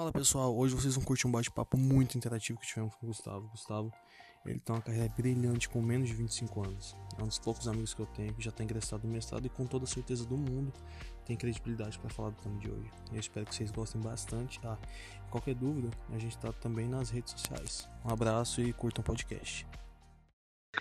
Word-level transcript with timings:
Fala 0.00 0.12
pessoal, 0.12 0.56
hoje 0.56 0.74
vocês 0.74 0.94
vão 0.94 1.04
curtir 1.04 1.26
um 1.26 1.30
bate-papo 1.30 1.76
muito 1.76 2.16
interativo 2.16 2.58
que 2.58 2.66
tivemos 2.66 2.94
com 2.94 3.04
o 3.04 3.08
Gustavo. 3.08 3.46
Gustavo, 3.48 3.92
ele 4.46 4.58
tem 4.58 4.74
uma 4.74 4.80
carreira 4.80 5.12
brilhante 5.14 5.68
com 5.68 5.82
menos 5.82 6.08
de 6.08 6.14
25 6.14 6.64
anos. 6.64 6.96
É 7.18 7.22
um 7.22 7.26
dos 7.26 7.38
poucos 7.38 7.68
amigos 7.68 7.92
que 7.92 8.00
eu 8.00 8.06
tenho 8.06 8.32
que 8.32 8.42
já 8.42 8.48
está 8.48 8.64
ingressado 8.64 9.06
no 9.06 9.12
mestrado 9.12 9.44
e 9.44 9.50
com 9.50 9.66
toda 9.66 9.84
a 9.84 9.86
certeza 9.86 10.24
do 10.24 10.38
mundo 10.38 10.72
tem 11.26 11.36
credibilidade 11.36 11.98
para 11.98 12.08
falar 12.08 12.30
do 12.30 12.36
tema 12.36 12.58
de 12.58 12.70
hoje. 12.70 12.90
Eu 13.12 13.20
espero 13.20 13.44
que 13.44 13.54
vocês 13.54 13.70
gostem 13.70 14.00
bastante. 14.00 14.58
Ah, 14.64 14.78
qualquer 15.28 15.54
dúvida, 15.54 15.90
a 16.08 16.18
gente 16.18 16.34
está 16.34 16.50
também 16.50 16.88
nas 16.88 17.10
redes 17.10 17.32
sociais. 17.32 17.86
Um 18.02 18.08
abraço 18.08 18.62
e 18.62 18.72
curtam 18.72 19.02
o 19.02 19.04
podcast. 19.04 19.66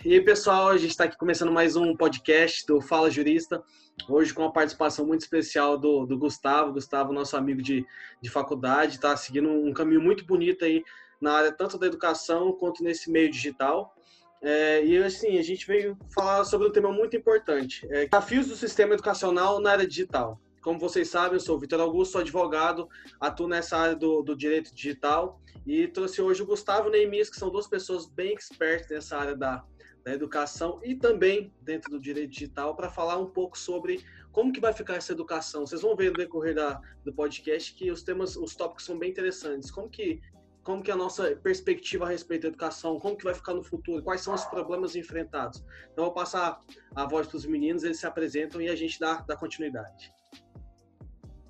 E 0.06 0.14
aí, 0.14 0.22
pessoal, 0.22 0.70
a 0.70 0.78
gente 0.78 0.92
está 0.92 1.06
aqui 1.06 1.18
começando 1.18 1.52
mais 1.52 1.76
um 1.76 1.96
podcast 1.96 2.66
do 2.66 2.80
Fala 2.80 3.10
Jurista. 3.10 3.62
Hoje 4.08 4.34
com 4.34 4.44
uma 4.44 4.54
participação 4.54 5.06
muito 5.06 5.22
especial 5.22 5.78
do, 5.78 6.06
do 6.06 6.18
Gustavo. 6.18 6.72
Gustavo, 6.72 7.12
nosso 7.12 7.36
amigo 7.36 7.62
de, 7.62 7.86
de 8.22 8.30
faculdade, 8.30 8.96
está 8.96 9.18
seguindo 9.18 9.50
um 9.50 9.74
caminho 9.74 10.00
muito 10.00 10.24
bonito 10.26 10.64
aí 10.64 10.84
na 11.20 11.34
área 11.34 11.52
tanto 11.52 11.78
da 11.78 11.88
educação 11.88 12.54
quanto 12.54 12.84
nesse 12.84 13.12
meio 13.12 13.30
digital. 13.30 13.94
É, 14.42 14.86
e 14.86 14.96
assim, 15.00 15.38
a 15.38 15.42
gente 15.42 15.68
veio 15.68 15.98
falar 16.14 16.46
sobre 16.46 16.68
um 16.68 16.72
tema 16.72 16.94
muito 16.94 17.18
importante: 17.18 17.86
é, 17.92 18.06
desafios 18.06 18.48
do 18.48 18.56
sistema 18.56 18.94
educacional 18.94 19.60
na 19.60 19.72
área 19.72 19.88
digital. 19.88 20.40
Como 20.62 20.80
vocês 20.80 21.10
sabem, 21.10 21.34
eu 21.34 21.40
sou 21.40 21.58
o 21.58 21.60
Vitor 21.60 21.82
Augusto, 21.82 22.14
sou 22.14 22.22
advogado, 22.22 22.88
atuo 23.20 23.48
nessa 23.48 23.78
área 23.78 23.96
do, 23.96 24.22
do 24.22 24.36
direito 24.36 24.74
digital 24.74 25.42
e 25.66 25.88
trouxe 25.88 26.22
hoje 26.22 26.42
o 26.42 26.46
Gustavo 26.46 26.90
Neemias, 26.90 27.30
que 27.30 27.38
são 27.38 27.50
duas 27.50 27.68
pessoas 27.68 28.06
bem 28.06 28.34
expertas 28.34 28.90
nessa 28.90 29.18
área 29.18 29.36
da, 29.36 29.64
da 30.04 30.14
educação 30.14 30.80
e 30.84 30.96
também 30.96 31.54
dentro 31.62 31.92
do 31.92 32.00
direito 32.00 32.32
digital 32.32 32.76
para 32.76 32.90
falar 32.90 33.18
um 33.18 33.28
pouco 33.28 33.58
sobre 33.58 34.04
como 34.32 34.52
que 34.52 34.60
vai 34.60 34.74
ficar 34.74 34.96
essa 34.96 35.12
educação. 35.12 35.66
Vocês 35.66 35.82
vão 35.82 35.96
ver 35.96 36.12
no 36.12 36.18
decorrer 36.18 36.56
da, 36.56 36.80
do 37.04 37.14
podcast 37.14 37.74
que 37.74 37.92
os 37.92 38.04
temas, 38.04 38.36
os 38.36 38.56
tópicos 38.56 38.86
são 38.86 38.98
bem 38.98 39.10
interessantes. 39.10 39.72
Como 39.72 39.90
que 39.90 40.22
como 40.64 40.84
que 40.84 40.92
é 40.92 40.94
a 40.94 40.98
nossa 40.98 41.36
perspectiva 41.38 42.06
a 42.06 42.10
respeito 42.10 42.44
da 42.44 42.50
educação, 42.50 43.00
como 43.00 43.16
que 43.18 43.24
vai 43.24 43.34
ficar 43.34 43.56
no 43.56 43.64
futuro, 43.64 44.04
quais 44.04 44.22
são 44.22 44.36
os 44.36 44.46
problemas 44.46 44.96
enfrentados. 44.96 45.64
Então, 45.92 46.04
eu 46.04 46.06
vou 46.06 46.14
passar 46.14 46.60
a 46.94 47.08
voz 47.08 47.28
para 47.28 47.38
os 47.38 47.46
meninos, 47.46 47.84
eles 47.84 48.00
se 48.00 48.06
apresentam 48.06 48.62
e 48.62 48.70
a 48.70 48.76
gente 48.76 49.00
dá, 49.00 49.16
dá 49.22 49.36
continuidade. 49.36 50.14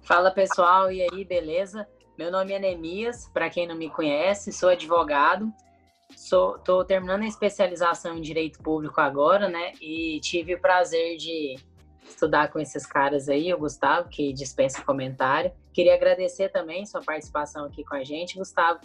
Fala 0.04 0.32
pessoal, 0.32 0.90
e 0.90 1.02
aí, 1.02 1.26
beleza? 1.26 1.86
Meu 2.18 2.32
nome 2.32 2.54
é 2.54 2.60
Nemias, 2.60 3.28
para 3.34 3.50
quem 3.50 3.68
não 3.68 3.76
me 3.76 3.90
conhece, 3.90 4.52
sou 4.54 4.70
advogado, 4.70 5.52
Estou 6.10 6.86
terminando 6.86 7.24
a 7.24 7.28
especialização 7.28 8.18
em 8.18 8.22
Direito 8.22 8.60
Público 8.62 9.00
agora, 9.00 9.48
né? 9.48 9.74
E 9.82 10.20
tive 10.22 10.56
o 10.56 10.62
prazer 10.62 11.18
de 11.18 11.56
estudar 12.04 12.52
com 12.52 12.60
esses 12.60 12.86
caras 12.86 13.30
aí, 13.30 13.54
o 13.54 13.58
Gustavo, 13.58 14.10
que 14.10 14.34
dispensa 14.34 14.84
comentário. 14.84 15.52
Queria 15.74 15.94
agradecer 15.94 16.50
também 16.50 16.86
sua 16.86 17.02
participação 17.02 17.66
aqui 17.66 17.84
com 17.84 17.96
a 17.96 18.04
gente, 18.04 18.38
Gustavo, 18.38 18.80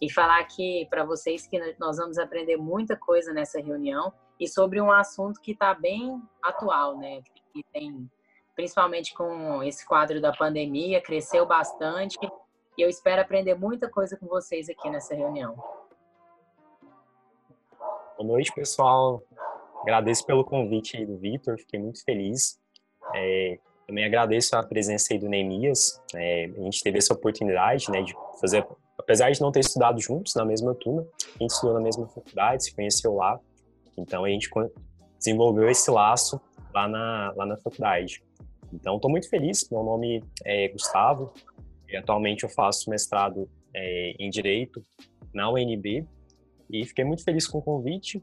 e 0.00 0.10
falar 0.10 0.40
aqui 0.40 0.86
para 0.88 1.04
vocês 1.04 1.46
que 1.46 1.58
nós 1.78 1.98
vamos 1.98 2.18
aprender 2.18 2.56
muita 2.56 2.96
coisa 2.96 3.32
nessa 3.32 3.60
reunião 3.60 4.12
e 4.38 4.48
sobre 4.48 4.80
um 4.80 4.90
assunto 4.90 5.40
que 5.40 5.52
está 5.52 5.74
bem 5.74 6.20
atual, 6.42 6.96
né? 6.96 7.20
Que 7.52 7.62
tem, 7.72 8.10
principalmente 8.56 9.12
com 9.14 9.62
esse 9.62 9.86
quadro 9.86 10.20
da 10.20 10.32
pandemia, 10.32 11.02
cresceu 11.02 11.44
bastante. 11.44 12.18
E 12.78 12.82
eu 12.82 12.88
espero 12.88 13.20
aprender 13.20 13.54
muita 13.54 13.88
coisa 13.90 14.16
com 14.16 14.26
vocês 14.26 14.70
aqui 14.70 14.88
nessa 14.88 15.14
reunião. 15.14 15.54
Boa 18.20 18.32
noite, 18.32 18.52
pessoal. 18.52 19.22
Agradeço 19.80 20.26
pelo 20.26 20.44
convite 20.44 20.94
aí 20.94 21.06
do 21.06 21.16
Vitor, 21.16 21.56
fiquei 21.56 21.80
muito 21.80 22.04
feliz. 22.04 22.60
É, 23.14 23.58
também 23.86 24.04
agradeço 24.04 24.54
a 24.54 24.62
presença 24.62 25.14
aí 25.14 25.18
do 25.18 25.26
Neemias. 25.26 25.98
É, 26.14 26.44
a 26.44 26.60
gente 26.60 26.82
teve 26.82 26.98
essa 26.98 27.14
oportunidade 27.14 27.90
né, 27.90 28.02
de 28.02 28.12
fazer, 28.38 28.62
apesar 28.98 29.30
de 29.30 29.40
não 29.40 29.50
ter 29.50 29.60
estudado 29.60 29.98
juntos 29.98 30.34
na 30.34 30.44
mesma 30.44 30.74
turma, 30.74 31.00
a 31.00 31.42
gente 31.42 31.50
estudou 31.50 31.72
na 31.72 31.80
mesma 31.80 32.06
faculdade, 32.08 32.64
se 32.64 32.74
conheceu 32.74 33.14
lá. 33.14 33.40
Então 33.96 34.26
a 34.26 34.28
gente 34.28 34.50
desenvolveu 35.16 35.70
esse 35.70 35.90
laço 35.90 36.38
lá 36.74 36.86
na, 36.86 37.32
lá 37.34 37.46
na 37.46 37.56
faculdade. 37.56 38.22
Então 38.70 38.96
estou 38.96 39.10
muito 39.10 39.30
feliz. 39.30 39.66
Meu 39.70 39.82
nome 39.82 40.22
é 40.44 40.68
Gustavo 40.68 41.32
e 41.88 41.96
atualmente 41.96 42.44
eu 42.44 42.50
faço 42.50 42.90
mestrado 42.90 43.48
é, 43.74 44.12
em 44.18 44.28
Direito 44.28 44.84
na 45.32 45.50
UNB 45.50 46.06
e 46.72 46.84
fiquei 46.86 47.04
muito 47.04 47.24
feliz 47.24 47.46
com 47.46 47.58
o 47.58 47.62
convite 47.62 48.22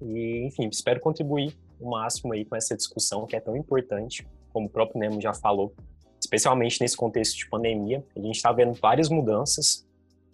e, 0.00 0.44
enfim, 0.46 0.68
espero 0.68 1.00
contribuir 1.00 1.56
o 1.80 1.90
máximo 1.90 2.32
aí 2.32 2.44
com 2.44 2.56
essa 2.56 2.76
discussão 2.76 3.26
que 3.26 3.36
é 3.36 3.40
tão 3.40 3.56
importante, 3.56 4.26
como 4.52 4.66
o 4.66 4.70
próprio 4.70 5.00
Nemo 5.00 5.20
já 5.20 5.32
falou, 5.32 5.74
especialmente 6.20 6.80
nesse 6.80 6.96
contexto 6.96 7.36
de 7.36 7.48
pandemia. 7.48 8.04
A 8.16 8.20
gente 8.20 8.36
está 8.36 8.52
vendo 8.52 8.72
várias 8.74 9.08
mudanças, 9.08 9.86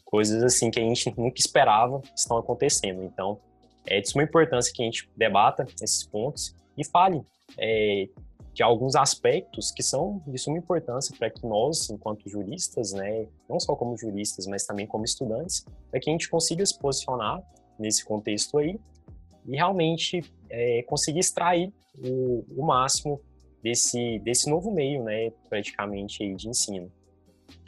coisas 0.04 0.42
assim 0.42 0.70
que 0.70 0.80
a 0.80 0.82
gente 0.82 1.12
nunca 1.16 1.38
esperava 1.38 2.00
estão 2.16 2.38
acontecendo. 2.38 3.02
Então, 3.02 3.38
é 3.86 4.00
de 4.00 4.08
suma 4.08 4.22
importância 4.22 4.72
que 4.72 4.82
a 4.82 4.84
gente 4.84 5.08
debata 5.16 5.66
esses 5.82 6.06
pontos 6.06 6.54
e 6.76 6.84
fale 6.84 7.22
é, 7.56 8.08
de 8.58 8.62
alguns 8.64 8.96
aspectos 8.96 9.70
que 9.70 9.84
são 9.84 10.20
de 10.26 10.36
suma 10.36 10.58
importância 10.58 11.14
para 11.16 11.30
que 11.30 11.46
nós, 11.46 11.88
enquanto 11.90 12.28
juristas, 12.28 12.92
né, 12.92 13.28
não 13.48 13.60
só 13.60 13.76
como 13.76 13.96
juristas, 13.96 14.48
mas 14.48 14.66
também 14.66 14.84
como 14.84 15.04
estudantes, 15.04 15.64
para 15.88 16.00
que 16.00 16.10
a 16.10 16.12
gente 16.12 16.28
consiga 16.28 16.66
se 16.66 16.76
posicionar 16.76 17.40
nesse 17.78 18.04
contexto 18.04 18.58
aí 18.58 18.76
e 19.46 19.54
realmente 19.54 20.24
é, 20.50 20.82
conseguir 20.88 21.20
extrair 21.20 21.72
o, 22.04 22.44
o, 22.56 22.66
máximo 22.66 23.20
desse, 23.62 24.18
desse 24.24 24.50
novo 24.50 24.72
meio, 24.72 25.04
né, 25.04 25.30
praticamente 25.48 26.34
de 26.34 26.48
ensino. 26.48 26.90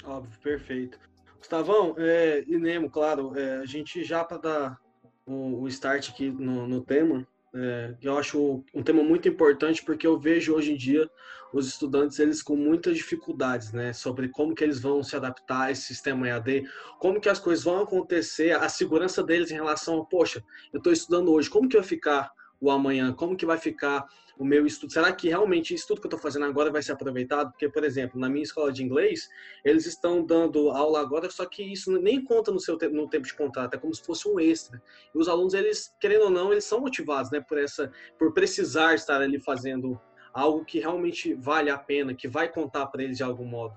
Óbvio, 0.02 0.40
perfeito. 0.40 0.98
Gustavão 1.38 1.94
é, 1.98 2.42
e 2.48 2.58
Nemo, 2.58 2.90
claro, 2.90 3.38
é, 3.38 3.58
a 3.58 3.64
gente 3.64 4.02
já 4.02 4.24
para 4.24 4.38
dar 4.38 4.80
o, 5.24 5.60
o, 5.60 5.68
start 5.68 6.10
aqui 6.10 6.28
no, 6.30 6.66
no 6.66 6.80
tema, 6.80 7.24
é, 7.54 7.94
eu 8.00 8.16
acho 8.16 8.64
um 8.72 8.82
tema 8.82 9.02
muito 9.02 9.28
importante 9.28 9.84
porque 9.84 10.06
eu 10.06 10.18
vejo 10.18 10.54
hoje 10.54 10.72
em 10.72 10.76
dia 10.76 11.10
os 11.52 11.66
estudantes 11.66 12.18
eles 12.20 12.42
com 12.42 12.54
muitas 12.54 12.96
dificuldades, 12.96 13.72
né, 13.72 13.92
sobre 13.92 14.28
como 14.28 14.54
que 14.54 14.62
eles 14.62 14.80
vão 14.80 15.02
se 15.02 15.16
adaptar 15.16 15.62
a 15.62 15.70
esse 15.72 15.82
sistema 15.82 16.28
EAD, 16.28 16.64
como 16.98 17.20
que 17.20 17.28
as 17.28 17.40
coisas 17.40 17.64
vão 17.64 17.82
acontecer, 17.82 18.52
a 18.52 18.68
segurança 18.68 19.22
deles 19.22 19.50
em 19.50 19.54
relação 19.54 20.04
poxa, 20.04 20.44
eu 20.72 20.78
estou 20.78 20.92
estudando 20.92 21.32
hoje, 21.32 21.50
como 21.50 21.68
que 21.68 21.76
vai 21.76 21.84
ficar 21.84 22.30
o 22.60 22.70
amanhã, 22.70 23.12
como 23.12 23.36
que 23.36 23.46
vai 23.46 23.58
ficar 23.58 24.06
o 24.38 24.44
meu 24.44 24.66
estudo? 24.66 24.92
Será 24.92 25.12
que 25.12 25.28
realmente 25.28 25.74
isso 25.74 25.86
tudo 25.86 26.00
que 26.00 26.06
eu 26.06 26.08
estou 26.08 26.20
fazendo 26.20 26.44
agora 26.44 26.70
vai 26.70 26.82
ser 26.82 26.92
aproveitado? 26.92 27.50
Porque, 27.50 27.68
por 27.68 27.84
exemplo, 27.84 28.18
na 28.20 28.28
minha 28.28 28.42
escola 28.42 28.72
de 28.72 28.82
inglês, 28.82 29.28
eles 29.64 29.86
estão 29.86 30.24
dando 30.24 30.70
aula 30.70 31.00
agora, 31.00 31.30
só 31.30 31.46
que 31.46 31.62
isso 31.62 31.90
nem 32.00 32.22
conta 32.22 32.50
no 32.50 32.60
seu 32.60 32.78
no 32.92 33.08
tempo 33.08 33.26
de 33.26 33.34
contrato, 33.34 33.74
é 33.74 33.78
como 33.78 33.94
se 33.94 34.02
fosse 34.02 34.28
um 34.28 34.38
extra. 34.38 34.82
E 35.14 35.18
os 35.18 35.28
alunos, 35.28 35.54
eles, 35.54 35.94
querendo 36.00 36.24
ou 36.24 36.30
não, 36.30 36.52
eles 36.52 36.64
são 36.64 36.80
motivados, 36.80 37.30
né, 37.30 37.40
por 37.40 37.58
essa, 37.58 37.90
por 38.18 38.32
precisar 38.32 38.94
estar 38.94 39.20
ali 39.20 39.40
fazendo 39.40 40.00
algo 40.32 40.64
que 40.64 40.78
realmente 40.78 41.34
vale 41.34 41.70
a 41.70 41.78
pena, 41.78 42.14
que 42.14 42.28
vai 42.28 42.48
contar 42.50 42.86
para 42.86 43.02
eles 43.02 43.16
de 43.16 43.22
algum 43.22 43.44
modo. 43.44 43.76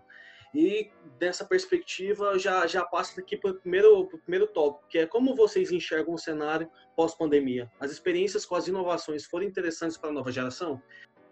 E 0.53 0.91
dessa 1.17 1.43
perspectiva, 1.43 2.37
já, 2.37 2.67
já 2.67 2.85
passo 2.85 3.19
aqui 3.19 3.35
para 3.35 3.51
o 3.51 3.55
primeiro, 3.55 4.05
primeiro 4.23 4.47
tópico, 4.47 4.87
que 4.87 4.99
é 4.99 5.07
como 5.07 5.35
vocês 5.35 5.71
enxergam 5.71 6.13
o 6.13 6.17
cenário 6.17 6.69
pós-pandemia. 6.95 7.71
As 7.79 7.91
experiências 7.91 8.45
com 8.45 8.55
as 8.55 8.67
inovações 8.67 9.25
foram 9.25 9.45
interessantes 9.45 9.97
para 9.97 10.09
a 10.09 10.13
nova 10.13 10.31
geração? 10.31 10.81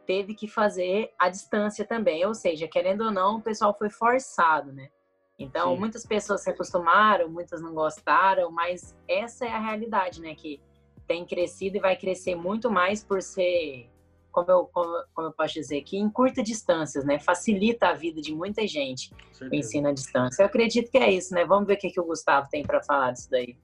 Teve 0.08 0.34
que 0.34 0.48
fazer 0.48 1.14
a 1.20 1.30
distância 1.30 1.86
também, 1.86 2.26
ou 2.26 2.34
seja, 2.34 2.68
querendo 2.68 3.06
ou 3.06 3.12
não, 3.12 3.38
o 3.38 3.42
pessoal 3.42 3.76
foi 3.78 3.90
forçado, 3.90 4.72
né? 4.74 4.90
Então, 5.38 5.74
Sim. 5.74 5.80
muitas 5.80 6.06
pessoas 6.06 6.42
se 6.42 6.50
acostumaram, 6.50 7.30
muitas 7.30 7.62
não 7.62 7.74
gostaram, 7.74 8.52
mas 8.52 8.96
essa 9.08 9.46
é 9.46 9.50
a 9.50 9.60
realidade, 9.60 10.20
né? 10.20 10.36
Que 10.36 10.60
tem 11.08 11.26
crescido 11.26 11.78
e 11.78 11.80
vai 11.80 11.96
crescer 11.96 12.36
muito 12.36 12.70
mais 12.72 13.04
por 13.04 13.22
ser 13.22 13.90
como 14.32 14.50
eu, 14.50 14.66
como, 14.66 15.04
como 15.14 15.28
eu 15.28 15.34
posso 15.34 15.54
dizer, 15.54 15.82
que 15.82 15.98
em 15.98 16.10
curta 16.10 16.42
distâncias, 16.42 17.04
né? 17.06 17.20
Facilita 17.20 17.88
a 17.88 17.94
vida 17.94 18.22
de 18.22 18.34
muita 18.34 18.66
gente 18.68 19.12
o 19.42 19.54
ensino 19.54 19.90
à 19.90 19.92
distância. 19.92 20.42
Eu 20.42 20.48
acredito 20.48 20.90
que 20.90 20.98
é 20.98 21.12
isso, 21.12 21.34
né? 21.34 21.46
Vamos 21.46 21.68
ver 21.68 21.74
o 21.74 21.78
que, 21.78 21.90
que 21.90 22.00
o 22.00 22.06
Gustavo 22.06 22.48
tem 22.50 22.64
para 22.64 22.82
falar 22.82 23.12
disso 23.12 23.30
daí. 23.30 23.58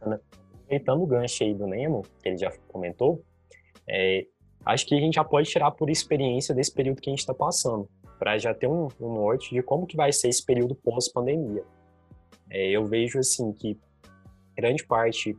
Aproveitando 0.00 1.02
o 1.02 1.06
gancho 1.06 1.44
aí 1.44 1.54
do 1.54 1.66
Nemo, 1.66 2.02
que 2.22 2.28
ele 2.28 2.38
já 2.38 2.50
comentou, 2.68 3.22
é, 3.88 4.26
acho 4.64 4.86
que 4.86 4.94
a 4.94 5.00
gente 5.00 5.14
já 5.14 5.24
pode 5.24 5.48
tirar 5.48 5.70
por 5.72 5.90
experiência 5.90 6.54
desse 6.54 6.72
período 6.72 7.00
que 7.00 7.10
a 7.10 7.12
gente 7.12 7.20
está 7.20 7.34
passando, 7.34 7.88
para 8.18 8.38
já 8.38 8.54
ter 8.54 8.66
um, 8.66 8.88
um 9.00 9.14
norte 9.14 9.54
de 9.54 9.62
como 9.62 9.86
que 9.86 9.96
vai 9.96 10.12
ser 10.12 10.28
esse 10.28 10.44
período 10.44 10.74
pós-pandemia. 10.74 11.64
É, 12.50 12.70
eu 12.70 12.84
vejo, 12.84 13.18
assim, 13.18 13.52
que 13.52 13.78
grande 14.56 14.84
parte 14.84 15.36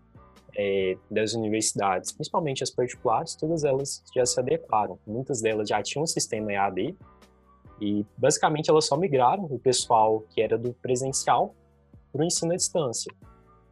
é, 0.56 0.98
das 1.10 1.34
universidades, 1.34 2.12
principalmente 2.12 2.64
as 2.64 2.70
particulares, 2.70 3.36
todas 3.36 3.64
elas 3.64 4.04
já 4.16 4.26
se 4.26 4.40
adequaram. 4.40 5.00
Muitas 5.06 5.42
delas 5.42 5.68
já 5.68 5.82
tinham 5.82 6.04
um 6.04 6.08
sistema 6.08 6.54
EAD 6.54 6.96
e, 7.82 8.06
basicamente, 8.18 8.70
elas 8.70 8.86
só 8.86 8.96
migraram 8.96 9.46
o 9.46 9.60
pessoal 9.60 10.24
que 10.30 10.42
era 10.42 10.58
do 10.58 10.74
presencial 10.74 11.56
para 12.12 12.22
o 12.22 12.24
ensino 12.24 12.54
à 12.54 12.56
distância. 12.56 13.12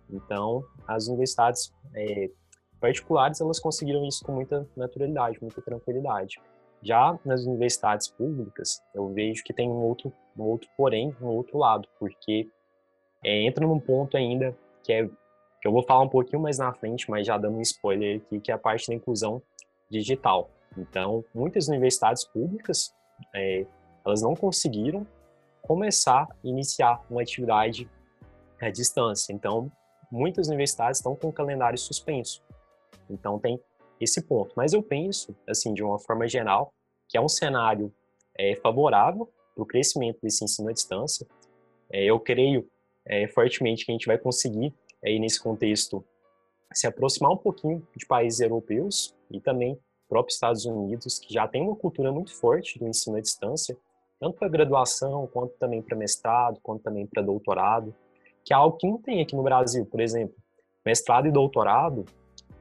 Então, 0.10 0.64
as 0.88 1.08
universidades 1.08 1.72
é, 1.96 2.30
particulares, 2.80 3.40
elas 3.40 3.60
conseguiram 3.60 4.06
isso 4.06 4.26
com 4.26 4.34
muita 4.34 4.68
naturalidade, 4.76 5.38
muita 5.42 5.62
tranquilidade. 5.62 6.42
Já 6.82 7.18
nas 7.24 7.46
universidades 7.46 8.08
públicas, 8.08 8.82
eu 8.96 9.08
vejo 9.10 9.44
que 9.44 9.54
tem 9.54 9.70
um 9.70 9.84
outro 9.84 10.12
um 10.38 10.44
outro 10.44 10.70
porém, 10.78 11.16
no 11.20 11.28
outro 11.28 11.58
lado, 11.58 11.88
porque 12.00 12.48
é, 13.24 13.44
entra 13.44 13.68
num 13.68 13.80
ponto 13.80 14.16
ainda 14.18 14.56
que 14.84 14.94
é 14.94 15.10
que 15.62 15.68
eu 15.68 15.72
vou 15.72 15.84
falar 15.84 16.02
um 16.02 16.10
pouquinho 16.10 16.42
mais 16.42 16.58
na 16.58 16.74
frente, 16.74 17.10
mas 17.10 17.28
já 17.28 17.38
dando 17.38 17.58
um 17.58 17.62
spoiler 17.62 18.18
aqui, 18.18 18.40
que 18.40 18.52
é 18.52 18.56
a 18.56 18.58
parte 18.58 18.88
da 18.88 18.96
inclusão 18.96 19.42
digital. 19.90 20.50
Então, 20.78 21.24
muitas 21.34 21.68
universidades 21.68 22.26
públicas, 22.26 22.94
é, 23.36 23.66
elas 24.04 24.22
não 24.22 24.36
conseguiram 24.36 25.06
começar, 25.62 26.28
iniciar 26.44 27.06
uma 27.10 27.22
atividade 27.22 27.88
à 28.60 28.70
distância. 28.70 29.32
Então, 29.32 29.72
muitas 30.12 30.48
universidades 30.48 30.98
estão 30.98 31.16
com 31.16 31.28
o 31.28 31.34
calendário 31.34 31.78
suspenso. 31.78 32.42
Então, 33.10 33.38
tem 33.38 33.60
esse 34.00 34.22
ponto. 34.22 34.54
Mas 34.56 34.74
eu 34.74 34.82
penso, 34.82 35.36
assim, 35.48 35.74
de 35.74 35.84
uma 35.84 36.00
forma 36.00 36.28
geral, 36.28 36.74
que 37.08 37.18
é 37.18 37.22
um 37.22 37.30
cenário 37.30 37.94
é, 38.38 38.56
favorável 38.56 39.30
para 39.54 39.64
o 39.64 39.66
crescimento 39.66 40.20
desse 40.24 40.44
ensino 40.44 40.70
à 40.70 40.74
distância. 40.74 41.28
É, 41.92 42.04
eu 42.06 42.20
creio 42.20 42.68
é, 43.06 43.28
fortemente 43.28 43.86
que 43.86 43.92
a 43.92 43.94
gente 43.94 44.08
vai 44.08 44.18
conseguir, 44.18 44.74
aí, 45.04 45.20
nesse 45.20 45.42
contexto, 45.42 46.04
se 46.74 46.88
aproximar 46.88 47.32
um 47.32 47.38
pouquinho 47.38 47.86
de 47.96 48.06
países 48.06 48.40
europeus 48.40 49.16
e 49.30 49.40
também 49.40 49.78
próprios 50.08 50.36
Estados 50.36 50.66
Unidos, 50.66 51.20
que 51.20 51.34
já 51.34 51.48
tem 51.48 51.62
uma 51.62 51.76
cultura 51.76 52.12
muito 52.12 52.36
forte 52.36 52.78
do 52.78 52.88
ensino 52.88 53.16
à 53.16 53.22
distância, 53.22 53.78
tanto 54.20 54.38
para 54.38 54.50
graduação, 54.50 55.26
quanto 55.28 55.54
também 55.58 55.82
para 55.82 55.98
mestrado, 55.98 56.60
quanto 56.62 56.84
também 56.84 57.08
para 57.08 57.24
doutorado, 57.24 57.96
que 58.44 58.54
é 58.54 58.56
algo 58.56 58.78
que 58.78 58.88
não 58.88 58.98
tem 58.98 59.22
aqui 59.22 59.36
no 59.36 59.44
Brasil. 59.44 59.86
Por 59.86 60.02
exemplo, 60.02 60.36
mestrado 60.86 61.28
e 61.28 61.32
doutorado, 61.32 62.06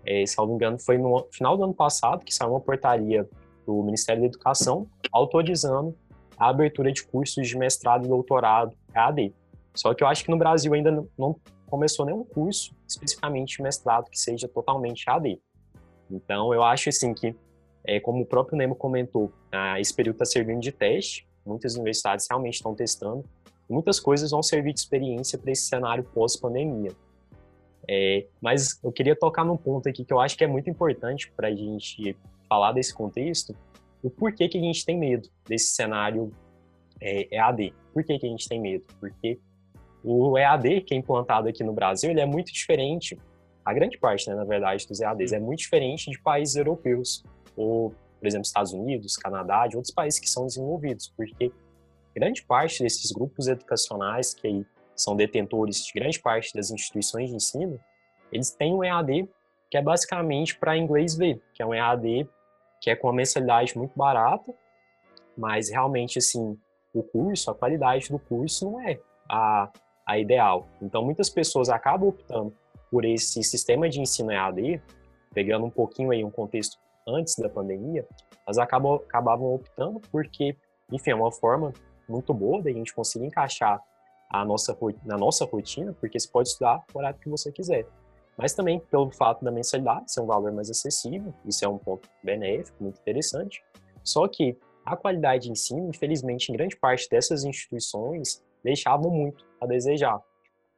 é, 0.07 0.25
salvo 0.27 0.55
engano, 0.55 0.79
foi 0.79 0.97
no 0.97 1.27
final 1.33 1.57
do 1.57 1.65
ano 1.65 1.75
passado 1.75 2.25
que 2.25 2.35
saiu 2.35 2.51
uma 2.51 2.61
portaria 2.61 3.29
do 3.67 3.83
Ministério 3.83 4.23
da 4.23 4.29
Educação 4.29 4.89
autorizando 5.13 5.95
a 6.39 6.49
abertura 6.49 6.91
de 6.93 7.05
cursos 7.05 7.47
de 7.47 7.59
mestrado 7.59 8.07
e 8.07 8.09
doutorado 8.09 8.75
AD. 8.95 9.35
Só 9.75 9.93
que 9.93 10.03
eu 10.03 10.09
acho 10.09 10.25
que 10.25 10.31
no 10.31 10.39
Brasil 10.39 10.73
ainda 10.73 11.05
não 11.19 11.37
começou 11.71 12.05
nenhum 12.05 12.25
curso 12.25 12.75
especificamente 12.87 13.63
mestrado 13.63 14.11
que 14.11 14.19
seja 14.19 14.49
totalmente 14.49 15.09
AD. 15.09 15.41
Então, 16.11 16.53
eu 16.53 16.63
acho 16.63 16.89
assim 16.89 17.15
que, 17.15 17.35
é, 17.85 18.01
como 18.01 18.23
o 18.23 18.27
próprio 18.27 18.59
Nemo 18.59 18.75
comentou, 18.75 19.33
ah, 19.53 19.81
esse 19.81 19.95
período 19.95 20.17
está 20.17 20.25
servindo 20.25 20.61
de 20.61 20.73
teste. 20.73 21.27
Muitas 21.47 21.77
universidades 21.77 22.27
realmente 22.29 22.55
estão 22.55 22.75
testando. 22.75 23.25
Muitas 23.69 24.01
coisas 24.01 24.33
vão 24.33 24.43
servir 24.43 24.75
de 24.75 24.81
experiência 24.81 25.39
para 25.39 25.53
esse 25.53 25.67
cenário 25.67 26.03
pós-pandemia. 26.03 26.91
É, 27.89 28.27
mas 28.41 28.79
eu 28.83 28.93
queria 28.93 29.17
tocar 29.17 29.45
num 29.45 29.57
ponto 29.57 29.89
aqui 29.89 30.05
que 30.05 30.13
eu 30.13 30.21
acho 30.21 30.37
que 30.37 30.45
é 30.45 30.47
muito 30.47 30.69
importante 30.69 31.33
para 31.37 31.49
a 31.49 31.55
gente 31.55 32.17
falar 32.49 32.73
desse 32.73 32.93
contexto, 32.93 33.55
o 34.03 34.11
porquê 34.11 34.49
que 34.49 34.59
a 34.59 34.61
gente 34.61 34.85
tem 34.85 34.99
medo 34.99 35.29
desse 35.49 35.75
cenário 35.75 36.33
é, 37.01 37.29
EAD. 37.35 37.73
Por 37.93 38.05
que, 38.05 38.19
que 38.19 38.27
a 38.27 38.29
gente 38.29 38.49
tem 38.49 38.61
medo? 38.61 38.85
Porque 38.99 39.39
o 40.03 40.37
EAD 40.39 40.83
que 40.83 40.95
é 40.95 40.97
implantado 40.97 41.49
aqui 41.49 41.63
no 41.63 41.73
Brasil, 41.73 42.11
ele 42.11 42.21
é 42.21 42.27
muito 42.27 42.53
diferente 42.53 43.19
a 43.65 43.73
grande 43.73 43.99
parte, 43.99 44.29
né, 44.29 44.35
na 44.35 44.45
verdade, 44.45 44.87
dos 44.87 45.01
EADs 45.01 45.33
é 45.33 45.39
muito 45.39 45.61
diferente 45.61 46.11
de 46.11 46.19
países 46.21 46.57
europeus, 46.57 47.23
ou, 47.57 47.91
por 48.19 48.27
exemplo, 48.27 48.47
Estados 48.47 48.73
Unidos, 48.73 49.17
Canadá, 49.17 49.67
de 49.67 49.77
outros 49.77 49.95
países 49.95 50.19
que 50.19 50.29
são 50.29 50.47
desenvolvidos, 50.47 51.13
porque 51.17 51.53
grande 52.15 52.43
parte 52.43 52.83
desses 52.83 53.13
grupos 53.13 53.49
educacionais 53.49 54.35
que 54.35 54.47
aí 54.47 54.67
são 54.97 55.15
detentores 55.15 55.85
de 55.85 55.93
grande 55.93 56.19
parte 56.21 56.55
das 56.55 56.71
instituições 56.71 57.31
de 57.31 57.37
ensino, 57.37 57.79
eles 58.33 58.51
têm 58.51 58.75
um 58.75 58.83
EAD 58.83 59.29
que 59.71 59.77
é 59.77 59.83
basicamente 59.83 60.59
para 60.59 60.77
inglês 60.77 61.15
ver, 61.15 61.41
que 61.55 61.63
é 61.63 61.67
um 61.67 61.75
EAD 61.75 62.29
que 62.81 62.91
é 62.91 62.97
com 62.97 63.09
uma 63.09 63.15
mensalidade 63.15 63.77
muito 63.77 63.93
barata, 63.97 64.53
mas 65.37 65.71
realmente, 65.71 66.19
assim, 66.19 66.59
o 66.95 67.03
curso, 67.03 67.51
a 67.51 67.55
qualidade 67.55 68.09
do 68.09 68.19
curso 68.19 68.71
não 68.71 68.81
é 68.81 68.99
a, 69.29 69.71
a 70.07 70.19
ideal. 70.19 70.69
Então, 70.81 71.05
muitas 71.05 71.31
pessoas 71.31 71.69
acabam 71.69 72.09
optando 72.09 72.53
por 72.91 73.05
esse 73.05 73.43
sistema 73.43 73.89
de 73.89 74.01
ensino 74.01 74.33
EAD, 74.33 74.83
pegando 75.33 75.65
um 75.65 75.71
pouquinho 75.71 76.11
aí 76.11 76.25
um 76.25 76.31
contexto 76.31 76.79
antes 77.07 77.37
da 77.37 77.49
pandemia, 77.49 78.07
elas 78.47 78.59
acabam, 78.59 78.97
acabavam 78.97 79.55
optando 79.55 80.01
porque, 80.11 80.57
enfim, 80.93 81.11
é 81.11 81.15
uma 81.15 81.31
forma 81.31 81.73
muito 82.09 82.35
boa 82.35 82.63
da 82.63 82.71
gente 82.73 82.93
conseguir 82.93 83.27
encaixar 83.27 83.81
a 84.29 84.45
nossa, 84.45 84.77
na 85.05 85.17
nossa 85.17 85.45
rotina, 85.45 85.93
porque 85.93 86.19
você 86.19 86.29
pode 86.29 86.49
estudar 86.49 86.85
o 86.93 86.99
horário 86.99 87.19
que 87.19 87.29
você 87.29 87.51
quiser. 87.51 87.87
Mas 88.37 88.55
também 88.55 88.81
pelo 88.81 89.11
fato 89.11 89.45
da 89.45 89.51
mensalidade 89.51 90.13
ser 90.13 90.21
um 90.21 90.27
valor 90.27 90.53
mais 90.53 90.71
acessível, 90.71 91.35
isso 91.45 91.65
é 91.65 91.69
um 91.69 91.79
ponto 91.79 92.09
benéfico, 92.23 92.83
muito 92.83 93.01
interessante. 93.01 93.63
Só 94.03 94.27
que 94.27 94.57
a 94.85 94.97
qualidade 94.97 95.45
de 95.45 95.53
ensino, 95.53 95.89
infelizmente, 95.89 96.51
em 96.51 96.55
grande 96.55 96.77
parte 96.77 97.09
dessas 97.09 97.45
instituições, 97.45 98.43
deixavam 98.63 99.11
muito 99.11 99.47
a 99.61 99.67
desejar. 99.67 100.21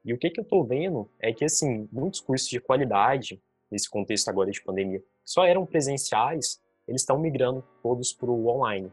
E 0.05 0.13
o 0.13 0.19
que, 0.19 0.31
que 0.31 0.41
eu 0.41 0.43
estou 0.43 0.65
vendo 0.65 1.09
é 1.21 1.33
que, 1.33 1.45
assim, 1.45 1.89
muitos 1.93 2.21
cursos 2.21 2.49
de 2.49 2.61
qualidade, 2.61 3.41
nesse 3.71 3.89
contexto 3.89 4.29
agora 4.29 4.51
de 4.51 4.63
pandemia, 4.63 5.03
só 5.25 5.45
eram 5.45 5.65
presenciais, 5.65 6.61
eles 6.87 7.03
estão 7.03 7.19
migrando 7.19 7.65
todos 7.83 8.13
para 8.13 8.31
o 8.31 8.49
online. 8.49 8.93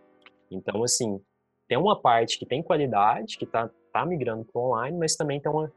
Então, 0.51 0.83
assim, 0.83 1.19
tem 1.67 1.77
uma 1.77 1.99
parte 1.99 2.37
que 2.37 2.45
tem 2.45 2.61
qualidade, 2.61 3.37
que 3.37 3.45
está 3.45 3.69
tá 3.91 4.05
migrando 4.05 4.45
para 4.45 4.61
o 4.61 4.65
online, 4.65 4.97
mas 4.97 5.15
também 5.15 5.39
tem 5.39 5.51
uma, 5.51 5.73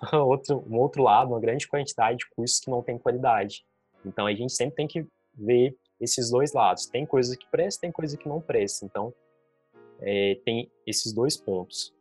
outro, 0.26 0.62
um 0.68 0.78
outro 0.78 1.02
lado, 1.02 1.28
uma 1.30 1.40
grande 1.40 1.66
quantidade 1.66 2.18
de 2.18 2.28
cursos 2.30 2.60
que 2.60 2.70
não 2.70 2.82
tem 2.82 2.98
qualidade. 2.98 3.64
Então, 4.04 4.26
a 4.26 4.34
gente 4.34 4.52
sempre 4.52 4.76
tem 4.76 4.86
que 4.86 5.06
ver 5.34 5.74
esses 5.98 6.30
dois 6.30 6.52
lados. 6.52 6.86
Tem 6.86 7.06
coisa 7.06 7.36
que 7.36 7.46
presta, 7.50 7.80
tem 7.80 7.92
coisa 7.92 8.16
que 8.16 8.28
não 8.28 8.40
presta. 8.40 8.84
Então, 8.84 9.14
é, 10.00 10.38
tem 10.44 10.70
esses 10.86 11.12
dois 11.12 11.36
pontos. 11.36 11.94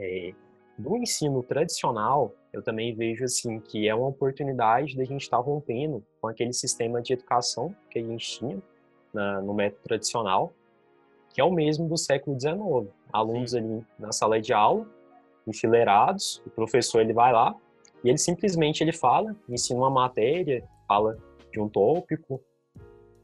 É, 0.00 0.32
do 0.78 0.96
ensino 0.96 1.42
tradicional, 1.42 2.34
eu 2.52 2.62
também 2.62 2.94
vejo 2.94 3.24
assim 3.24 3.60
que 3.60 3.86
é 3.86 3.94
uma 3.94 4.08
oportunidade 4.08 4.96
da 4.96 5.04
gente 5.04 5.22
estar 5.22 5.36
tá 5.36 5.42
rompendo 5.42 6.02
com 6.20 6.26
aquele 6.26 6.54
sistema 6.54 7.02
de 7.02 7.12
educação 7.12 7.74
que 7.90 7.98
a 7.98 8.02
gente 8.02 8.38
tinha 8.38 8.62
na, 9.12 9.42
no 9.42 9.52
método 9.52 9.82
tradicional, 9.82 10.52
que 11.34 11.40
é 11.40 11.44
o 11.44 11.52
mesmo 11.52 11.86
do 11.86 11.98
século 11.98 12.38
XIX. 12.40 12.90
Alunos 13.12 13.50
Sim. 13.50 13.58
ali 13.58 13.86
na 13.98 14.10
sala 14.10 14.40
de 14.40 14.54
aula, 14.54 14.86
enfileirados, 15.46 16.42
o 16.46 16.50
professor 16.50 17.00
ele 17.00 17.12
vai 17.12 17.32
lá 17.32 17.54
e 18.02 18.08
ele 18.08 18.18
simplesmente 18.18 18.82
ele 18.82 18.92
fala, 18.92 19.36
ensina 19.48 19.78
uma 19.78 19.90
matéria, 19.90 20.64
fala 20.88 21.18
de 21.52 21.60
um 21.60 21.68
tópico, 21.68 22.40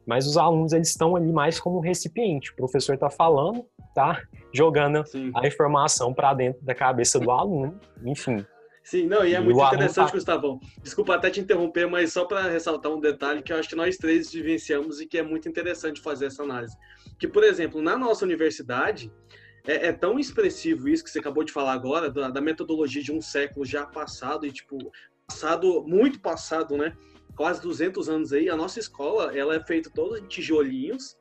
mas 0.07 0.27
os 0.27 0.37
alunos 0.37 0.73
eles 0.73 0.89
estão 0.89 1.17
ali 1.17 1.33
mais 1.33 1.59
como 1.59 1.81
recipiente. 1.81 2.53
O 2.53 2.57
professor 2.57 2.95
está 2.95 3.11
falando, 3.11 3.67
tá 3.95 4.23
jogando 4.53 5.05
Sim. 5.07 5.33
a 5.35 5.47
informação 5.47 6.15
para 6.15 6.33
dentro 6.35 6.65
da 6.65 6.75
cabeça 6.75 7.19
do 7.19 7.31
aluno, 7.31 7.79
enfim. 8.05 8.45
Sim, 8.87 9.09
não, 9.09 9.27
e 9.27 9.35
é 9.35 9.41
e 9.41 9.43
muito 9.43 9.61
interessante, 9.61 10.11
tá... 10.11 10.13
Gustavão. 10.13 10.61
Desculpa 10.81 11.17
até 11.17 11.29
te 11.29 11.41
interromper, 11.41 11.87
mas 11.91 12.13
só 12.13 12.25
para 12.25 12.43
ressaltar 12.43 12.93
um 12.93 13.01
detalhe 13.01 13.43
que 13.43 13.53
eu 13.53 13.57
acho 13.57 13.69
que 13.69 13.75
nós 13.75 13.97
três 13.97 14.33
vivenciamos 14.33 15.01
e 15.01 15.07
que 15.07 15.19
é 15.19 15.25
muito 15.25 15.49
interessante 15.49 16.01
fazer 16.01 16.27
essa 16.27 16.45
análise. 16.45 16.77
Que, 17.19 17.27
por 17.27 17.43
exemplo, 17.43 17.83
na 17.83 17.99
nossa 17.99 18.25
universidade, 18.25 19.11
é, 19.67 19.89
é, 19.89 19.93
tão 19.93 20.21
expressivo 20.21 20.89
isso 20.89 21.03
que 21.03 21.11
você 21.11 21.19
acabou 21.19 21.43
de 21.43 21.53
falar 21.53 21.73
agora, 21.73 22.09
da, 22.09 22.31
da, 22.31 22.41
metodologia 22.41 23.03
de 23.03 23.11
um 23.11 23.21
século 23.21 23.67
já 23.67 23.85
passado, 23.85 24.47
e 24.47 24.53
tipo, 24.53 24.79
passado, 25.27 25.85
muito 25.85 26.21
passado, 26.21 26.77
né? 26.77 26.97
Quase 27.37 27.61
200 27.61 28.09
anos 28.09 28.33
aí. 28.33 28.49
A 28.49 28.57
nossa 28.57 28.81
escola, 28.81 29.37
ela 29.37 29.55
é 29.55 29.65
feita 29.65 29.91
toda 29.91 30.21
de 30.21 30.27
tijolinhos, 30.27 31.17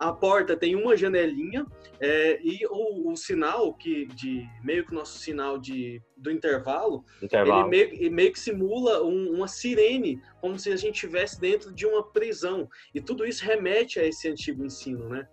a 0.00 0.14
porta 0.14 0.56
tem 0.56 0.74
uma 0.74 0.96
janelinha 0.96 1.66
é, 2.00 2.40
e 2.42 2.66
o, 2.70 3.12
o, 3.12 3.16
sinal 3.16 3.74
que 3.74 4.06
de 4.06 4.48
meio 4.64 4.82
que 4.86 4.92
o 4.92 4.94
nosso 4.94 5.18
sinal 5.18 5.58
de 5.58 6.02
do 6.16 6.30
intervalo, 6.30 7.04
intervalo. 7.22 7.60
ele 7.60 7.90
meio, 7.90 8.12
meio, 8.12 8.32
que 8.32 8.40
simula 8.40 9.04
um, 9.04 9.34
uma 9.34 9.46
sirene, 9.46 10.18
como 10.40 10.58
se 10.58 10.72
a 10.72 10.76
gente 10.76 10.94
estivesse 10.94 11.38
dentro 11.38 11.70
de 11.70 11.86
uma 11.86 12.02
prisão. 12.02 12.66
E 12.94 13.00
tudo 13.00 13.26
isso 13.26 13.44
remete 13.44 14.00
a 14.00 14.04
esse 14.06 14.26
antigo 14.26 14.64
ensino, 14.64 15.06
né? 15.10 15.28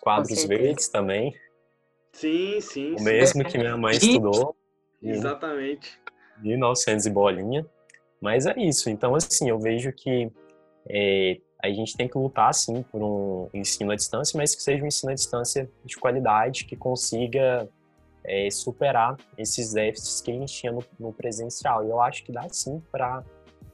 Quadros 0.00 0.44
verdes 0.44 0.88
também. 0.88 1.34
Sim, 2.14 2.58
sim. 2.62 2.94
O 2.94 2.98
sim. 2.98 3.04
mesmo 3.04 3.44
que 3.44 3.58
minha 3.58 3.76
mãe 3.76 3.96
estudou. 3.96 4.56
Exatamente. 5.02 6.00
1900 6.38 7.04
e 7.04 7.10
bolinha. 7.10 7.66
Mas 8.20 8.46
é 8.46 8.54
isso. 8.58 8.90
Então, 8.90 9.14
assim, 9.14 9.48
eu 9.48 9.58
vejo 9.58 9.92
que 9.92 10.30
é, 10.88 11.38
a 11.62 11.70
gente 11.70 11.96
tem 11.96 12.08
que 12.08 12.16
lutar, 12.16 12.52
sim, 12.54 12.82
por 12.82 13.02
um 13.02 13.48
ensino 13.52 13.90
à 13.90 13.96
distância, 13.96 14.36
mas 14.36 14.54
que 14.54 14.62
seja 14.62 14.82
um 14.82 14.86
ensino 14.86 15.12
à 15.12 15.14
distância 15.14 15.70
de 15.84 15.96
qualidade, 15.96 16.64
que 16.64 16.76
consiga 16.76 17.68
é, 18.24 18.50
superar 18.50 19.16
esses 19.36 19.72
déficits 19.72 20.20
que 20.20 20.30
a 20.30 20.34
gente 20.34 20.52
tinha 20.52 20.72
no, 20.72 20.84
no 20.98 21.12
presencial. 21.12 21.84
E 21.84 21.90
eu 21.90 22.00
acho 22.00 22.24
que 22.24 22.32
dá, 22.32 22.46
sim, 22.48 22.82
para 22.90 23.24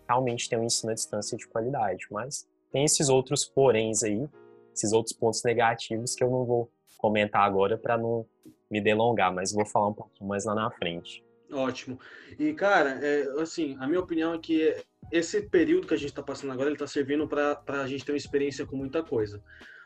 realmente 0.09 0.49
ter 0.49 0.59
um 0.59 0.65
ensino 0.65 0.93
à 0.93 0.95
distância 0.95 1.37
de 1.37 1.47
qualidade. 1.47 2.07
Mas 2.11 2.47
tem 2.71 2.85
esses 2.85 3.09
outros 3.09 3.45
poréns 3.45 4.03
aí, 4.03 4.29
esses 4.75 4.93
outros 4.93 5.15
pontos 5.15 5.43
negativos 5.43 6.15
que 6.15 6.23
eu 6.23 6.31
não 6.31 6.45
vou 6.45 6.71
comentar 6.99 7.43
agora 7.43 7.79
para 7.79 7.97
não 7.97 8.27
me 8.71 8.81
delongar, 8.81 9.33
mas 9.33 9.53
vou 9.53 9.65
falar 9.65 9.89
um 9.89 9.95
pouquinho 9.95 10.29
mais 10.29 10.45
lá 10.45 10.55
na 10.55 10.71
frente. 10.71 11.24
Ótimo. 11.53 12.01
E, 12.39 12.53
cara, 12.55 12.99
é, 13.03 13.41
assim, 13.41 13.77
a 13.79 13.87
minha 13.87 14.01
opinião 14.01 14.35
é 14.35 14.39
que 14.39 14.75
esse 15.13 15.43
período 15.49 15.87
que 15.87 15.95
a 15.95 15.97
gente 15.97 16.09
está 16.09 16.23
passando 16.23 16.53
agora, 16.53 16.69
ele 16.69 16.77
está 16.77 16.87
servindo 16.87 17.29
para 17.29 17.63
a 17.69 17.87
gente 17.87 18.05
ter 18.05 18.13
uma 18.13 18.19
experiência 18.19 18.67
com 18.67 18.77
muita 18.77 19.03
coisa. 19.03 19.43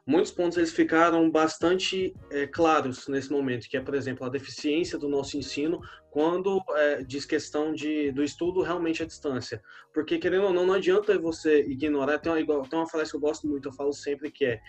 muitos 0.07 0.33
pontos 0.33 0.57
eles 0.57 0.73
ficaram 0.73 1.31
bastante 1.31 2.15
é, 2.31 2.47
claros 2.47 3.07
nesse 3.09 3.31
momento, 3.31 3.69
que 3.69 3.77
é, 3.77 3.81
por 3.81 3.95
exemplo, 3.95 4.25
a 4.25 4.31
deficiência 4.31 4.99
do 4.99 5.09
nosso 5.09 5.37
ensino 5.37 5.81
quando 6.11 6.63
é, 6.71 7.03
diz 7.03 7.27
questão 7.27 7.75
de, 7.75 8.11
do 8.13 8.23
estudo 8.23 8.63
realmente 8.63 9.03
à 9.03 9.07
distância. 9.07 9.63
Porque, 9.93 10.19
querendo 10.19 10.45
ou 10.45 10.53
não, 10.53 10.65
não 10.65 10.75
adianta 10.75 11.19
você 11.19 11.61
ignorar. 11.65 12.19
Tem 12.19 12.33
uma, 12.33 12.69
tem 12.69 12.79
uma 12.79 12.89
frase 12.89 13.11
que 13.11 13.17
eu 13.17 13.21
gosto 13.21 13.47
muito, 13.47 13.69
eu 13.69 13.73
falo 13.73 13.93
sempre, 13.93 14.31
que 14.31 14.47
é 14.47 14.61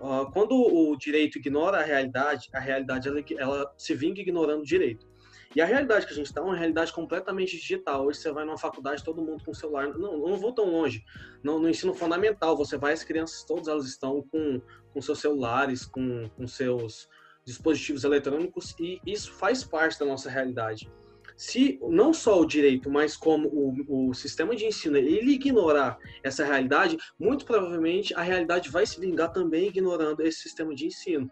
uh, 0.00 0.30
quando 0.32 0.52
o 0.56 0.96
direito 0.96 1.38
ignora 1.38 1.78
a 1.78 1.84
realidade, 1.84 2.48
a 2.52 2.58
realidade 2.58 3.06
ela, 3.06 3.22
ela 3.38 3.74
se 3.78 3.94
vinga 3.94 4.20
ignorando 4.20 4.62
o 4.62 4.66
direito. 4.66 5.09
E 5.54 5.60
a 5.60 5.66
realidade 5.66 6.06
que 6.06 6.12
a 6.12 6.16
gente 6.16 6.26
está 6.26 6.40
é 6.40 6.44
uma 6.44 6.56
realidade 6.56 6.92
completamente 6.92 7.56
digital. 7.56 8.06
Hoje 8.06 8.20
você 8.20 8.30
vai 8.30 8.44
numa 8.44 8.56
faculdade, 8.56 9.02
todo 9.02 9.22
mundo 9.22 9.44
com 9.44 9.52
celular. 9.52 9.88
Não, 9.98 10.16
não 10.16 10.36
vou 10.36 10.52
tão 10.52 10.70
longe. 10.70 11.04
No, 11.42 11.58
no 11.58 11.68
ensino 11.68 11.92
fundamental, 11.92 12.56
você 12.56 12.78
vai, 12.78 12.92
as 12.92 13.02
crianças 13.02 13.42
todas 13.42 13.66
elas 13.66 13.86
estão 13.86 14.22
com, 14.30 14.62
com 14.92 15.02
seus 15.02 15.18
celulares, 15.18 15.84
com, 15.84 16.28
com 16.36 16.46
seus 16.46 17.08
dispositivos 17.44 18.04
eletrônicos, 18.04 18.76
e 18.78 19.00
isso 19.04 19.32
faz 19.32 19.64
parte 19.64 19.98
da 19.98 20.06
nossa 20.06 20.30
realidade. 20.30 20.90
Se 21.36 21.80
não 21.82 22.12
só 22.12 22.38
o 22.38 22.44
direito, 22.44 22.90
mas 22.90 23.16
como 23.16 23.48
o, 23.48 24.10
o 24.10 24.14
sistema 24.14 24.54
de 24.54 24.66
ensino 24.66 24.98
ele 24.98 25.32
ignorar 25.32 25.98
essa 26.22 26.44
realidade, 26.44 26.98
muito 27.18 27.46
provavelmente 27.46 28.12
a 28.14 28.20
realidade 28.20 28.68
vai 28.68 28.84
se 28.84 29.00
vingar 29.00 29.32
também 29.32 29.68
ignorando 29.68 30.20
esse 30.20 30.40
sistema 30.40 30.74
de 30.74 30.86
ensino. 30.86 31.30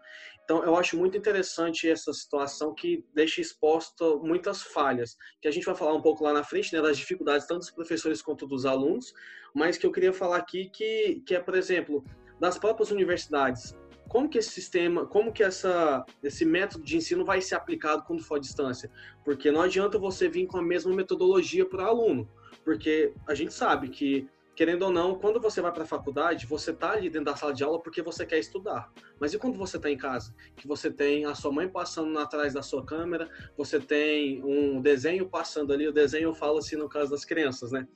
Então, 0.49 0.63
eu 0.63 0.75
acho 0.75 0.97
muito 0.97 1.15
interessante 1.15 1.87
essa 1.87 2.11
situação 2.11 2.73
que 2.73 3.05
deixa 3.13 3.39
exposta 3.39 4.03
muitas 4.15 4.63
falhas, 4.63 5.15
que 5.39 5.47
a 5.47 5.51
gente 5.51 5.63
vai 5.63 5.75
falar 5.75 5.93
um 5.93 6.01
pouco 6.01 6.23
lá 6.23 6.33
na 6.33 6.43
frente, 6.43 6.73
né, 6.73 6.81
das 6.81 6.97
dificuldades 6.97 7.45
tanto 7.45 7.59
dos 7.59 7.69
professores 7.69 8.19
quanto 8.19 8.47
dos 8.47 8.65
alunos, 8.65 9.13
mas 9.53 9.77
que 9.77 9.85
eu 9.85 9.91
queria 9.91 10.11
falar 10.11 10.37
aqui 10.37 10.67
que, 10.67 11.21
que 11.23 11.35
é, 11.35 11.39
por 11.39 11.53
exemplo, 11.53 12.03
das 12.39 12.57
próprias 12.57 12.89
universidades. 12.89 13.75
Como 14.07 14.27
que 14.27 14.39
esse 14.39 14.49
sistema, 14.49 15.05
como 15.05 15.31
que 15.31 15.43
essa, 15.43 16.03
esse 16.23 16.43
método 16.43 16.83
de 16.83 16.97
ensino 16.97 17.23
vai 17.23 17.41
ser 17.41 17.53
aplicado 17.53 18.03
quando 18.07 18.23
for 18.23 18.37
à 18.37 18.39
distância? 18.39 18.89
Porque 19.23 19.51
não 19.51 19.61
adianta 19.61 19.99
você 19.99 20.27
vir 20.27 20.47
com 20.47 20.57
a 20.57 20.63
mesma 20.63 20.91
metodologia 20.95 21.63
para 21.63 21.85
aluno, 21.85 22.27
porque 22.65 23.13
a 23.27 23.35
gente 23.35 23.53
sabe 23.53 23.89
que 23.89 24.27
querendo 24.59 24.83
ou 24.83 24.91
não, 24.91 25.15
quando 25.15 25.39
você 25.39 25.61
vai 25.61 25.71
para 25.71 25.83
a 25.83 25.87
faculdade, 25.87 26.45
você 26.45 26.71
está 26.71 26.91
ali 26.91 27.09
dentro 27.09 27.31
da 27.31 27.35
sala 27.37 27.53
de 27.53 27.63
aula 27.63 27.81
porque 27.81 28.01
você 28.01 28.25
quer 28.25 28.39
estudar. 28.39 28.91
Mas 29.17 29.33
e 29.33 29.37
quando 29.37 29.57
você 29.57 29.77
está 29.77 29.89
em 29.89 29.95
casa? 29.95 30.35
Que 30.57 30.67
você 30.67 30.91
tem 30.91 31.23
a 31.23 31.33
sua 31.33 31.49
mãe 31.49 31.69
passando 31.69 32.19
atrás 32.19 32.55
da 32.55 32.61
sua 32.61 32.85
câmera, 32.85 33.29
você 33.55 33.79
tem 33.79 34.43
um 34.43 34.81
desenho 34.81 35.29
passando 35.29 35.71
ali, 35.71 35.87
o 35.87 35.93
desenho 35.93 36.23
eu 36.25 36.35
falo 36.35 36.57
assim 36.57 36.75
no 36.75 36.89
caso 36.89 37.09
das 37.09 37.23
crianças, 37.23 37.71
né? 37.71 37.87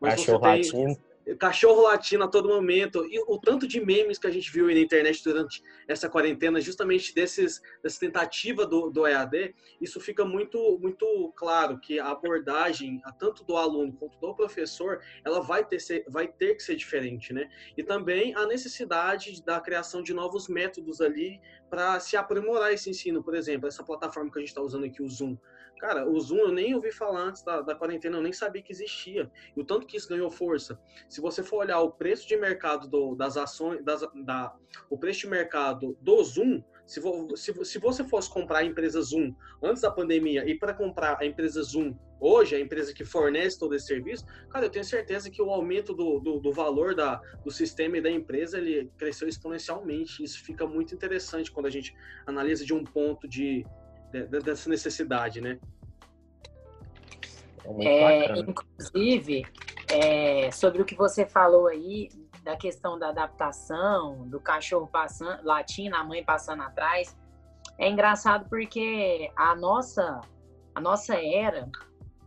Mas 0.00 0.20
Cachorro 0.20 0.38
você 0.38 0.70
tem 0.70 0.98
cachorro 1.38 1.82
latindo 1.82 2.24
a 2.24 2.28
todo 2.28 2.48
momento. 2.48 3.06
E 3.10 3.18
o 3.26 3.38
tanto 3.38 3.66
de 3.66 3.80
memes 3.80 4.18
que 4.18 4.26
a 4.26 4.30
gente 4.30 4.50
viu 4.52 4.66
na 4.66 4.72
internet 4.74 5.22
durante 5.24 5.62
essa 5.88 6.08
quarentena, 6.08 6.60
justamente 6.60 7.14
desses, 7.14 7.62
dessa 7.82 8.00
tentativa 8.00 8.66
do, 8.66 8.90
do 8.90 9.06
EAD, 9.06 9.54
isso 9.80 10.00
fica 10.00 10.24
muito, 10.24 10.78
muito 10.80 11.32
claro 11.36 11.78
que 11.78 11.98
a 11.98 12.10
abordagem, 12.10 13.00
tanto 13.18 13.44
do 13.44 13.56
aluno 13.56 13.92
quanto 13.92 14.18
do 14.18 14.34
professor, 14.34 15.00
ela 15.24 15.40
vai 15.40 15.64
ter, 15.64 15.80
ser, 15.80 16.04
vai 16.08 16.28
ter 16.28 16.54
que 16.56 16.62
ser 16.62 16.76
diferente, 16.76 17.32
né? 17.32 17.48
E 17.76 17.82
também 17.82 18.34
a 18.34 18.46
necessidade 18.46 19.42
da 19.44 19.60
criação 19.60 20.02
de 20.02 20.12
novos 20.12 20.48
métodos 20.48 21.00
ali 21.00 21.40
para 21.70 21.98
se 22.00 22.16
aprimorar 22.16 22.72
esse 22.72 22.90
ensino. 22.90 23.22
Por 23.22 23.34
exemplo, 23.34 23.66
essa 23.66 23.82
plataforma 23.82 24.30
que 24.30 24.38
a 24.38 24.40
gente 24.40 24.48
está 24.48 24.60
usando 24.60 24.84
aqui, 24.84 25.02
o 25.02 25.08
Zoom. 25.08 25.36
Cara, 25.78 26.08
o 26.08 26.18
Zoom 26.20 26.38
eu 26.38 26.52
nem 26.52 26.74
ouvi 26.74 26.92
falar 26.92 27.20
antes 27.20 27.42
da, 27.42 27.60
da 27.60 27.74
quarentena, 27.74 28.16
eu 28.16 28.22
nem 28.22 28.32
sabia 28.32 28.62
que 28.62 28.72
existia. 28.72 29.30
E 29.56 29.60
o 29.60 29.64
tanto 29.64 29.86
que 29.86 29.96
isso 29.96 30.08
ganhou 30.08 30.30
força. 30.30 30.80
Se 31.08 31.20
você 31.20 31.42
for 31.42 31.58
olhar 31.58 31.80
o 31.80 31.90
preço 31.90 32.26
de 32.26 32.36
mercado 32.36 32.88
do, 32.88 33.14
das 33.14 33.36
ações, 33.36 33.84
das, 33.84 34.00
da, 34.24 34.54
o 34.88 34.98
preço 34.98 35.20
de 35.20 35.28
mercado 35.28 35.96
do 36.00 36.22
Zoom, 36.22 36.62
se, 36.86 37.00
vo, 37.00 37.34
se, 37.36 37.52
se 37.64 37.78
você 37.78 38.04
fosse 38.04 38.30
comprar 38.30 38.58
a 38.58 38.64
empresa 38.64 39.00
Zoom 39.00 39.34
antes 39.62 39.82
da 39.82 39.90
pandemia 39.90 40.44
e 40.46 40.58
para 40.58 40.74
comprar 40.74 41.18
a 41.20 41.24
empresa 41.24 41.62
Zoom 41.62 41.96
hoje, 42.20 42.54
a 42.54 42.60
empresa 42.60 42.92
que 42.92 43.04
fornece 43.04 43.58
todo 43.58 43.74
esse 43.74 43.86
serviço, 43.86 44.24
cara, 44.50 44.66
eu 44.66 44.70
tenho 44.70 44.84
certeza 44.84 45.30
que 45.30 45.42
o 45.42 45.50
aumento 45.50 45.94
do, 45.94 46.18
do, 46.20 46.38
do 46.38 46.52
valor 46.52 46.94
da, 46.94 47.20
do 47.44 47.50
sistema 47.50 47.98
e 47.98 48.00
da 48.00 48.10
empresa 48.10 48.58
ele 48.58 48.90
cresceu 48.96 49.28
exponencialmente. 49.28 50.22
Isso 50.22 50.42
fica 50.42 50.66
muito 50.66 50.94
interessante 50.94 51.50
quando 51.50 51.66
a 51.66 51.70
gente 51.70 51.94
analisa 52.26 52.64
de 52.64 52.72
um 52.72 52.84
ponto 52.84 53.28
de, 53.28 53.64
de 53.83 53.83
dessa 54.22 54.68
necessidade, 54.68 55.40
né? 55.40 55.58
É, 57.80 58.26
é 58.26 58.38
inclusive, 58.38 59.46
é, 59.90 60.50
sobre 60.50 60.82
o 60.82 60.84
que 60.84 60.94
você 60.94 61.26
falou 61.26 61.66
aí, 61.66 62.08
da 62.42 62.56
questão 62.56 62.98
da 62.98 63.08
adaptação, 63.08 64.28
do 64.28 64.38
cachorro 64.38 64.86
passando, 64.86 65.42
latindo, 65.44 65.96
a 65.96 66.04
mãe 66.04 66.22
passando 66.22 66.62
atrás, 66.62 67.16
é 67.78 67.88
engraçado 67.88 68.48
porque 68.48 69.30
a 69.34 69.56
nossa, 69.56 70.20
a 70.74 70.80
nossa 70.80 71.14
era, 71.16 71.68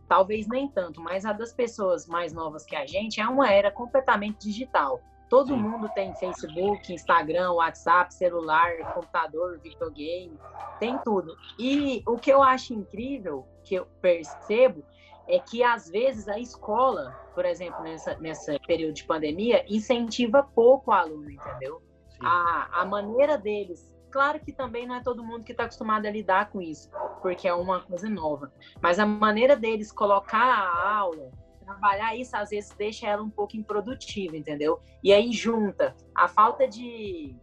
talvez 0.08 0.48
nem 0.48 0.68
tanto, 0.68 1.00
mas 1.00 1.24
a 1.24 1.32
das 1.32 1.52
pessoas 1.52 2.06
mais 2.06 2.32
novas 2.32 2.64
que 2.64 2.74
a 2.74 2.84
gente, 2.84 3.20
é 3.20 3.28
uma 3.28 3.50
era 3.50 3.70
completamente 3.70 4.40
digital. 4.40 5.00
Todo 5.28 5.48
Sim. 5.48 5.60
mundo 5.60 5.90
tem 5.94 6.14
Facebook, 6.14 6.92
Instagram, 6.92 7.52
WhatsApp, 7.52 8.12
celular, 8.14 8.78
computador, 8.94 9.58
videogame, 9.60 10.38
tem 10.78 10.98
tudo. 10.98 11.36
E 11.58 12.02
o 12.06 12.16
que 12.16 12.32
eu 12.32 12.42
acho 12.42 12.72
incrível, 12.72 13.46
que 13.62 13.74
eu 13.74 13.86
percebo, 14.00 14.82
é 15.28 15.38
que 15.38 15.62
às 15.62 15.90
vezes 15.90 16.26
a 16.26 16.38
escola, 16.38 17.14
por 17.34 17.44
exemplo, 17.44 17.82
nessa, 17.82 18.16
nessa 18.18 18.58
período 18.66 18.94
de 18.94 19.04
pandemia, 19.04 19.64
incentiva 19.68 20.42
pouco 20.42 20.90
o 20.90 20.94
aluno, 20.94 21.30
entendeu? 21.30 21.82
A, 22.20 22.80
a 22.80 22.84
maneira 22.86 23.36
deles. 23.36 23.94
Claro 24.10 24.40
que 24.40 24.52
também 24.52 24.86
não 24.86 24.94
é 24.94 25.02
todo 25.02 25.22
mundo 25.22 25.44
que 25.44 25.52
está 25.52 25.64
acostumado 25.64 26.06
a 26.06 26.10
lidar 26.10 26.50
com 26.50 26.62
isso, 26.62 26.90
porque 27.20 27.46
é 27.46 27.52
uma 27.52 27.80
coisa 27.82 28.08
nova. 28.08 28.50
Mas 28.80 28.98
a 28.98 29.04
maneira 29.04 29.54
deles 29.54 29.92
colocar 29.92 30.42
a 30.42 30.96
aula, 30.96 31.30
trabalhar 31.68 32.16
isso, 32.16 32.36
às 32.36 32.50
vezes 32.50 32.70
deixa 32.76 33.06
ela 33.06 33.22
um 33.22 33.30
pouco 33.30 33.56
improdutiva, 33.56 34.36
entendeu? 34.36 34.80
E 35.02 35.12
aí 35.12 35.30
junta 35.32 35.94
a 36.14 36.26
falta 36.26 36.66
de, 36.66 37.36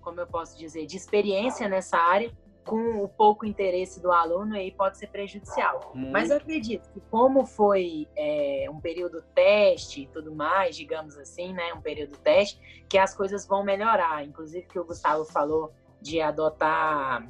como 0.00 0.20
eu 0.20 0.26
posso 0.26 0.56
dizer, 0.56 0.86
de 0.86 0.96
experiência 0.96 1.68
nessa 1.68 1.98
área 1.98 2.32
com 2.64 3.02
o 3.02 3.08
pouco 3.08 3.44
interesse 3.44 4.00
do 4.00 4.10
aluno 4.10 4.54
aí 4.54 4.72
pode 4.72 4.96
ser 4.96 5.08
prejudicial. 5.08 5.92
Muito. 5.94 6.12
Mas 6.12 6.30
eu 6.30 6.38
acredito 6.38 6.88
que 6.92 7.00
como 7.10 7.44
foi 7.44 8.08
é, 8.16 8.66
um 8.70 8.80
período 8.80 9.22
teste 9.34 10.02
e 10.02 10.06
tudo 10.06 10.34
mais, 10.34 10.74
digamos 10.74 11.18
assim, 11.18 11.52
né, 11.52 11.74
um 11.74 11.82
período 11.82 12.16
teste, 12.18 12.58
que 12.88 12.96
as 12.96 13.14
coisas 13.14 13.46
vão 13.46 13.62
melhorar. 13.62 14.24
Inclusive 14.24 14.66
que 14.66 14.78
o 14.78 14.84
Gustavo 14.84 15.26
falou 15.26 15.74
de 16.00 16.22
adotar 16.22 17.28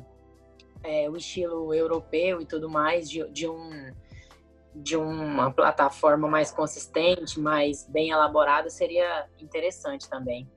é, 0.84 1.10
o 1.10 1.16
estilo 1.16 1.74
europeu 1.74 2.40
e 2.40 2.46
tudo 2.46 2.70
mais 2.70 3.10
de, 3.10 3.28
de 3.30 3.48
um 3.48 3.92
de 4.74 4.96
uma 4.96 5.50
plataforma 5.50 6.28
mais 6.28 6.50
consistente, 6.50 7.38
mais 7.38 7.86
bem 7.88 8.10
elaborada, 8.10 8.68
seria 8.68 9.26
interessante 9.40 10.08
também. 10.08 10.48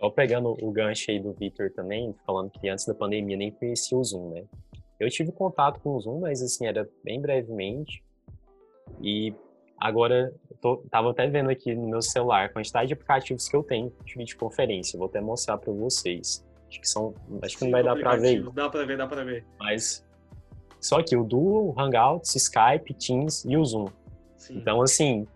Só 0.00 0.10
pegando 0.10 0.56
o 0.60 0.72
gancho 0.72 1.10
aí 1.10 1.20
do 1.20 1.32
Victor 1.32 1.70
também, 1.70 2.14
falando 2.26 2.50
que 2.50 2.68
antes 2.68 2.84
da 2.86 2.94
pandemia 2.94 3.36
nem 3.36 3.52
conhecia 3.52 3.96
o 3.96 4.02
Zoom, 4.02 4.30
né? 4.30 4.44
Eu 4.98 5.08
tive 5.08 5.30
contato 5.32 5.80
com 5.80 5.96
o 5.96 6.00
Zoom, 6.00 6.20
mas 6.20 6.42
assim, 6.42 6.66
era 6.66 6.88
bem 7.04 7.20
brevemente. 7.20 8.02
E 9.00 9.34
agora, 9.78 10.32
tô, 10.60 10.78
tava 10.90 11.10
até 11.10 11.26
vendo 11.28 11.50
aqui 11.50 11.74
no 11.74 11.88
meu 11.88 12.02
celular 12.02 12.46
a 12.46 12.48
quantidade 12.48 12.88
de 12.88 12.94
aplicativos 12.94 13.48
que 13.48 13.56
eu 13.56 13.62
tenho 13.62 13.92
de 14.04 14.14
videoconferência. 14.16 14.98
Vou 14.98 15.08
até 15.08 15.20
mostrar 15.20 15.58
para 15.58 15.72
vocês. 15.72 16.44
Acho 16.68 16.80
que 16.80 16.88
são, 16.88 17.14
acho 17.42 17.58
que 17.58 17.64
não 17.64 17.70
vai 17.70 17.82
dar 17.82 17.96
para 17.96 18.16
ver. 18.16 18.42
Dá 18.50 18.68
para 18.68 18.86
ver, 18.86 18.96
dá 18.96 19.06
para 19.06 19.24
ver. 19.24 19.44
Mas 19.58 20.04
só 20.82 21.00
que 21.00 21.16
o 21.16 21.22
Duo, 21.22 21.72
Hangouts, 21.78 22.34
Skype, 22.34 22.92
Teams 22.94 23.44
e 23.44 23.56
o 23.56 23.64
Zoom. 23.64 23.86
Sim. 24.36 24.58
Então, 24.58 24.82
assim, 24.82 25.26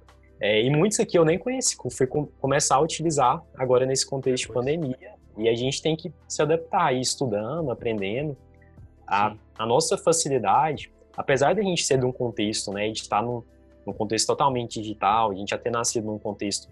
é, 0.41 0.61
e 0.61 0.69
muitos 0.69 0.99
aqui 0.99 1.17
eu 1.17 1.25
nem 1.25 1.39
conheci, 1.39 1.77
fui 1.91 2.07
com, 2.07 2.27
começar 2.27 2.77
a 2.77 2.81
utilizar 2.81 3.41
agora 3.57 3.87
nesse 3.87 4.05
contexto 4.05 4.49
de 4.49 4.53
pandemia. 4.53 5.15
E 5.39 5.49
a 5.49 5.55
gente 5.55 5.81
tem 5.81 5.95
que 5.95 6.13
se 6.27 6.43
adaptar, 6.43 6.93
ir 6.93 7.01
estudando, 7.01 7.71
aprendendo. 7.71 8.37
A, 9.07 9.37
a, 9.57 9.65
nossa 9.65 9.97
facilidade, 9.97 10.91
apesar 11.17 11.55
de 11.55 11.61
a 11.61 11.63
gente 11.63 11.85
ser 11.85 11.99
de 11.99 12.05
um 12.05 12.13
contexto, 12.13 12.73
né, 12.73 12.91
de 12.91 13.01
estar 13.01 13.23
num, 13.23 13.43
num 13.87 13.93
contexto 13.93 14.27
totalmente 14.27 14.81
digital, 14.81 15.31
a 15.31 15.35
gente 15.35 15.51
já 15.51 15.59
ter 15.59 15.71
nascido 15.71 16.07
num 16.07 16.19
contexto 16.19 16.69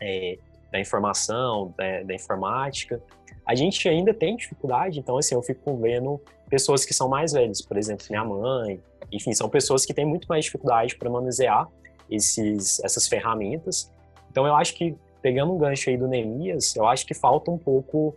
é, 0.00 0.36
da 0.70 0.78
informação, 0.78 1.72
da, 1.78 2.02
da, 2.02 2.14
informática, 2.14 3.00
a 3.46 3.54
gente 3.54 3.88
ainda 3.88 4.12
tem 4.12 4.36
dificuldade. 4.36 4.98
Então, 4.98 5.16
assim, 5.16 5.34
eu 5.34 5.42
fico 5.42 5.76
vendo 5.78 6.20
pessoas 6.48 6.84
que 6.84 6.94
são 6.94 7.08
mais 7.08 7.32
velhas, 7.32 7.60
por 7.62 7.76
exemplo, 7.76 8.06
minha 8.08 8.24
mãe, 8.24 8.80
enfim, 9.10 9.32
são 9.32 9.48
pessoas 9.48 9.84
que 9.84 9.94
têm 9.94 10.04
muito 10.04 10.26
mais 10.26 10.44
dificuldade 10.44 10.96
para 10.96 11.10
manusear 11.10 11.68
esses, 12.10 12.80
essas 12.80 13.06
ferramentas. 13.06 13.92
Então, 14.30 14.46
eu 14.46 14.54
acho 14.54 14.74
que, 14.74 14.96
pegando 15.22 15.52
um 15.52 15.58
gancho 15.58 15.90
aí 15.90 15.96
do 15.96 16.06
Neemias, 16.08 16.74
eu 16.76 16.86
acho 16.86 17.06
que 17.06 17.14
falta 17.14 17.50
um 17.50 17.58
pouco 17.58 18.16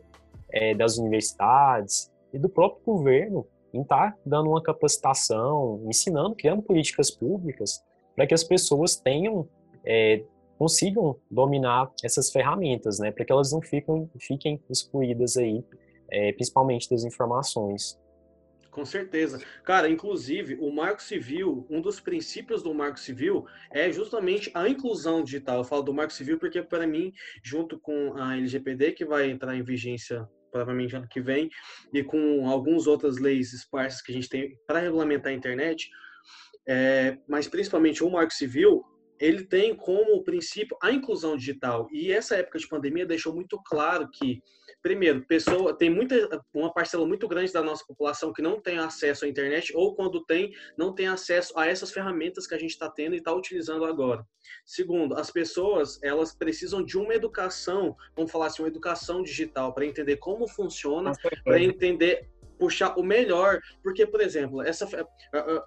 é, 0.52 0.74
das 0.74 0.98
universidades 0.98 2.12
e 2.34 2.40
do 2.40 2.50
próprio 2.50 2.82
governo 2.86 3.46
em 3.74 3.82
estar 3.82 4.12
tá 4.12 4.18
dando 4.26 4.50
uma 4.50 4.62
capacitação, 4.62 5.82
ensinando, 5.86 6.36
criando 6.36 6.62
políticas 6.62 7.12
públicas 7.12 7.84
para 8.16 8.26
que 8.28 8.34
as 8.34 8.44
pessoas 8.44 8.96
tenham 8.96 9.48
é, 9.86 10.24
consigam 10.60 11.16
dominar 11.32 11.90
essas 12.04 12.30
ferramentas, 12.30 13.00
né, 13.00 13.12
para 13.12 13.24
que 13.24 13.32
elas 13.32 13.54
não 13.54 13.62
fiquem, 13.62 14.10
fiquem 14.20 14.62
excluídas 14.70 15.38
aí, 15.38 15.64
é, 16.12 16.34
principalmente 16.34 16.90
das 16.90 17.06
informações. 17.06 17.98
Com 18.72 18.86
certeza. 18.86 19.44
Cara, 19.64 19.90
inclusive, 19.90 20.56
o 20.60 20.72
Marco 20.72 21.02
Civil, 21.02 21.66
um 21.70 21.82
dos 21.82 22.00
princípios 22.00 22.62
do 22.62 22.74
Marco 22.74 23.00
Civil 23.00 23.46
é 23.72 23.92
justamente 23.92 24.52
a 24.54 24.70
inclusão 24.70 25.24
digital. 25.24 25.58
Eu 25.58 25.64
falo 25.64 25.82
do 25.82 25.94
Marco 25.94 26.14
Civil 26.14 26.38
porque, 26.38 26.62
para 26.62 26.86
mim, 26.86 27.12
junto 27.44 27.80
com 27.80 28.14
a 28.16 28.38
LGPD, 28.38 28.92
que 28.92 29.06
vai 29.06 29.30
entrar 29.30 29.56
em 29.56 29.64
vigência 29.64 30.28
provavelmente 30.52 30.96
ano 30.96 31.08
que 31.08 31.22
vem, 31.22 31.50
e 31.94 32.04
com 32.04 32.50
algumas 32.50 32.88
outras 32.88 33.18
leis 33.18 33.54
esparsas 33.54 34.02
que 34.02 34.12
a 34.12 34.16
gente 34.16 34.28
tem 34.28 34.58
para 34.66 34.80
regulamentar 34.80 35.32
a 35.32 35.36
internet, 35.36 35.90
é, 36.68 37.18
mas 37.28 37.48
principalmente 37.48 38.04
o 38.04 38.10
Marco 38.10 38.34
Civil, 38.34 38.84
ele 39.20 39.44
tem 39.44 39.76
como 39.76 40.24
princípio 40.24 40.78
a 40.82 40.92
inclusão 40.92 41.36
digital. 41.36 41.88
E 41.92 42.12
essa 42.12 42.36
época 42.38 42.60
de 42.60 42.68
pandemia 42.68 43.06
deixou 43.06 43.34
muito 43.34 43.62
claro 43.64 44.10
que 44.10 44.42
primeiro, 44.82 45.26
pessoa 45.26 45.78
tem 45.78 45.90
muita 45.90 46.16
uma 46.54 46.72
parcela 46.72 47.06
muito 47.06 47.28
grande 47.28 47.52
da 47.52 47.62
nossa 47.62 47.86
população 47.86 48.32
que 48.32 48.42
não 48.42 48.62
tem 48.62 48.78
acesso 48.78 49.26
à 49.26 49.28
internet 49.28 49.76
ou 49.76 49.96
quando 49.96 50.24
tem, 50.26 50.54
não 50.78 50.94
tem 50.94 51.08
acesso 51.08 51.58
a 51.58 51.68
essas 51.68 51.92
ferramentas 51.92 52.48
que 52.48 52.56
a 52.56 52.58
gente 52.58 52.72
está 52.72 52.90
tendo 52.90 53.14
e 53.14 53.18
está 53.18 53.34
utilizando 53.34 53.86
agora. 53.86 54.26
Segundo, 54.66 55.16
as 55.16 55.30
pessoas 55.32 56.02
elas 56.02 56.34
precisam 56.34 56.84
de 56.84 56.98
uma 56.98 57.14
educação, 57.14 57.96
vamos 58.16 58.32
falar 58.32 58.48
assim, 58.48 58.62
uma 58.62 58.70
educação 58.70 59.22
digital 59.22 59.74
para 59.74 59.86
entender 59.86 60.18
como 60.18 60.48
funciona, 60.48 61.12
para 61.44 61.62
entender 61.62 62.30
puxar 62.60 63.00
o 63.00 63.04
melhor, 63.04 63.60
porque, 63.82 64.06
por 64.06 64.22
exemplo, 64.22 64.62
essa 64.62 64.88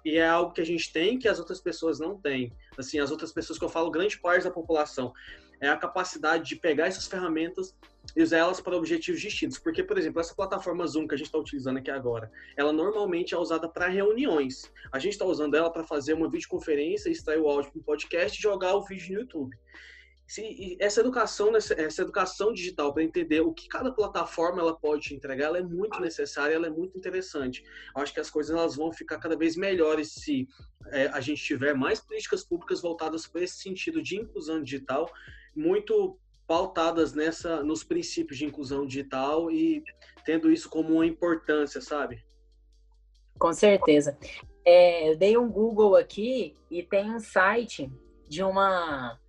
e 0.05 0.17
é 0.17 0.27
algo 0.27 0.53
que 0.53 0.61
a 0.61 0.65
gente 0.65 0.93
tem 0.93 1.17
que 1.17 1.27
as 1.27 1.39
outras 1.39 1.59
pessoas 1.59 1.99
não 1.99 2.17
têm. 2.21 2.53
Assim, 2.77 2.99
as 2.99 3.11
outras 3.11 3.33
pessoas 3.33 3.57
que 3.57 3.65
eu 3.65 3.69
falo, 3.69 3.91
grande 3.91 4.19
parte 4.19 4.43
da 4.43 4.51
população, 4.51 5.11
é 5.59 5.69
a 5.69 5.77
capacidade 5.77 6.47
de 6.47 6.55
pegar 6.57 6.87
essas 6.87 7.07
ferramentas 7.07 7.75
e 8.15 8.21
usar 8.21 8.37
elas 8.39 8.59
para 8.59 8.75
objetivos 8.75 9.21
distintos. 9.21 9.57
Porque, 9.57 9.81
por 9.83 9.97
exemplo, 9.97 10.19
essa 10.19 10.35
plataforma 10.35 10.85
Zoom 10.85 11.07
que 11.07 11.15
a 11.15 11.17
gente 11.17 11.27
está 11.27 11.37
utilizando 11.37 11.77
aqui 11.77 11.89
agora, 11.89 12.29
ela 12.57 12.73
normalmente 12.73 13.33
é 13.33 13.37
usada 13.37 13.67
para 13.67 13.87
reuniões. 13.87 14.71
A 14.91 14.99
gente 14.99 15.13
está 15.13 15.25
usando 15.25 15.55
ela 15.55 15.71
para 15.71 15.83
fazer 15.83 16.13
uma 16.13 16.29
videoconferência, 16.29 17.09
extrair 17.09 17.39
o 17.39 17.47
áudio 17.47 17.71
para 17.71 17.79
um 17.79 17.83
podcast 17.83 18.37
e 18.37 18.41
jogar 18.41 18.75
o 18.75 18.83
vídeo 18.83 19.13
no 19.13 19.21
YouTube. 19.21 19.57
Se, 20.25 20.77
essa 20.79 21.01
educação, 21.01 21.55
essa 21.55 22.01
educação 22.01 22.53
digital 22.53 22.93
para 22.93 23.03
entender 23.03 23.41
o 23.41 23.53
que 23.53 23.67
cada 23.67 23.91
plataforma 23.91 24.61
ela 24.61 24.75
pode 24.75 25.03
te 25.03 25.15
entregar, 25.15 25.47
ela 25.47 25.59
é 25.59 25.63
muito 25.63 25.99
necessária, 25.99 26.55
ela 26.55 26.67
é 26.67 26.69
muito 26.69 26.97
interessante. 26.97 27.63
Eu 27.95 28.01
acho 28.01 28.13
que 28.13 28.19
as 28.19 28.29
coisas 28.29 28.55
elas 28.55 28.75
vão 28.75 28.91
ficar 28.91 29.19
cada 29.19 29.35
vez 29.35 29.55
melhores 29.55 30.13
se 30.13 30.47
é, 30.87 31.07
a 31.07 31.19
gente 31.19 31.43
tiver 31.43 31.73
mais 31.73 31.99
políticas 31.99 32.43
públicas 32.43 32.81
voltadas 32.81 33.27
para 33.27 33.41
esse 33.41 33.57
sentido 33.57 34.01
de 34.01 34.15
inclusão 34.15 34.61
digital, 34.63 35.11
muito 35.55 36.17
pautadas 36.47 37.13
nessa 37.13 37.63
nos 37.63 37.83
princípios 37.83 38.37
de 38.37 38.45
inclusão 38.45 38.85
digital 38.85 39.49
e 39.51 39.83
tendo 40.25 40.51
isso 40.51 40.69
como 40.69 40.95
uma 40.95 41.05
importância, 41.05 41.81
sabe? 41.81 42.23
Com 43.37 43.53
certeza. 43.53 44.17
É, 44.65 45.09
eu 45.09 45.17
dei 45.17 45.37
um 45.37 45.49
Google 45.49 45.95
aqui 45.95 46.55
e 46.69 46.83
tem 46.83 47.11
um 47.11 47.19
site 47.19 47.91
de 48.27 48.43
uma 48.43 49.19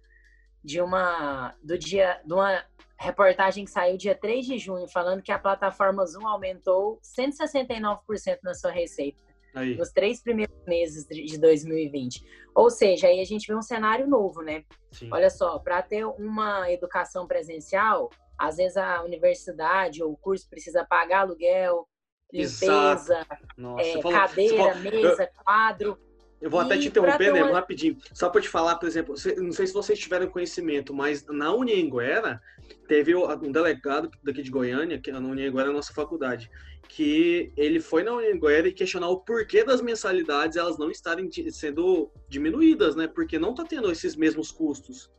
de 0.64 0.80
uma 0.80 1.54
do 1.62 1.78
dia 1.78 2.20
de 2.24 2.32
uma 2.32 2.64
reportagem 2.98 3.64
que 3.64 3.70
saiu 3.70 3.98
dia 3.98 4.14
3 4.14 4.46
de 4.46 4.58
junho 4.58 4.88
falando 4.88 5.22
que 5.22 5.30
a 5.30 5.38
plataforma 5.38 6.06
Zoom 6.06 6.26
aumentou 6.26 6.98
169% 7.02 8.38
na 8.42 8.54
sua 8.54 8.70
receita 8.70 9.22
aí. 9.54 9.76
nos 9.76 9.90
três 9.90 10.22
primeiros 10.22 10.56
meses 10.66 11.06
de 11.06 11.38
2020. 11.38 12.24
Ou 12.54 12.70
seja, 12.70 13.08
aí 13.08 13.20
a 13.20 13.24
gente 13.24 13.46
vê 13.46 13.54
um 13.54 13.62
cenário 13.62 14.06
novo, 14.06 14.42
né? 14.42 14.64
Sim. 14.92 15.08
Olha 15.12 15.30
só, 15.30 15.58
para 15.58 15.82
ter 15.82 16.04
uma 16.04 16.70
educação 16.70 17.26
presencial, 17.26 18.10
às 18.38 18.56
vezes 18.56 18.76
a 18.76 19.02
universidade 19.02 20.02
ou 20.02 20.12
o 20.12 20.16
curso 20.16 20.48
precisa 20.48 20.84
pagar 20.84 21.20
aluguel, 21.20 21.86
limpeza, 22.32 23.26
Nossa, 23.56 23.86
é, 23.86 24.00
falou, 24.00 24.18
cadeira, 24.18 24.74
mesa, 24.76 25.30
quadro. 25.44 25.98
Eu 26.44 26.50
vou 26.50 26.60
até 26.60 26.76
te 26.76 26.88
interromper, 26.88 27.32
né, 27.32 27.42
uma... 27.42 27.54
rapidinho. 27.54 27.96
Só 28.12 28.28
para 28.28 28.42
te 28.42 28.50
falar, 28.50 28.76
por 28.76 28.86
exemplo, 28.86 29.14
não 29.38 29.50
sei 29.50 29.66
se 29.66 29.72
vocês 29.72 29.98
tiveram 29.98 30.28
conhecimento, 30.28 30.92
mas 30.92 31.24
na 31.26 31.50
Unianguera 31.54 32.38
teve 32.86 33.16
um 33.16 33.50
delegado 33.50 34.10
daqui 34.22 34.42
de 34.42 34.50
Goiânia, 34.50 35.00
que 35.00 35.10
na 35.10 35.20
Unianguera 35.20 35.68
é 35.68 35.70
a 35.70 35.72
nossa 35.72 35.94
faculdade, 35.94 36.50
que 36.86 37.50
ele 37.56 37.80
foi 37.80 38.02
na 38.02 38.12
Unianguera 38.12 38.68
e 38.68 38.74
questionou 38.74 39.14
o 39.14 39.20
porquê 39.20 39.64
das 39.64 39.80
mensalidades 39.80 40.58
elas 40.58 40.76
não 40.76 40.90
estarem 40.90 41.30
sendo 41.50 42.12
diminuídas, 42.28 42.94
né? 42.94 43.08
Porque 43.08 43.38
não 43.38 43.52
está 43.52 43.64
tendo 43.64 43.90
esses 43.90 44.14
mesmos 44.14 44.52
custos. 44.52 45.10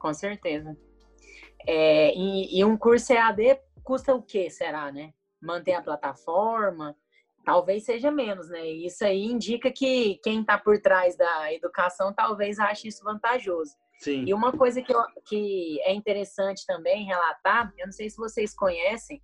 Com 0.00 0.12
certeza. 0.12 0.76
É, 1.64 2.12
e, 2.12 2.58
e 2.58 2.64
um 2.64 2.76
curso 2.76 3.12
EAD 3.12 3.56
custa 3.84 4.12
o 4.12 4.20
que, 4.20 4.50
será, 4.50 4.90
né? 4.90 5.12
Manter 5.40 5.74
a 5.74 5.82
plataforma, 5.82 6.96
talvez 7.44 7.84
seja 7.84 8.10
menos, 8.10 8.48
né? 8.48 8.66
Isso 8.66 9.04
aí 9.04 9.24
indica 9.24 9.70
que 9.70 10.18
quem 10.22 10.40
está 10.40 10.58
por 10.58 10.78
trás 10.80 11.16
da 11.16 11.52
educação 11.52 12.12
talvez 12.12 12.58
ache 12.58 12.88
isso 12.88 13.02
vantajoso. 13.04 13.76
Sim. 13.98 14.24
E 14.26 14.34
uma 14.34 14.52
coisa 14.52 14.82
que, 14.82 14.92
eu, 14.92 15.00
que 15.24 15.80
é 15.82 15.94
interessante 15.94 16.66
também 16.66 17.04
relatar, 17.04 17.72
eu 17.78 17.86
não 17.86 17.92
sei 17.92 18.10
se 18.10 18.16
vocês 18.16 18.52
conhecem, 18.54 19.22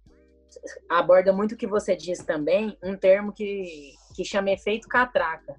aborda 0.88 1.32
muito 1.32 1.52
o 1.52 1.56
que 1.56 1.66
você 1.66 1.96
diz 1.96 2.24
também, 2.24 2.76
um 2.82 2.96
termo 2.96 3.32
que, 3.32 3.92
que 4.14 4.24
chama 4.24 4.50
efeito 4.50 4.88
catraca, 4.88 5.56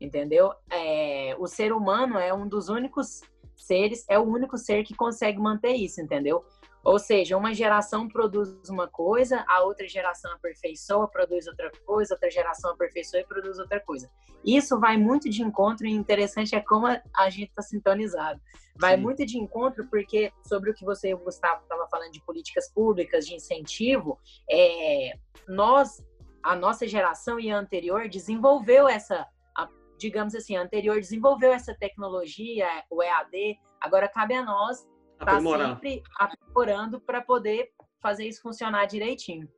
entendeu? 0.00 0.52
É, 0.70 1.36
o 1.38 1.46
ser 1.46 1.72
humano 1.72 2.18
é 2.18 2.34
um 2.34 2.48
dos 2.48 2.68
únicos 2.68 3.20
seres, 3.56 4.04
é 4.08 4.18
o 4.18 4.24
único 4.24 4.56
ser 4.56 4.82
que 4.84 4.94
consegue 4.94 5.38
manter 5.38 5.74
isso, 5.74 6.00
entendeu? 6.00 6.44
Ou 6.88 6.98
seja, 6.98 7.36
uma 7.36 7.52
geração 7.52 8.08
produz 8.08 8.48
uma 8.70 8.88
coisa, 8.88 9.44
a 9.46 9.62
outra 9.62 9.86
geração 9.86 10.32
aperfeiçoa, 10.32 11.06
produz 11.06 11.46
outra 11.46 11.70
coisa, 11.84 12.14
outra 12.14 12.30
geração 12.30 12.70
aperfeiçoa 12.70 13.20
e 13.20 13.26
produz 13.26 13.58
outra 13.58 13.78
coisa. 13.78 14.10
Isso 14.42 14.80
vai 14.80 14.96
muito 14.96 15.28
de 15.28 15.42
encontro 15.42 15.86
e 15.86 15.90
interessante 15.90 16.54
é 16.54 16.60
como 16.62 16.86
a 16.86 17.28
gente 17.28 17.50
está 17.50 17.60
sintonizado. 17.60 18.40
Vai 18.80 18.96
Sim. 18.96 19.02
muito 19.02 19.26
de 19.26 19.36
encontro 19.36 19.86
porque 19.90 20.32
sobre 20.46 20.70
o 20.70 20.74
que 20.74 20.82
você, 20.82 21.14
Gustavo, 21.14 21.60
estava 21.60 21.86
falando 21.90 22.10
de 22.10 22.22
políticas 22.22 22.72
públicas, 22.72 23.26
de 23.26 23.34
incentivo, 23.34 24.18
é, 24.50 25.12
nós, 25.46 26.02
a 26.42 26.56
nossa 26.56 26.88
geração 26.88 27.38
e 27.38 27.50
a 27.50 27.58
anterior 27.58 28.08
desenvolveu 28.08 28.88
essa, 28.88 29.26
a, 29.54 29.68
digamos 29.98 30.34
assim, 30.34 30.56
a 30.56 30.62
anterior 30.62 30.98
desenvolveu 30.98 31.52
essa 31.52 31.74
tecnologia, 31.74 32.66
o 32.88 33.02
EAD. 33.02 33.58
Agora 33.78 34.08
cabe 34.08 34.32
a 34.32 34.42
nós 34.42 34.88
Tá 35.18 35.32
aprimorar. 35.32 35.74
sempre 35.74 36.02
aprimorando 36.16 37.00
para 37.00 37.20
poder 37.20 37.70
fazer 38.00 38.26
isso 38.26 38.40
funcionar 38.40 38.86
direitinho. 38.86 39.48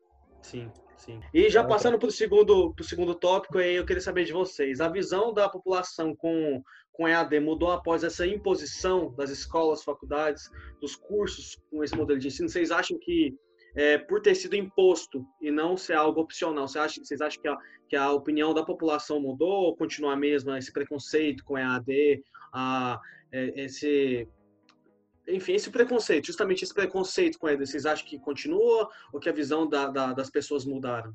Sim, 0.42 0.70
sim. 0.96 1.20
E 1.35 1.51
já 1.51 1.62
passando 1.62 1.99
para 1.99 2.09
o 2.09 2.12
segundo, 2.12 2.73
pro 2.75 2.85
segundo 2.85 3.14
tópico, 3.14 3.59
aí 3.59 3.77
eu 3.77 3.85
queria 3.85 4.01
saber 4.01 4.25
de 4.25 4.33
vocês. 4.33 4.81
A 4.81 4.88
visão 4.88 5.35
da 5.35 5.49
população 5.49 6.16
com, 6.16 6.62
com 6.92 7.07
EAD 7.07 7.40
mudou 7.40 7.70
após 7.70 8.03
essa 8.03 8.27
imposição 8.27 9.14
das 9.16 9.31
escolas, 9.31 9.85
faculdades, 9.85 10.51
dos 10.81 10.96
cursos 10.96 11.57
com 11.70 11.85
esse 11.85 11.94
modelo 11.94 12.18
de 12.18 12.29
ensino? 12.29 12.49
Vocês 12.49 12.70
acham 12.70 12.99
que 12.99 13.35
é, 13.77 13.99
por 13.99 14.20
ter 14.20 14.35
sido 14.35 14.57
imposto 14.57 15.25
e 15.40 15.51
não 15.51 15.77
ser 15.77 15.94
algo 15.94 16.20
opcional, 16.20 16.66
vocês 16.66 16.85
acham, 16.85 17.05
vocês 17.05 17.20
acham 17.20 17.40
que, 17.40 17.49
a, 17.49 17.59
que 17.88 17.96
a 17.96 18.11
opinião 18.12 18.53
da 18.53 18.64
população 18.64 19.20
mudou 19.20 19.66
ou 19.66 19.77
continua 19.77 20.14
a 20.14 20.16
mesma, 20.16 20.59
esse 20.59 20.73
preconceito 20.73 21.44
com 21.44 21.57
EAD, 21.57 22.23
a, 22.53 22.99
é, 23.33 23.64
esse 23.64 24.27
enfim, 25.30 25.52
esse 25.52 25.70
preconceito, 25.70 26.26
justamente 26.26 26.64
esse 26.64 26.74
preconceito 26.74 27.38
com 27.38 27.48
ele, 27.48 27.64
vocês 27.64 27.86
acham 27.86 28.06
que 28.06 28.18
continua 28.18 28.88
ou 29.12 29.20
que 29.20 29.28
a 29.28 29.32
visão 29.32 29.68
da, 29.68 29.86
da, 29.88 30.12
das 30.12 30.30
pessoas 30.30 30.64
mudaram? 30.64 31.14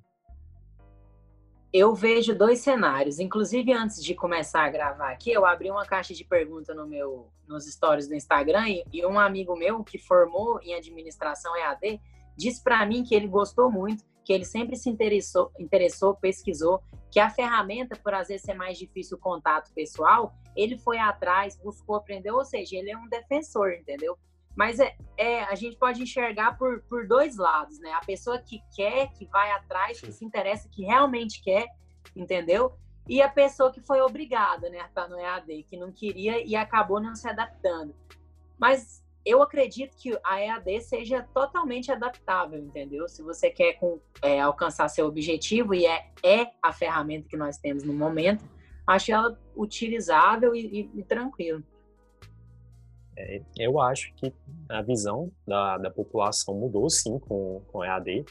Eu 1.73 1.93
vejo 1.93 2.33
dois 2.33 2.59
cenários. 2.59 3.19
Inclusive, 3.19 3.73
antes 3.73 4.01
de 4.01 4.15
começar 4.15 4.63
a 4.63 4.69
gravar 4.69 5.11
aqui, 5.11 5.31
eu 5.31 5.45
abri 5.45 5.69
uma 5.69 5.85
caixa 5.85 6.13
de 6.13 6.23
pergunta 6.23 6.73
no 6.73 6.87
meu, 6.87 7.29
nos 7.47 7.65
stories 7.65 8.07
do 8.07 8.15
Instagram 8.15 8.69
e, 8.69 8.85
e 8.93 9.05
um 9.05 9.19
amigo 9.19 9.55
meu 9.57 9.83
que 9.83 9.97
formou 9.97 10.59
em 10.61 10.73
administração 10.73 11.55
EAD 11.57 11.99
disse 12.37 12.63
para 12.63 12.85
mim 12.85 13.03
que 13.03 13.15
ele 13.15 13.27
gostou 13.27 13.71
muito, 13.71 14.03
que 14.25 14.33
ele 14.33 14.43
sempre 14.43 14.75
se 14.75 14.89
interessou, 14.89 15.51
interessou, 15.59 16.15
pesquisou, 16.15 16.81
que 17.11 17.19
a 17.19 17.29
ferramenta, 17.29 17.95
por 17.95 18.13
às 18.13 18.27
vezes 18.27 18.41
ser 18.41 18.55
mais 18.55 18.77
difícil 18.77 19.17
o 19.17 19.21
contato 19.21 19.71
pessoal, 19.73 20.33
ele 20.55 20.77
foi 20.77 20.97
atrás, 20.97 21.55
buscou 21.63 21.95
aprender, 21.95 22.31
ou 22.31 22.43
seja, 22.43 22.75
ele 22.75 22.91
é 22.91 22.97
um 22.97 23.07
defensor, 23.07 23.71
entendeu? 23.73 24.17
Mas 24.55 24.79
é, 24.79 24.95
é, 25.17 25.43
a 25.43 25.53
gente 25.53 25.77
pode 25.77 26.01
enxergar 26.01 26.57
por, 26.57 26.81
por 26.83 27.07
dois 27.07 27.37
lados, 27.37 27.77
né? 27.79 27.91
A 27.91 28.05
pessoa 28.05 28.39
que 28.39 28.61
quer, 28.75 29.11
que 29.11 29.25
vai 29.25 29.51
atrás, 29.51 30.01
que 30.01 30.11
se 30.11 30.25
interessa, 30.25 30.69
que 30.69 30.83
realmente 30.83 31.41
quer, 31.43 31.67
entendeu? 32.15 32.73
E 33.07 33.21
a 33.21 33.29
pessoa 33.29 33.71
que 33.71 33.81
foi 33.81 34.01
obrigada, 34.01 34.69
né, 34.69 34.79
a 34.79 34.87
estar 34.87 35.07
no 35.07 35.19
EAD, 35.19 35.63
que 35.63 35.77
não 35.77 35.91
queria 35.91 36.43
e 36.43 36.55
acabou 36.55 36.99
não 36.99 37.15
se 37.15 37.29
adaptando. 37.29 37.93
Mas 38.57 39.04
eu 39.25 39.41
acredito 39.41 39.97
que 39.97 40.17
a 40.23 40.39
EAD 40.39 40.81
seja 40.81 41.23
totalmente 41.33 41.91
adaptável, 41.91 42.59
entendeu? 42.59 43.07
Se 43.09 43.23
você 43.23 43.49
quer 43.49 43.73
com, 43.73 43.99
é, 44.21 44.39
alcançar 44.39 44.87
seu 44.87 45.07
objetivo, 45.07 45.73
e 45.73 45.85
é, 45.85 46.11
é 46.23 46.51
a 46.61 46.71
ferramenta 46.71 47.27
que 47.27 47.35
nós 47.35 47.57
temos 47.57 47.83
no 47.83 47.93
momento, 47.93 48.45
acho 48.85 49.11
ela 49.11 49.39
utilizável 49.55 50.55
e, 50.55 50.89
e, 50.93 50.99
e 50.99 51.03
tranquilo. 51.03 51.63
É, 53.17 53.41
eu 53.57 53.79
acho 53.79 54.13
que 54.15 54.31
a 54.69 54.81
visão 54.81 55.31
da, 55.47 55.77
da 55.79 55.89
população 55.89 56.53
mudou 56.53 56.87
sim 56.89 57.17
com, 57.17 57.61
com 57.71 57.83
EAD, 57.83 58.25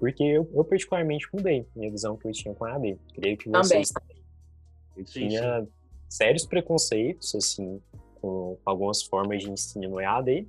porque 0.00 0.24
eu, 0.24 0.50
eu 0.52 0.64
particularmente 0.64 1.28
mudei 1.32 1.66
minha 1.76 1.90
visão 1.90 2.16
que 2.16 2.26
eu 2.26 2.32
tinha 2.32 2.54
com 2.54 2.66
EAD. 2.66 2.98
Creio 3.14 3.36
que 3.36 3.48
vocês 3.48 3.90
também. 3.90 4.24
Eu 4.96 5.06
sim, 5.06 5.28
tinha 5.28 5.62
sim. 5.62 5.68
sérios 6.08 6.46
preconceitos, 6.46 7.34
assim, 7.34 7.80
com 8.24 8.58
algumas 8.64 9.02
formas 9.02 9.42
de 9.42 9.50
ensino 9.50 9.90
no 9.90 10.00
EAD, 10.00 10.48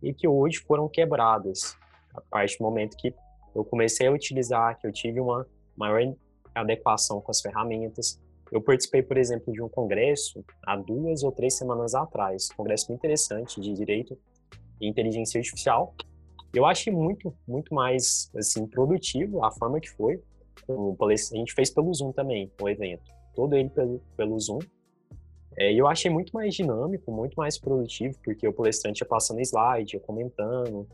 e 0.00 0.14
que 0.14 0.28
hoje 0.28 0.58
foram 0.58 0.88
quebradas 0.88 1.76
a 2.14 2.20
partir 2.20 2.58
do 2.58 2.62
momento 2.62 2.96
que 2.96 3.12
eu 3.54 3.64
comecei 3.64 4.06
a 4.06 4.12
utilizar, 4.12 4.78
que 4.78 4.86
eu 4.86 4.92
tive 4.92 5.18
uma 5.18 5.44
maior 5.76 6.00
adequação 6.54 7.20
com 7.20 7.32
as 7.32 7.40
ferramentas, 7.40 8.20
eu 8.52 8.62
participei, 8.62 9.02
por 9.02 9.18
exemplo, 9.18 9.52
de 9.52 9.60
um 9.60 9.68
congresso 9.68 10.44
há 10.64 10.76
duas 10.76 11.24
ou 11.24 11.32
três 11.32 11.54
semanas 11.54 11.92
atrás, 11.92 12.50
um 12.52 12.56
congresso 12.56 12.86
muito 12.88 13.00
interessante 13.00 13.60
de 13.60 13.72
direito 13.72 14.16
e 14.80 14.88
inteligência 14.88 15.38
artificial. 15.38 15.94
Eu 16.54 16.64
achei 16.64 16.92
muito, 16.92 17.34
muito 17.46 17.74
mais 17.74 18.30
assim 18.36 18.64
produtivo 18.64 19.44
a 19.44 19.50
forma 19.50 19.80
que 19.80 19.90
foi. 19.90 20.22
A 20.68 21.36
gente 21.36 21.52
fez 21.52 21.68
pelo 21.70 21.92
Zoom 21.92 22.12
também, 22.12 22.50
o 22.60 22.68
evento, 22.68 23.02
todo 23.34 23.56
ele 23.56 23.70
pelo, 23.70 24.00
pelo 24.16 24.38
Zoom. 24.38 24.60
É, 25.58 25.72
eu 25.72 25.88
achei 25.88 26.08
muito 26.08 26.30
mais 26.32 26.54
dinâmico, 26.54 27.10
muito 27.10 27.34
mais 27.34 27.58
produtivo, 27.58 28.16
porque 28.22 28.46
o 28.46 28.52
palestrante 28.52 29.02
ia 29.02 29.08
passando 29.08 29.40
slide, 29.40 29.96
ia 29.96 30.00
comentando, 30.00 30.86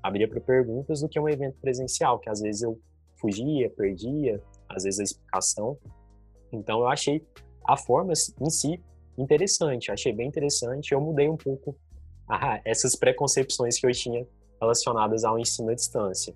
abria 0.00 0.28
para 0.28 0.40
perguntas 0.40 1.00
do 1.00 1.08
que 1.08 1.18
um 1.18 1.28
evento 1.28 1.58
presencial, 1.60 2.20
que 2.20 2.30
às 2.30 2.40
vezes 2.40 2.62
eu 2.62 2.78
fugia, 3.20 3.68
perdia, 3.70 4.40
às 4.68 4.84
vezes 4.84 5.00
a 5.00 5.02
explicação. 5.02 5.76
Então 6.52 6.80
eu 6.80 6.86
achei 6.86 7.26
a 7.64 7.76
forma 7.76 8.12
em 8.40 8.50
si 8.50 8.80
interessante, 9.18 9.90
achei 9.90 10.12
bem 10.12 10.28
interessante. 10.28 10.92
Eu 10.92 11.00
mudei 11.00 11.28
um 11.28 11.36
pouco 11.36 11.74
ah, 12.28 12.60
essas 12.64 12.94
preconcepções 12.94 13.76
que 13.78 13.86
eu 13.86 13.90
tinha 13.90 14.24
relacionadas 14.60 15.24
ao 15.24 15.36
ensino 15.36 15.70
à 15.70 15.74
distância. 15.74 16.32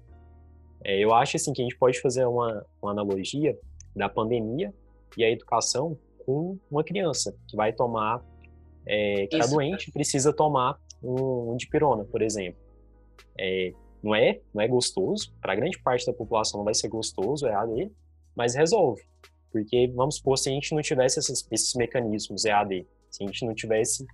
É, 0.82 0.98
eu 0.98 1.14
acho 1.14 1.36
assim 1.36 1.52
que 1.52 1.62
a 1.62 1.64
gente 1.64 1.78
pode 1.78 2.00
fazer 2.00 2.24
uma, 2.24 2.66
uma 2.82 2.90
analogia 2.90 3.56
da 3.94 4.08
pandemia 4.08 4.74
e 5.16 5.24
a 5.24 5.30
educação 5.30 5.96
com 6.26 6.58
uma 6.68 6.82
criança 6.82 7.34
que 7.48 7.56
vai 7.56 7.72
tomar, 7.72 8.22
é, 8.84 9.26
que 9.28 9.36
está 9.36 9.46
doente, 9.46 9.92
precisa 9.92 10.32
tomar 10.32 10.76
um, 11.02 11.52
um 11.52 11.56
dipirona, 11.56 12.04
por 12.04 12.20
exemplo. 12.20 12.60
É, 13.38 13.72
não 14.02 14.14
é, 14.14 14.40
não 14.52 14.60
é 14.60 14.68
gostoso. 14.68 15.32
Para 15.40 15.54
grande 15.54 15.80
parte 15.82 16.04
da 16.04 16.12
população 16.12 16.58
não 16.58 16.64
vai 16.64 16.74
ser 16.74 16.88
gostoso, 16.88 17.46
é 17.46 17.54
AD, 17.54 17.90
mas 18.34 18.54
resolve. 18.54 19.02
Porque, 19.50 19.90
vamos 19.94 20.16
supor, 20.16 20.36
se 20.36 20.50
a 20.50 20.52
gente 20.52 20.74
não 20.74 20.82
tivesse 20.82 21.18
esses, 21.18 21.46
esses 21.50 21.74
mecanismos 21.74 22.44
EAD, 22.44 22.86
se 23.10 23.22
a 23.22 23.26
gente 23.26 23.46
não 23.46 23.54
tivesse, 23.54 24.04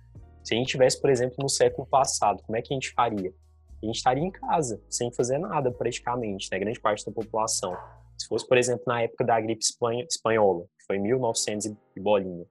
se 0.43 0.53
a 0.53 0.57
gente 0.57 0.69
tivesse, 0.69 1.01
por 1.01 1.09
exemplo, 1.09 1.35
no 1.39 1.49
século 1.49 1.85
passado, 1.87 2.41
como 2.43 2.55
é 2.55 2.61
que 2.61 2.73
a 2.73 2.75
gente 2.75 2.93
faria? 2.93 3.33
A 3.81 3.85
gente 3.85 3.97
estaria 3.97 4.23
em 4.23 4.31
casa, 4.31 4.81
sem 4.89 5.11
fazer 5.11 5.37
nada 5.39 5.69
praticamente, 5.69 6.47
né? 6.49 6.59
Grande 6.59 6.79
parte 6.79 7.05
da 7.05 7.11
população. 7.11 7.75
Se 8.17 8.27
fosse, 8.27 8.47
por 8.47 8.57
exemplo, 8.57 8.83
na 8.87 9.01
época 9.01 9.25
da 9.25 9.41
gripe 9.41 9.61
espanhola, 10.09 10.65
que 10.83 10.87
foi 10.87 10.99
1900 10.99 11.73
e 11.95 11.99
bolinha. 11.99 12.45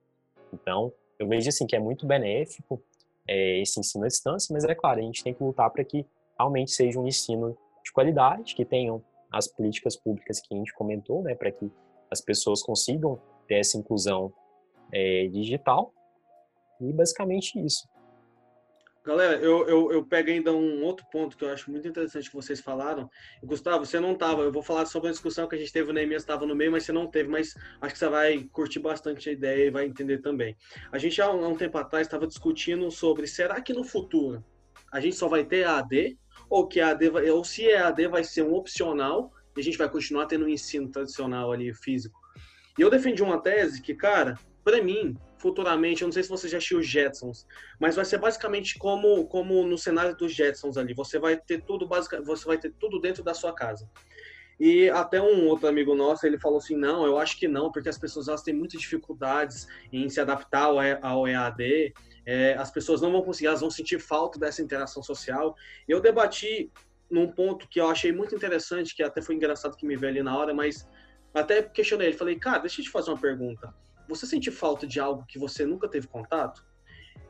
Então, 0.52 0.92
eu 1.18 1.28
vejo 1.28 1.48
assim 1.48 1.66
que 1.66 1.76
é 1.76 1.78
muito 1.78 2.06
benéfico 2.06 2.82
é, 3.28 3.60
esse 3.60 3.78
ensino 3.78 4.04
à 4.04 4.08
distância, 4.08 4.52
mas 4.52 4.64
é 4.64 4.74
claro, 4.74 5.00
a 5.00 5.02
gente 5.02 5.22
tem 5.22 5.34
que 5.34 5.42
lutar 5.42 5.70
para 5.70 5.84
que 5.84 6.06
realmente 6.38 6.72
seja 6.72 6.98
um 6.98 7.06
ensino 7.06 7.56
de 7.84 7.92
qualidade, 7.92 8.54
que 8.54 8.64
tenham 8.64 9.02
as 9.30 9.46
políticas 9.46 9.96
públicas 9.96 10.40
que 10.40 10.54
a 10.54 10.56
gente 10.56 10.72
comentou, 10.74 11.22
né, 11.22 11.34
para 11.34 11.52
que 11.52 11.70
as 12.10 12.20
pessoas 12.20 12.62
consigam 12.62 13.20
ter 13.46 13.56
essa 13.56 13.78
inclusão 13.78 14.32
é, 14.92 15.26
digital. 15.28 15.92
E 16.80 16.92
basicamente 16.92 17.58
isso. 17.64 17.88
Galera, 19.04 19.34
eu, 19.40 19.66
eu, 19.66 19.92
eu 19.92 20.04
pego 20.04 20.30
ainda 20.30 20.52
um 20.52 20.84
outro 20.84 21.04
ponto 21.10 21.36
que 21.36 21.44
eu 21.44 21.50
acho 21.50 21.68
muito 21.72 21.88
interessante 21.88 22.30
que 22.30 22.36
vocês 22.36 22.60
falaram. 22.60 23.10
Gustavo, 23.42 23.84
você 23.84 23.98
não 23.98 24.12
estava, 24.12 24.42
eu 24.42 24.52
vou 24.52 24.62
falar 24.62 24.86
sobre 24.86 25.08
a 25.08 25.12
discussão 25.12 25.48
que 25.48 25.56
a 25.56 25.58
gente 25.58 25.72
teve, 25.72 25.90
o 25.90 25.92
Neemias 25.92 26.22
estava 26.22 26.46
no 26.46 26.54
meio, 26.54 26.70
mas 26.70 26.84
você 26.84 26.92
não 26.92 27.08
teve, 27.08 27.28
mas 27.28 27.56
acho 27.80 27.94
que 27.94 27.98
você 27.98 28.08
vai 28.08 28.44
curtir 28.52 28.78
bastante 28.78 29.28
a 29.28 29.32
ideia 29.32 29.66
e 29.66 29.70
vai 29.70 29.86
entender 29.86 30.18
também. 30.18 30.56
A 30.92 30.98
gente 30.98 31.20
há 31.20 31.28
um, 31.32 31.44
há 31.44 31.48
um 31.48 31.56
tempo 31.56 31.76
atrás 31.78 32.06
estava 32.06 32.28
discutindo 32.28 32.88
sobre, 32.92 33.26
será 33.26 33.60
que 33.60 33.72
no 33.72 33.82
futuro 33.82 34.44
a 34.92 35.00
gente 35.00 35.16
só 35.16 35.26
vai 35.26 35.44
ter 35.44 35.66
AD 35.66 36.16
ou 36.48 36.68
que 36.68 36.80
AD 36.80 37.10
vai, 37.10 37.28
ou 37.28 37.42
se 37.42 37.72
a 37.72 37.88
AD 37.88 38.06
vai 38.06 38.22
ser 38.22 38.42
um 38.42 38.54
opcional 38.54 39.32
e 39.56 39.60
a 39.60 39.64
gente 39.64 39.78
vai 39.78 39.88
continuar 39.88 40.26
tendo 40.26 40.44
um 40.44 40.48
ensino 40.48 40.88
tradicional 40.88 41.50
ali 41.50 41.74
físico. 41.74 42.20
E 42.78 42.82
eu 42.82 42.88
defendi 42.88 43.20
uma 43.20 43.40
tese 43.40 43.82
que, 43.82 43.94
cara, 43.94 44.38
para 44.62 44.80
mim, 44.80 45.16
futuramente, 45.42 46.02
eu 46.02 46.07
não 46.07 46.12
sei 46.12 46.22
se 46.22 46.28
você 46.28 46.48
já 46.48 46.59
assistiu 46.59 46.81
Jetsons, 46.81 47.44
mas 47.81 47.96
vai 47.96 48.05
ser 48.05 48.18
basicamente 48.18 48.78
como 48.78 49.26
como 49.26 49.66
no 49.66 49.76
cenário 49.76 50.16
dos 50.16 50.33
Jetsons 50.33 50.76
ali, 50.76 50.94
você 50.94 51.18
vai 51.18 51.37
ter 51.37 51.62
tudo 51.64 51.87
basicamente, 51.87 52.26
você 52.26 52.46
vai 52.46 52.57
ter 52.57 52.72
tudo 52.78 53.00
dentro 53.00 53.24
da 53.24 53.35
sua 53.35 53.52
casa. 53.52 53.90
E 54.61 54.88
até 54.90 55.20
um 55.20 55.48
outro 55.48 55.66
amigo 55.66 55.92
nosso, 55.92 56.24
ele 56.24 56.38
falou 56.38 56.59
assim, 56.59 56.76
não, 56.76 57.05
eu 57.05 57.18
acho 57.18 57.37
que 57.37 57.48
não, 57.48 57.72
porque 57.72 57.88
as 57.88 57.98
pessoas 57.98 58.28
elas 58.28 58.42
têm 58.42 58.55
muitas 58.55 58.81
dificuldades 58.81 59.66
em 59.92 60.09
se 60.09 60.20
adaptar 60.20 60.68
ao 61.02 61.26
EAD, 61.26 61.92
é, 62.24 62.55
as 62.55 62.70
pessoas 62.70 63.00
não 63.00 63.11
vão 63.11 63.22
conseguir, 63.22 63.48
elas 63.48 63.61
vão 63.61 63.70
sentir 63.70 63.98
falta 63.98 64.38
dessa 64.38 64.62
interação 64.62 65.02
social. 65.02 65.57
Eu 65.88 66.00
debati 66.00 66.70
num 67.11 67.26
ponto 67.26 67.68
que 67.68 67.81
eu 67.81 67.88
achei 67.88 68.12
muito 68.12 68.37
interessante, 68.37 68.94
que 68.94 69.02
até 69.02 69.20
foi 69.20 69.35
engraçado 69.35 69.76
que 69.76 69.85
me 69.85 69.96
veio 69.96 70.12
ali 70.12 70.22
na 70.22 70.38
hora, 70.38 70.55
mas 70.55 70.88
até 71.35 71.61
questionei 71.62 72.09
ele, 72.09 72.16
falei, 72.16 72.38
cara, 72.38 72.59
deixa 72.59 72.81
eu 72.81 72.85
te 72.85 72.90
fazer 72.90 73.11
uma 73.11 73.20
pergunta. 73.20 73.74
Você 74.08 74.26
sente 74.26 74.50
falta 74.50 74.86
de 74.86 75.00
algo 75.00 75.24
que 75.26 75.38
você 75.38 75.64
nunca 75.64 75.88
teve 75.88 76.06
contato? 76.06 76.64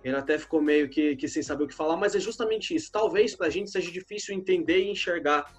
Ele 0.04 0.16
até 0.16 0.36
ficou 0.38 0.60
meio 0.60 0.88
que, 0.88 1.14
que 1.16 1.28
sem 1.28 1.42
saber 1.42 1.64
o 1.64 1.68
que 1.68 1.74
falar, 1.74 1.96
mas 1.96 2.14
é 2.14 2.20
justamente 2.20 2.74
isso. 2.74 2.90
Talvez 2.90 3.36
para 3.36 3.46
a 3.46 3.50
gente 3.50 3.70
seja 3.70 3.90
difícil 3.90 4.34
entender 4.34 4.80
e 4.80 4.90
enxergar 4.90 5.52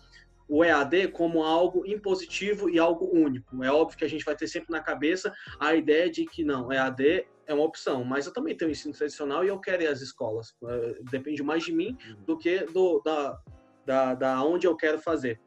o 0.48 0.64
EAD 0.64 1.10
como 1.10 1.44
algo 1.44 1.86
impositivo 1.86 2.70
e 2.70 2.78
algo 2.78 3.10
único. 3.14 3.64
É 3.64 3.72
óbvio 3.72 3.98
que 3.98 4.06
a 4.06 4.10
gente 4.10 4.26
vai 4.26 4.36
ter 4.36 4.48
sempre 4.48 4.72
na 4.72 4.82
cabeça 4.82 5.34
a 5.60 5.74
ideia 5.74 6.10
de 6.10 6.26
que 6.26 6.44
não, 6.44 6.72
EAD 6.72 7.26
é 7.46 7.54
uma 7.54 7.64
opção, 7.64 8.04
mas 8.04 8.26
eu 8.26 8.34
também 8.34 8.56
tenho 8.56 8.72
ensino 8.72 8.94
tradicional 8.94 9.44
e 9.44 9.48
eu 9.48 9.60
quero 9.60 9.84
ir 9.84 9.88
às 9.88 10.02
escolas. 10.02 10.56
É, 10.66 10.96
depende 11.10 11.42
mais 11.42 11.64
de 11.64 11.74
mim 11.74 11.98
uhum. 12.08 12.24
do 12.26 12.38
que 12.38 12.60
do, 12.66 13.02
da, 13.04 13.40
da, 13.86 14.16
da 14.16 14.44
onde 14.44 14.68
eu 14.68 14.76
quero 14.76 15.00
fazer, 15.00 15.40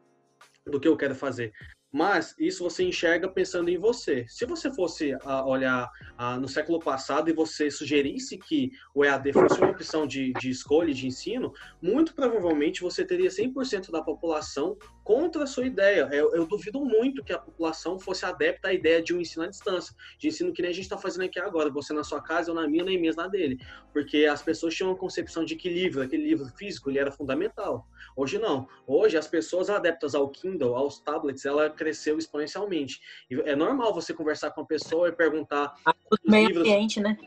do 0.65 0.79
que 0.79 0.87
eu 0.87 0.97
quero 0.97 1.15
fazer. 1.15 1.53
Mas 1.97 2.35
isso 2.37 2.63
você 2.63 2.83
enxerga 2.83 3.27
pensando 3.27 3.69
em 3.69 3.77
você. 3.79 4.23
Se 4.29 4.45
você 4.45 4.71
fosse 4.71 5.15
uh, 5.15 5.47
olhar 5.47 5.89
uh, 6.19 6.39
no 6.39 6.47
século 6.47 6.79
passado 6.79 7.27
e 7.27 7.33
você 7.33 7.71
sugerisse 7.71 8.37
que 8.37 8.69
o 8.93 9.03
EAD 9.03 9.33
fosse 9.33 9.59
uma 9.59 9.71
opção 9.71 10.05
de, 10.05 10.31
de 10.33 10.51
escolha 10.51 10.93
de 10.93 11.07
ensino, 11.07 11.51
muito 11.81 12.13
provavelmente 12.13 12.81
você 12.81 13.03
teria 13.03 13.31
100% 13.31 13.89
da 13.89 14.03
população 14.03 14.77
contra 15.07 15.45
a 15.45 15.47
sua 15.47 15.65
ideia. 15.65 16.09
Eu, 16.11 16.35
eu, 16.35 16.45
duvido 16.45 16.83
muito 16.83 17.23
que 17.23 17.31
a 17.31 17.39
população 17.39 17.97
fosse 17.97 18.25
adepta 18.25 18.67
à 18.67 18.73
ideia 18.73 19.01
de 19.01 19.15
um 19.15 19.21
ensino 19.21 19.45
à 19.45 19.47
distância, 19.47 19.95
de 20.19 20.27
ensino 20.27 20.51
que 20.51 20.61
nem 20.61 20.69
a 20.69 20.73
gente 20.73 20.83
está 20.83 20.97
fazendo 20.97 21.23
aqui 21.23 21.39
agora, 21.39 21.69
você 21.69 21.93
na 21.93 22.03
sua 22.03 22.21
casa, 22.21 22.51
eu 22.51 22.53
na 22.53 22.67
minha, 22.67 22.83
nem 22.83 22.99
mesmo 22.99 23.21
na 23.21 23.29
dele. 23.29 23.57
Porque 23.93 24.25
as 24.25 24.41
pessoas 24.41 24.75
tinham 24.75 24.89
uma 24.89 24.97
concepção 24.97 25.45
de 25.45 25.55
que 25.55 25.69
livro, 25.69 26.01
aquele 26.01 26.25
livro 26.25 26.45
físico, 26.57 26.89
ele 26.89 26.99
era 26.99 27.09
fundamental. 27.09 27.87
Hoje 28.17 28.37
não. 28.37 28.67
Hoje 28.85 29.15
as 29.15 29.29
pessoas 29.29 29.69
adeptas 29.69 30.13
ao 30.13 30.27
Kindle, 30.27 30.75
aos 30.75 30.99
tablets, 30.99 31.45
ela 31.45 31.69
cresceu 31.69 32.17
exponencialmente. 32.17 32.99
E 33.31 33.35
é 33.35 33.55
normal 33.55 33.93
você 33.93 34.13
conversar 34.13 34.51
com 34.51 34.59
a 34.59 34.65
pessoa 34.65 35.07
e 35.07 35.13
perguntar. 35.13 35.73
O 36.11 36.29
meio 36.29 36.47
livros... 36.47 36.67
ambiente, 36.67 36.99
né? 36.99 37.17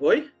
Oi? 0.00 0.32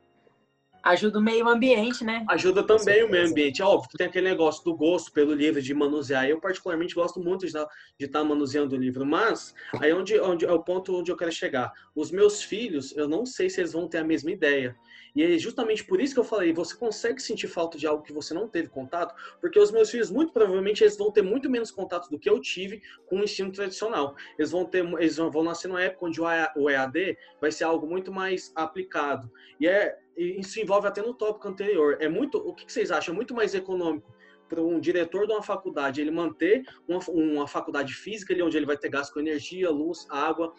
Ajuda 0.88 1.18
o 1.18 1.22
meio 1.22 1.46
ambiente, 1.46 2.02
né? 2.02 2.24
Ajuda 2.30 2.62
também 2.62 3.04
o 3.04 3.10
meio 3.10 3.26
ambiente. 3.26 3.60
É 3.60 3.64
óbvio 3.64 3.90
que 3.90 3.98
tem 3.98 4.06
aquele 4.06 4.30
negócio 4.30 4.64
do 4.64 4.74
gosto 4.74 5.12
pelo 5.12 5.34
livro, 5.34 5.60
de 5.60 5.74
manusear. 5.74 6.26
Eu, 6.26 6.40
particularmente, 6.40 6.94
gosto 6.94 7.20
muito 7.20 7.40
de 7.40 7.48
estar, 7.48 7.66
de 7.98 8.06
estar 8.06 8.24
manuseando 8.24 8.74
o 8.74 8.78
livro. 8.78 9.04
Mas, 9.04 9.54
aí 9.82 9.92
onde, 9.92 10.18
onde 10.18 10.46
é 10.46 10.50
o 10.50 10.62
ponto 10.62 10.96
onde 10.96 11.12
eu 11.12 11.16
quero 11.16 11.30
chegar. 11.30 11.70
Os 11.94 12.10
meus 12.10 12.42
filhos, 12.42 12.96
eu 12.96 13.06
não 13.06 13.26
sei 13.26 13.50
se 13.50 13.60
eles 13.60 13.74
vão 13.74 13.86
ter 13.86 13.98
a 13.98 14.04
mesma 14.04 14.30
ideia. 14.30 14.74
E 15.14 15.22
é 15.22 15.36
justamente 15.36 15.84
por 15.84 16.00
isso 16.00 16.14
que 16.14 16.20
eu 16.20 16.24
falei, 16.24 16.52
você 16.52 16.76
consegue 16.76 17.20
sentir 17.20 17.48
falta 17.48 17.76
de 17.76 17.86
algo 17.86 18.02
que 18.02 18.12
você 18.12 18.32
não 18.32 18.48
teve 18.48 18.68
contato, 18.68 19.14
porque 19.40 19.58
os 19.58 19.70
meus 19.70 19.90
filhos, 19.90 20.10
muito 20.10 20.32
provavelmente, 20.32 20.84
eles 20.84 20.96
vão 20.96 21.10
ter 21.10 21.22
muito 21.22 21.50
menos 21.50 21.70
contato 21.70 22.08
do 22.08 22.18
que 22.18 22.30
eu 22.30 22.40
tive 22.40 22.80
com 23.06 23.16
o 23.16 23.24
ensino 23.24 23.50
tradicional. 23.50 24.14
Eles 24.38 24.52
vão 24.52 24.64
ter, 24.64 24.84
eles 24.98 25.16
vão 25.16 25.42
nascer 25.42 25.68
numa 25.68 25.82
época 25.82 26.06
onde 26.06 26.20
o 26.20 26.70
EAD 26.70 27.18
vai 27.40 27.50
ser 27.50 27.64
algo 27.64 27.86
muito 27.86 28.12
mais 28.12 28.52
aplicado. 28.54 29.30
E 29.60 29.66
é, 29.66 29.98
isso 30.18 30.60
envolve 30.60 30.86
até 30.88 31.00
no 31.00 31.14
tópico 31.14 31.48
anterior. 31.48 31.96
É 32.00 32.08
muito, 32.08 32.38
o 32.38 32.54
que 32.54 32.70
vocês 32.70 32.90
acham? 32.90 33.12
É 33.12 33.16
muito 33.16 33.34
mais 33.34 33.54
econômico 33.54 34.12
para 34.48 34.62
um 34.62 34.80
diretor 34.80 35.26
de 35.26 35.32
uma 35.32 35.42
faculdade 35.42 36.00
ele 36.00 36.10
manter 36.10 36.64
uma, 36.88 36.98
uma 37.08 37.46
faculdade 37.46 37.92
física 37.92 38.32
ali 38.32 38.42
onde 38.42 38.56
ele 38.56 38.66
vai 38.66 38.76
ter 38.76 38.88
gasto 38.88 39.12
com 39.12 39.20
energia, 39.20 39.70
luz, 39.70 40.06
água, 40.08 40.54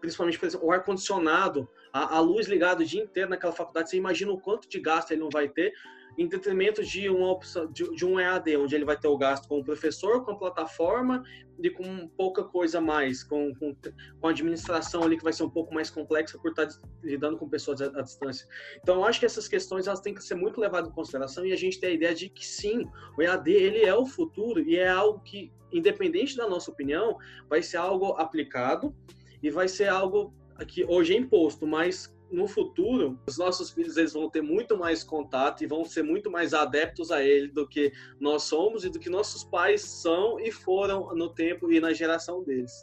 principalmente 0.00 0.38
por 0.38 0.46
exemplo, 0.46 0.68
o 0.68 0.72
ar-condicionado, 0.72 1.68
a, 1.92 2.16
a, 2.16 2.20
luz 2.20 2.46
ligada 2.46 2.82
o 2.82 2.86
dia 2.86 3.02
inteiro 3.02 3.30
naquela 3.30 3.52
faculdade, 3.52 3.90
você 3.90 3.96
imagina 3.96 4.32
o 4.32 4.40
quanto 4.40 4.68
de 4.68 4.78
gasto 4.80 5.10
ele 5.10 5.20
não 5.20 5.30
vai 5.30 5.48
ter 5.48 5.74
em 6.16 6.28
detrimento 6.28 6.82
de 6.84 7.08
uma 7.08 7.30
opção 7.30 7.70
de, 7.70 7.94
de, 7.94 8.04
um 8.04 8.18
EAD, 8.18 8.56
onde 8.56 8.74
ele 8.74 8.84
vai 8.84 8.96
ter 8.96 9.08
o 9.08 9.16
gasto 9.16 9.48
com 9.48 9.58
o 9.58 9.64
professor, 9.64 10.24
com 10.24 10.32
a 10.32 10.36
plataforma 10.36 11.22
e 11.58 11.70
com 11.70 12.08
pouca 12.08 12.44
coisa 12.44 12.80
mais, 12.80 13.22
com, 13.22 13.54
com, 13.54 13.74
com 14.20 14.26
a 14.26 14.30
administração 14.30 15.02
ali 15.02 15.16
que 15.16 15.24
vai 15.24 15.32
ser 15.32 15.42
um 15.42 15.50
pouco 15.50 15.74
mais 15.74 15.90
complexa 15.90 16.38
por 16.38 16.50
estar 16.50 16.68
lidando 17.02 17.36
com 17.36 17.48
pessoas 17.48 17.80
à, 17.80 17.86
à, 17.86 18.02
distância. 18.02 18.46
Então, 18.80 18.96
eu 18.96 19.04
acho 19.04 19.20
que 19.20 19.26
essas 19.26 19.48
questões 19.48 19.86
elas 19.86 20.00
têm 20.00 20.14
que 20.14 20.22
ser 20.22 20.34
muito 20.34 20.60
levadas 20.60 20.90
em 20.90 20.94
consideração 20.94 21.44
e 21.44 21.52
a 21.52 21.56
gente 21.56 21.80
tem 21.80 21.90
a 21.90 21.94
ideia 21.94 22.14
de 22.14 22.28
que 22.28 22.46
sim, 22.46 22.84
o 23.16 23.22
EAD 23.22 23.50
ele 23.50 23.84
é 23.84 23.94
o 23.94 24.06
futuro 24.06 24.60
e 24.60 24.76
é 24.76 24.88
algo 24.88 25.20
que, 25.20 25.52
independente 25.72 26.36
da 26.36 26.48
nossa 26.48 26.70
opinião, 26.70 27.16
vai 27.48 27.62
ser 27.62 27.78
algo 27.78 28.12
aplicado 28.12 28.94
e 29.42 29.50
vai 29.50 29.68
ser 29.68 29.88
algo 29.88 30.32
que 30.68 30.84
hoje 30.84 31.14
é 31.14 31.18
imposto, 31.18 31.66
mas 31.66 32.13
no 32.30 32.48
futuro, 32.48 33.18
os 33.26 33.38
nossos 33.38 33.70
filhos 33.70 33.96
eles 33.96 34.12
vão 34.12 34.28
ter 34.28 34.42
muito 34.42 34.76
mais 34.76 35.04
contato 35.04 35.62
e 35.62 35.66
vão 35.66 35.84
ser 35.84 36.02
muito 36.02 36.30
mais 36.30 36.52
adeptos 36.52 37.10
a 37.10 37.22
ele 37.22 37.48
do 37.48 37.68
que 37.68 37.92
nós 38.18 38.44
somos 38.44 38.84
e 38.84 38.90
do 38.90 38.98
que 38.98 39.08
nossos 39.08 39.44
pais 39.44 39.82
são 39.82 40.40
e 40.40 40.50
foram 40.50 41.14
no 41.14 41.28
tempo 41.28 41.70
e 41.70 41.80
na 41.80 41.92
geração 41.92 42.42
deles. 42.42 42.82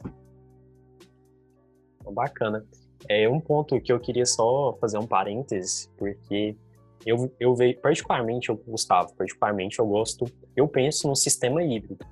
Bacana. 2.13 2.65
É 3.09 3.27
um 3.27 3.39
ponto 3.39 3.79
que 3.81 3.91
eu 3.91 3.99
queria 3.99 4.25
só 4.25 4.77
fazer 4.79 4.97
um 4.97 5.07
parêntese, 5.07 5.89
porque 5.97 6.55
eu, 7.05 7.33
eu 7.39 7.55
vejo, 7.55 7.79
particularmente, 7.79 8.49
eu, 8.49 8.55
Gustavo, 8.55 9.13
particularmente 9.15 9.79
eu 9.79 9.87
gosto, 9.87 10.25
eu 10.55 10.67
penso 10.67 11.07
no 11.07 11.15
sistema 11.15 11.63
híbrido, 11.63 12.05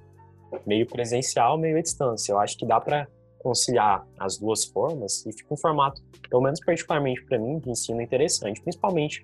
meio 0.66 0.88
presencial, 0.88 1.58
meio 1.58 1.78
à 1.78 1.82
distância. 1.82 2.32
Eu 2.32 2.40
acho 2.40 2.58
que 2.58 2.66
dá 2.66 2.80
para 2.80 3.08
conciliar 3.40 4.06
as 4.20 4.38
duas 4.38 4.66
formas 4.66 5.26
e 5.26 5.32
fica 5.32 5.54
um 5.54 5.58
formato, 5.58 6.02
pelo 6.30 6.42
menos 6.42 6.60
particularmente 6.60 7.24
para 7.26 7.40
mim, 7.40 7.60
de 7.60 7.70
ensino 7.70 8.02
interessante, 8.02 8.62
principalmente 8.62 9.24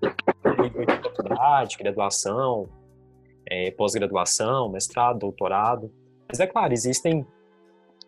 nível 0.62 0.86
de 0.86 1.02
faculdade, 1.02 1.78
graduação, 1.78 2.70
é, 3.50 3.72
pós-graduação, 3.72 4.70
mestrado, 4.70 5.20
doutorado. 5.20 5.92
Mas 6.28 6.40
é 6.40 6.48
claro, 6.48 6.74
existem 6.74 7.26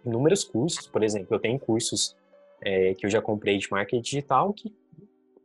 inúmeros 0.06 0.44
cursos, 0.44 0.88
por 0.88 1.04
exemplo, 1.04 1.36
eu 1.36 1.40
tenho 1.40 1.60
cursos 1.60 2.16
é, 2.64 2.94
que 2.96 3.06
eu 3.06 3.10
já 3.10 3.22
comprei 3.22 3.58
de 3.58 3.70
marketing 3.70 4.02
digital 4.02 4.52
que 4.54 4.74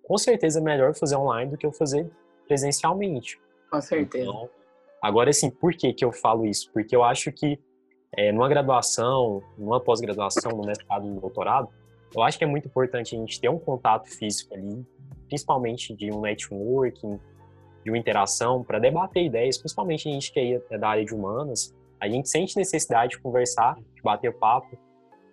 com 0.03 0.17
certeza 0.17 0.59
é 0.59 0.63
melhor 0.63 0.95
fazer 0.95 1.17
online 1.17 1.51
do 1.51 1.59
que 1.59 1.67
eu 1.67 1.73
fazer 1.73 2.11
presencialmente. 2.47 3.41
Com 3.71 3.81
certeza. 3.81 4.25
Então, 4.25 4.49
agora, 5.01 5.31
assim, 5.31 5.51
por 5.51 5.73
que, 5.75 5.93
que 5.93 6.05
eu 6.05 6.13
falo 6.13 6.47
isso? 6.47 6.71
Porque 6.73 6.95
eu 6.95 7.03
acho 7.03 7.31
que 7.33 7.59
é, 8.17 8.31
numa 8.31 8.49
graduação, 8.49 9.43
numa 9.57 9.81
pós-graduação, 9.81 10.53
no 10.53 10.65
mestrado, 10.65 11.07
no 11.07 11.21
doutorado, 11.21 11.69
eu 12.15 12.23
acho 12.23 12.37
que 12.37 12.45
é 12.45 12.47
muito 12.47 12.69
importante 12.69 13.17
a 13.17 13.19
gente 13.19 13.41
ter 13.41 13.49
um 13.49 13.59
contato 13.59 14.07
físico 14.07 14.55
ali, 14.55 14.85
principalmente 15.29 15.95
de 15.95 16.13
um 16.13 16.21
networking, 16.21 17.19
de 17.83 17.91
uma 17.91 17.97
interação, 17.97 18.63
para 18.63 18.79
debater 18.79 19.25
ideias, 19.25 19.57
principalmente 19.57 20.09
a 20.09 20.13
gente 20.13 20.31
que 20.31 20.61
é 20.71 20.79
da 20.79 20.91
área 20.91 21.05
de 21.05 21.15
humanas, 21.15 21.75
a 21.99 22.09
gente 22.09 22.29
sente 22.29 22.57
necessidade 22.57 23.13
de 23.13 23.19
conversar, 23.19 23.77
de 23.95 24.03
bater 24.03 24.37
papo. 24.37 24.77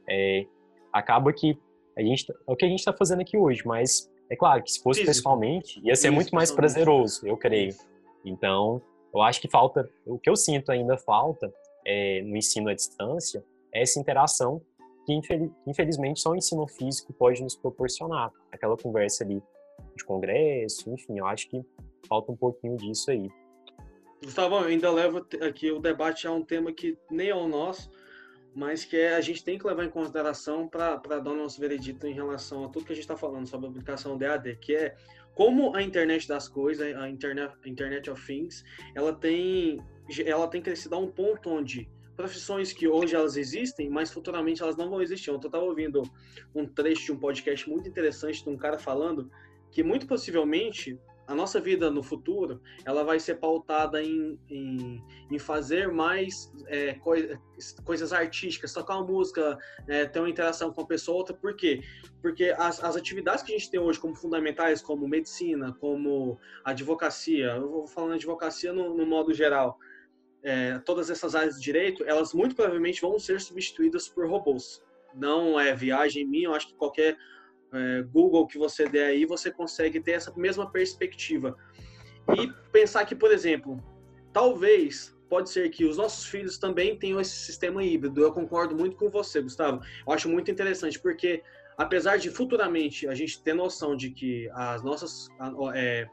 É, 0.07 0.45
acaba 0.93 1.33
que 1.33 1.57
a 1.97 2.01
gente, 2.01 2.27
tá, 2.27 2.33
é 2.33 2.51
o 2.51 2.55
que 2.55 2.65
a 2.65 2.67
gente 2.67 2.79
está 2.79 2.93
fazendo 2.93 3.21
aqui 3.21 3.35
hoje, 3.35 3.61
mas 3.65 4.09
é 4.29 4.35
claro 4.35 4.63
que 4.63 4.71
se 4.71 4.81
fosse 4.81 5.01
Físico. 5.01 5.17
pessoalmente, 5.17 5.81
ia 5.83 5.95
ser 5.95 6.07
Isso, 6.07 6.15
muito 6.15 6.33
mais 6.33 6.51
prazeroso, 6.51 7.27
eu 7.27 7.35
creio. 7.35 7.75
Então, 8.23 8.81
eu 9.13 9.21
acho 9.21 9.41
que 9.41 9.49
falta, 9.49 9.89
o 10.05 10.17
que 10.17 10.29
eu 10.29 10.35
sinto 10.35 10.71
ainda 10.71 10.97
falta 10.97 11.51
é, 11.89 12.21
no 12.21 12.37
ensino 12.37 12.69
à 12.69 12.73
distância 12.75 13.43
é 13.73 13.81
essa 13.81 13.99
interação 13.99 14.61
que, 15.07 15.19
infelizmente, 15.65 16.19
só 16.19 16.31
o 16.31 16.35
ensino 16.35 16.67
físico 16.67 17.11
pode 17.13 17.41
nos 17.41 17.55
proporcionar. 17.55 18.31
Aquela 18.51 18.77
conversa 18.77 19.23
ali 19.23 19.41
de 19.95 20.05
congresso, 20.05 20.91
enfim, 20.91 21.17
eu 21.17 21.25
acho 21.25 21.49
que 21.49 21.65
falta 22.07 22.31
um 22.31 22.37
pouquinho 22.37 22.77
disso 22.77 23.09
aí. 23.09 23.27
Gustavo, 24.23 24.55
eu 24.57 24.65
ainda 24.65 24.91
levo 24.91 25.25
aqui 25.41 25.71
o 25.71 25.79
debate 25.79 26.27
a 26.27 26.31
um 26.31 26.43
tema 26.43 26.71
que 26.71 26.95
nem 27.09 27.29
é 27.29 27.35
o 27.35 27.47
nosso, 27.47 27.89
mas 28.53 28.85
que 28.85 28.97
é, 28.97 29.15
a 29.15 29.21
gente 29.21 29.43
tem 29.43 29.57
que 29.57 29.65
levar 29.65 29.85
em 29.85 29.89
consideração 29.89 30.67
para 30.67 30.97
dar 30.97 31.31
o 31.31 31.35
nosso 31.35 31.59
veredito 31.59 32.05
em 32.05 32.13
relação 32.13 32.65
a 32.65 32.69
tudo 32.69 32.85
que 32.85 32.91
a 32.91 32.95
gente 32.95 33.05
está 33.05 33.17
falando 33.17 33.47
sobre 33.47 33.65
a 33.65 33.69
aplicação 33.69 34.15
do 34.15 34.23
EAD, 34.23 34.57
que 34.57 34.75
é 34.75 34.95
como 35.33 35.75
a 35.75 35.81
internet 35.81 36.27
das 36.27 36.47
coisas, 36.47 36.95
a 36.95 37.09
internet, 37.09 37.55
a 37.65 37.69
internet 37.69 38.09
of 38.11 38.23
things, 38.27 38.63
ela 38.93 39.13
tem 39.13 39.79
ela 40.25 40.47
tem 40.47 40.61
crescido 40.61 40.95
a 40.95 40.97
um 40.97 41.07
ponto 41.07 41.49
onde 41.49 41.89
profissões 42.15 42.73
que 42.73 42.85
hoje 42.85 43.15
elas 43.15 43.37
existem, 43.37 43.89
mas 43.89 44.11
futuramente 44.11 44.61
elas 44.61 44.75
não 44.75 44.89
vão 44.89 45.01
existir. 45.01 45.29
Eu 45.29 45.37
estava 45.37 45.63
ouvindo 45.63 46.03
um 46.53 46.65
trecho 46.65 47.05
de 47.05 47.11
um 47.13 47.17
podcast 47.17 47.69
muito 47.69 47.87
interessante 47.87 48.43
de 48.43 48.49
um 48.49 48.57
cara 48.57 48.77
falando 48.77 49.31
que 49.71 49.81
muito 49.81 50.05
possivelmente 50.05 50.99
a 51.29 51.35
nossa 51.35 51.61
vida 51.61 51.91
no 51.91 52.01
futuro 52.01 52.59
ela 52.83 53.03
vai 53.03 53.19
ser 53.19 53.35
pautada 53.35 54.01
em, 54.01 54.37
em, 54.49 55.01
em 55.29 55.37
fazer 55.37 55.87
mais 55.87 56.51
é, 56.65 56.95
coi 56.95 57.39
coisas 57.85 58.11
artísticas, 58.11 58.73
tocar 58.73 58.97
uma 58.97 59.05
música, 59.05 59.57
é, 59.87 60.05
ter 60.05 60.19
uma 60.19 60.29
interação 60.29 60.73
com 60.73 60.81
uma 60.81 60.87
pessoa 60.87 61.19
outra. 61.19 61.35
Por 61.35 61.55
quê? 61.55 61.81
Porque 62.19 62.53
as, 62.57 62.83
as 62.83 62.95
atividades 62.95 63.43
que 63.43 63.53
a 63.53 63.57
gente 63.57 63.69
tem 63.69 63.79
hoje 63.79 63.99
como 63.99 64.15
fundamentais, 64.15 64.81
como 64.81 65.07
medicina, 65.07 65.71
como 65.79 66.39
advocacia, 66.65 67.51
eu 67.51 67.69
vou 67.69 67.87
falando 67.87 68.15
advocacia 68.15 68.73
no, 68.73 68.97
no 68.97 69.05
modo 69.05 69.31
geral, 69.31 69.77
é, 70.43 70.79
todas 70.79 71.09
essas 71.09 71.35
áreas 71.35 71.55
de 71.55 71.61
direito, 71.61 72.03
elas 72.05 72.33
muito 72.33 72.55
provavelmente 72.55 73.01
vão 73.01 73.17
ser 73.19 73.39
substituídas 73.41 74.07
por 74.07 74.29
robôs. 74.29 74.81
Não 75.13 75.59
é 75.59 75.75
viagem 75.75 76.25
minha, 76.25 76.47
eu 76.47 76.55
acho 76.55 76.67
que 76.67 76.75
qualquer 76.75 77.17
é, 77.73 78.01
Google 78.03 78.47
que 78.47 78.57
você 78.57 78.87
der 78.87 79.07
aí, 79.07 79.25
você 79.25 79.51
consegue 79.51 79.99
ter 79.99 80.11
essa 80.11 80.33
mesma 80.35 80.69
perspectiva. 80.71 81.57
E 82.37 82.51
pensar 82.71 83.05
que, 83.05 83.15
por 83.15 83.31
exemplo, 83.31 83.83
talvez 84.31 85.17
pode 85.29 85.49
ser 85.49 85.69
que 85.69 85.85
os 85.85 85.97
nossos 85.97 86.25
filhos 86.25 86.57
também 86.57 86.97
tenham 86.97 87.21
esse 87.21 87.35
sistema 87.35 87.83
híbrido. 87.83 88.21
Eu 88.21 88.31
concordo 88.31 88.75
muito 88.75 88.95
com 88.95 89.09
você, 89.09 89.41
Gustavo. 89.41 89.81
Eu 90.05 90.13
acho 90.13 90.27
muito 90.27 90.49
interessante, 90.49 90.99
porque 90.99 91.43
apesar 91.77 92.17
de 92.17 92.29
futuramente 92.29 93.07
a 93.07 93.13
gente 93.13 93.41
ter 93.41 93.53
noção 93.53 93.95
de 93.95 94.09
que 94.09 94.49
as 94.53 94.83
nossas 94.83 95.27
é, 95.75 96.07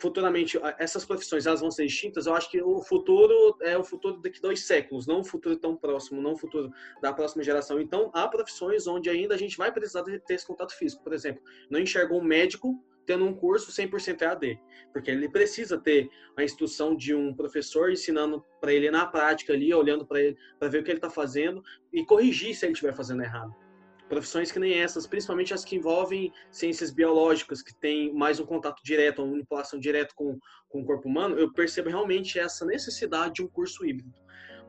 futuramente 0.00 0.58
essas 0.78 1.04
profissões 1.04 1.46
elas 1.46 1.60
vão 1.60 1.70
ser 1.70 1.84
extintas, 1.84 2.26
eu 2.26 2.34
acho 2.34 2.50
que 2.50 2.62
o 2.62 2.80
futuro 2.80 3.56
é 3.60 3.76
o 3.76 3.84
futuro 3.84 4.20
daqui 4.20 4.40
dois 4.40 4.64
séculos, 4.64 5.06
não 5.06 5.24
futuro 5.24 5.56
tão 5.56 5.76
próximo, 5.76 6.20
não 6.20 6.36
futuro 6.36 6.70
da 7.00 7.12
próxima 7.12 7.42
geração. 7.42 7.80
Então, 7.80 8.10
há 8.14 8.26
profissões 8.28 8.86
onde 8.86 9.08
ainda 9.08 9.34
a 9.34 9.38
gente 9.38 9.56
vai 9.56 9.72
precisar 9.72 10.02
ter 10.02 10.22
esse 10.30 10.46
contato 10.46 10.76
físico. 10.76 11.02
Por 11.02 11.12
exemplo, 11.12 11.42
não 11.70 11.80
enxerga 11.80 12.14
um 12.14 12.22
médico 12.22 12.82
tendo 13.06 13.24
um 13.24 13.32
curso 13.32 13.70
100% 13.70 14.20
EAD, 14.20 14.60
porque 14.92 15.12
ele 15.12 15.28
precisa 15.28 15.78
ter 15.78 16.08
a 16.36 16.42
instrução 16.42 16.96
de 16.96 17.14
um 17.14 17.32
professor 17.32 17.90
ensinando 17.90 18.44
para 18.60 18.72
ele 18.72 18.90
na 18.90 19.06
prática 19.06 19.52
ali, 19.52 19.72
olhando 19.72 20.04
para 20.04 20.20
ele, 20.20 20.36
para 20.58 20.68
ver 20.68 20.80
o 20.80 20.84
que 20.84 20.90
ele 20.90 20.98
está 20.98 21.08
fazendo 21.08 21.62
e 21.92 22.04
corrigir 22.04 22.54
se 22.54 22.66
ele 22.66 22.72
estiver 22.72 22.92
fazendo 22.92 23.22
errado 23.22 23.54
profissões 24.08 24.52
que 24.52 24.58
nem 24.58 24.74
essas, 24.74 25.06
principalmente 25.06 25.52
as 25.52 25.64
que 25.64 25.76
envolvem 25.76 26.32
ciências 26.50 26.90
biológicas, 26.90 27.62
que 27.62 27.74
tem 27.74 28.12
mais 28.12 28.38
um 28.38 28.46
contato 28.46 28.82
direto, 28.82 29.22
uma 29.22 29.32
manipulação 29.32 29.78
direta 29.78 30.14
com, 30.14 30.38
com 30.68 30.82
o 30.82 30.84
corpo 30.84 31.08
humano, 31.08 31.38
eu 31.38 31.52
percebo 31.52 31.88
realmente 31.88 32.38
essa 32.38 32.64
necessidade 32.64 33.34
de 33.34 33.42
um 33.42 33.48
curso 33.48 33.84
híbrido. 33.84 34.14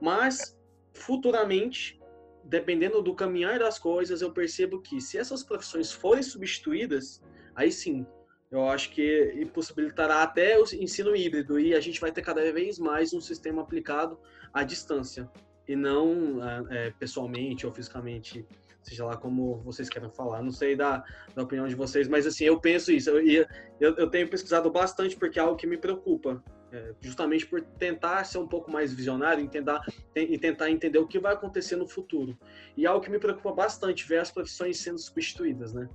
Mas, 0.02 0.58
futuramente, 0.94 2.00
dependendo 2.44 3.02
do 3.02 3.14
caminhar 3.14 3.60
das 3.60 3.78
coisas, 3.78 4.22
eu 4.22 4.32
percebo 4.32 4.82
que 4.82 5.00
se 5.02 5.18
essas 5.18 5.44
profissões 5.44 5.92
forem 5.92 6.24
substituídas, 6.24 7.22
aí 7.56 7.72
sim, 7.72 8.06
eu 8.50 8.68
acho 8.70 8.92
que 8.92 9.46
possibilitará 9.54 10.24
até 10.24 10.58
o 10.58 10.64
ensino 10.64 11.16
híbrido 11.16 11.60
e 11.60 11.76
a 11.76 11.80
gente 11.82 12.00
vai 12.00 12.12
ter 12.12 12.22
cada 12.22 12.52
vez 12.52 12.80
mais 12.80 13.14
um 13.14 13.20
sistema 13.20 13.62
aplicado 13.62 14.18
à 14.54 14.64
distância 14.64 15.30
e 15.68 15.76
não 15.76 16.40
é, 16.72 16.92
pessoalmente 16.92 17.66
ou 17.66 17.74
fisicamente 17.74 18.48
seja 18.88 19.06
lá 19.06 19.18
como 19.18 19.58
vocês 19.58 19.90
queiram 19.90 20.10
falar. 20.10 20.42
Não 20.42 20.52
sei 20.52 20.76
da, 20.76 21.04
da 21.36 21.44
opinião 21.44 21.68
de 21.68 21.76
vocês, 21.76 22.08
mas 22.08 22.26
assim, 22.26 22.46
eu 22.46 22.60
penso 22.60 22.92
isso. 22.92 23.10
Eu, 23.10 23.46
eu, 23.80 23.96
eu 23.96 24.10
tenho 24.10 24.30
pesquisado 24.30 24.72
bastante 24.72 25.16
porque 25.16 25.40
é 25.40 25.42
algo 25.42 25.58
que 25.58 25.68
me 25.68 25.78
preocupa. 25.78 26.44
É, 26.70 26.94
justamente 27.00 27.46
por 27.46 27.62
tentar 27.62 28.26
ser 28.26 28.40
um 28.40 28.48
pouco 28.48 28.70
mais 28.70 28.94
visionário 28.94 29.42
entender, 29.42 29.80
e 30.16 30.38
tentar 30.38 30.70
entender 30.70 31.00
o 31.00 31.08
que 31.08 31.18
vai 31.18 31.34
acontecer 31.34 31.78
no 31.78 31.88
futuro. 31.88 32.38
E 32.76 32.86
é 32.86 32.90
algo 32.90 33.04
que 33.04 33.10
me 33.10 33.20
preocupa 33.20 33.54
bastante, 33.54 34.06
ver 34.06 34.20
as 34.20 34.32
profissões 34.32 34.78
sendo 34.78 35.00
substituídas, 35.00 35.74
né? 35.74 35.88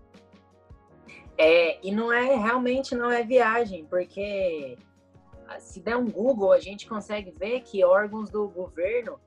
É, 1.36 1.78
e 1.86 1.92
não 1.92 2.10
é, 2.12 2.36
realmente 2.36 2.94
não 2.94 3.10
é 3.10 3.22
viagem, 3.22 3.84
porque 3.84 4.78
ah, 5.46 5.60
se 5.60 5.80
der 5.80 5.96
um 5.96 6.10
Google, 6.10 6.52
a 6.52 6.60
gente 6.60 6.86
consegue 6.86 7.30
ver 7.30 7.60
que 7.60 7.84
órgãos 7.84 8.30
do 8.30 8.48
governo 8.48 9.20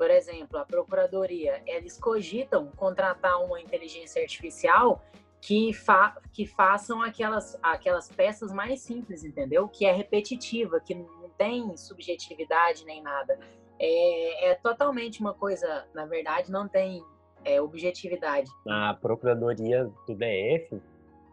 por 0.00 0.10
exemplo, 0.10 0.58
a 0.58 0.64
procuradoria, 0.64 1.62
eles 1.66 1.98
cogitam 1.98 2.68
contratar 2.74 3.44
uma 3.44 3.60
inteligência 3.60 4.22
artificial 4.22 5.04
que, 5.42 5.74
fa 5.74 6.16
que 6.32 6.46
façam 6.46 7.02
aquelas, 7.02 7.58
aquelas 7.62 8.08
peças 8.08 8.50
mais 8.50 8.80
simples, 8.80 9.24
entendeu? 9.24 9.68
Que 9.68 9.84
é 9.84 9.92
repetitiva, 9.92 10.80
que 10.80 10.94
não 10.94 11.28
tem 11.36 11.76
subjetividade 11.76 12.82
nem 12.86 13.02
nada. 13.02 13.38
É, 13.78 14.52
é 14.52 14.54
totalmente 14.54 15.20
uma 15.20 15.34
coisa, 15.34 15.86
na 15.92 16.06
verdade, 16.06 16.50
não 16.50 16.66
tem 16.66 17.04
é, 17.44 17.60
objetividade. 17.60 18.50
Na 18.64 18.94
Procuradoria 18.94 19.84
do 19.84 20.14
DF, 20.14 20.80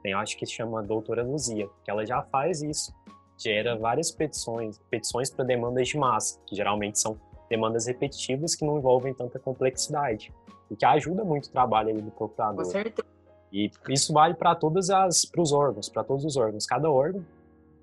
tem, 0.04 0.14
acho 0.14 0.36
que 0.36 0.46
se 0.46 0.52
chama 0.52 0.84
Doutora 0.84 1.24
Luzia, 1.24 1.70
que 1.86 1.90
ela 1.90 2.06
já 2.06 2.22
faz 2.22 2.62
isso. 2.62 2.94
Gera 3.38 3.78
várias 3.78 4.12
petições, 4.12 4.78
petições 4.90 5.30
para 5.30 5.46
demandas 5.46 5.88
de 5.88 5.98
massa, 5.98 6.42
que 6.46 6.54
geralmente 6.54 7.00
são 7.00 7.18
demandas 7.50 7.88
repetitivas 7.88 8.56
que 8.56 8.66
não 8.66 8.78
envolvem 8.78 9.14
tanta 9.14 9.40
complexidade, 9.40 10.34
e 10.70 10.76
que 10.76 10.86
ajuda 10.86 11.24
muito 11.24 11.46
o 11.46 11.52
trabalho 11.52 12.02
do 12.02 12.12
procurador. 12.12 12.64
Com 12.64 12.72
certeza. 12.72 13.08
E 13.52 13.72
isso 13.90 14.12
vale 14.12 14.34
para 14.34 14.54
todas 14.56 14.90
as 14.90 15.26
para 15.26 15.42
os 15.42 15.54
órgãos, 15.54 15.88
para 15.88 16.04
todos 16.04 16.26
os 16.26 16.36
órgãos. 16.36 16.66
Cada 16.66 16.90
órgão, 16.92 17.26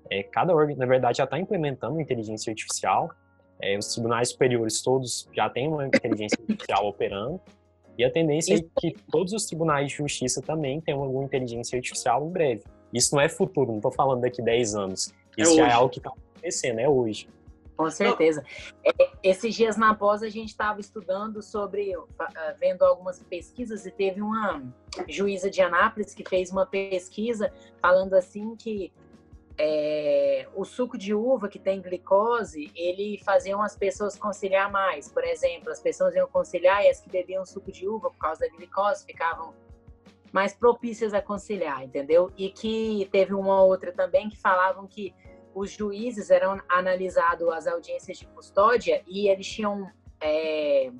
é, 0.09 0.21
cada 0.21 0.53
órgão 0.53 0.75
na 0.75 0.85
verdade 0.85 1.17
já 1.17 1.23
está 1.23 1.39
implementando 1.39 1.99
inteligência 1.99 2.51
artificial. 2.51 3.09
É, 3.59 3.77
os 3.77 3.87
tribunais 3.87 4.29
superiores 4.29 4.81
todos 4.81 5.27
já 5.33 5.49
têm 5.49 5.67
uma 5.67 5.87
inteligência 5.87 6.37
artificial 6.39 6.85
operando. 6.87 7.41
E 7.97 8.03
a 8.03 8.11
tendência 8.11 8.55
é 8.55 8.59
que 8.79 8.93
todos 9.09 9.31
os 9.31 9.45
tribunais 9.45 9.89
de 9.89 9.95
justiça 9.95 10.41
também 10.41 10.81
tenham 10.81 11.01
alguma 11.01 11.23
inteligência 11.23 11.77
artificial 11.77 12.27
em 12.27 12.29
breve. 12.29 12.63
Isso 12.93 13.15
não 13.15 13.21
é 13.21 13.29
futuro, 13.29 13.69
não 13.69 13.77
estou 13.77 13.91
falando 13.91 14.21
daqui 14.21 14.41
10 14.41 14.75
anos. 14.75 15.13
É 15.37 15.41
Isso 15.41 15.53
é 15.53 15.55
já 15.55 15.67
é 15.67 15.71
algo 15.71 15.89
que 15.89 15.99
está 15.99 16.11
acontecendo, 16.11 16.79
é 16.79 16.89
hoje. 16.89 17.27
Com 17.75 17.89
certeza. 17.89 18.43
É, 18.83 19.11
esses 19.21 19.53
dias 19.53 19.75
na 19.75 19.93
pós 19.93 20.23
a 20.23 20.29
gente 20.29 20.49
estava 20.49 20.79
estudando 20.79 21.41
sobre, 21.41 21.93
ah, 22.17 22.55
vendo 22.59 22.83
algumas 22.83 23.21
pesquisas 23.23 23.85
e 23.85 23.91
teve 23.91 24.21
uma 24.21 24.63
juíza 25.09 25.49
de 25.49 25.61
Anápolis 25.61 26.13
que 26.13 26.27
fez 26.27 26.51
uma 26.51 26.65
pesquisa 26.65 27.51
falando 27.81 28.13
assim 28.13 28.55
que 28.55 28.93
é, 29.57 30.47
o 30.53 30.65
suco 30.65 30.97
de 30.97 31.13
uva 31.13 31.47
que 31.47 31.59
tem 31.59 31.81
glicose, 31.81 32.71
ele 32.75 33.21
fazia 33.23 33.57
as 33.57 33.75
pessoas 33.77 34.17
conciliar 34.17 34.71
mais. 34.71 35.09
Por 35.09 35.23
exemplo, 35.23 35.71
as 35.71 35.79
pessoas 35.79 36.15
iam 36.15 36.27
conciliar 36.27 36.83
e 36.83 36.89
as 36.89 36.99
que 36.99 37.09
bebiam 37.09 37.45
suco 37.45 37.71
de 37.71 37.87
uva 37.87 38.09
por 38.09 38.17
causa 38.17 38.41
da 38.41 38.55
glicose 38.55 39.05
ficavam 39.05 39.53
mais 40.31 40.53
propícias 40.53 41.13
a 41.13 41.21
conciliar, 41.21 41.83
entendeu? 41.83 42.29
E 42.37 42.49
que 42.49 43.07
teve 43.11 43.33
uma 43.33 43.63
outra 43.63 43.93
também 43.93 44.29
que 44.29 44.37
falavam 44.37 44.85
que 44.85 45.13
os 45.55 45.71
juízes 45.71 46.29
eram 46.29 46.61
analisados 46.67 47.47
as 47.47 47.65
audiências 47.65 48.17
de 48.17 48.27
custódia 48.27 49.01
e 49.07 49.29
eles 49.29 49.47
tinham 49.47 49.89
é, 50.21 50.91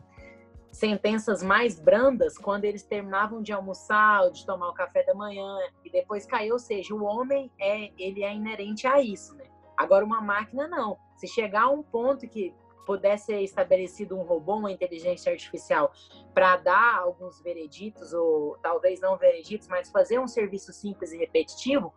sentenças 0.71 1.43
mais 1.43 1.77
brandas 1.77 2.37
quando 2.37 2.63
eles 2.63 2.81
terminavam 2.81 3.41
de 3.41 3.51
almoçar 3.51 4.23
ou 4.23 4.31
de 4.31 4.45
tomar 4.45 4.69
o 4.69 4.73
café 4.73 5.03
da 5.03 5.13
manhã 5.13 5.57
e 5.83 5.89
depois 5.91 6.25
caiu, 6.25 6.53
ou 6.53 6.59
seja, 6.59 6.95
o 6.95 7.03
homem 7.03 7.51
é 7.59 7.91
ele 7.99 8.23
é 8.23 8.33
inerente 8.33 8.87
a 8.87 9.01
isso, 9.01 9.35
né? 9.35 9.43
Agora 9.75 10.05
uma 10.05 10.21
máquina 10.21 10.69
não. 10.69 10.97
Se 11.17 11.27
chegar 11.27 11.63
a 11.63 11.69
um 11.69 11.83
ponto 11.83 12.25
que 12.25 12.53
pudesse 12.85 13.25
ser 13.25 13.41
estabelecido 13.41 14.17
um 14.17 14.21
robô, 14.21 14.55
uma 14.55 14.71
inteligência 14.71 15.31
artificial, 15.31 15.91
para 16.33 16.55
dar 16.55 16.99
alguns 16.99 17.41
vereditos, 17.41 18.13
ou 18.13 18.57
talvez 18.61 19.01
não 19.01 19.17
vereditos, 19.17 19.67
mas 19.67 19.89
fazer 19.89 20.19
um 20.19 20.27
serviço 20.27 20.71
simples 20.71 21.11
e 21.11 21.17
repetitivo, 21.17 21.93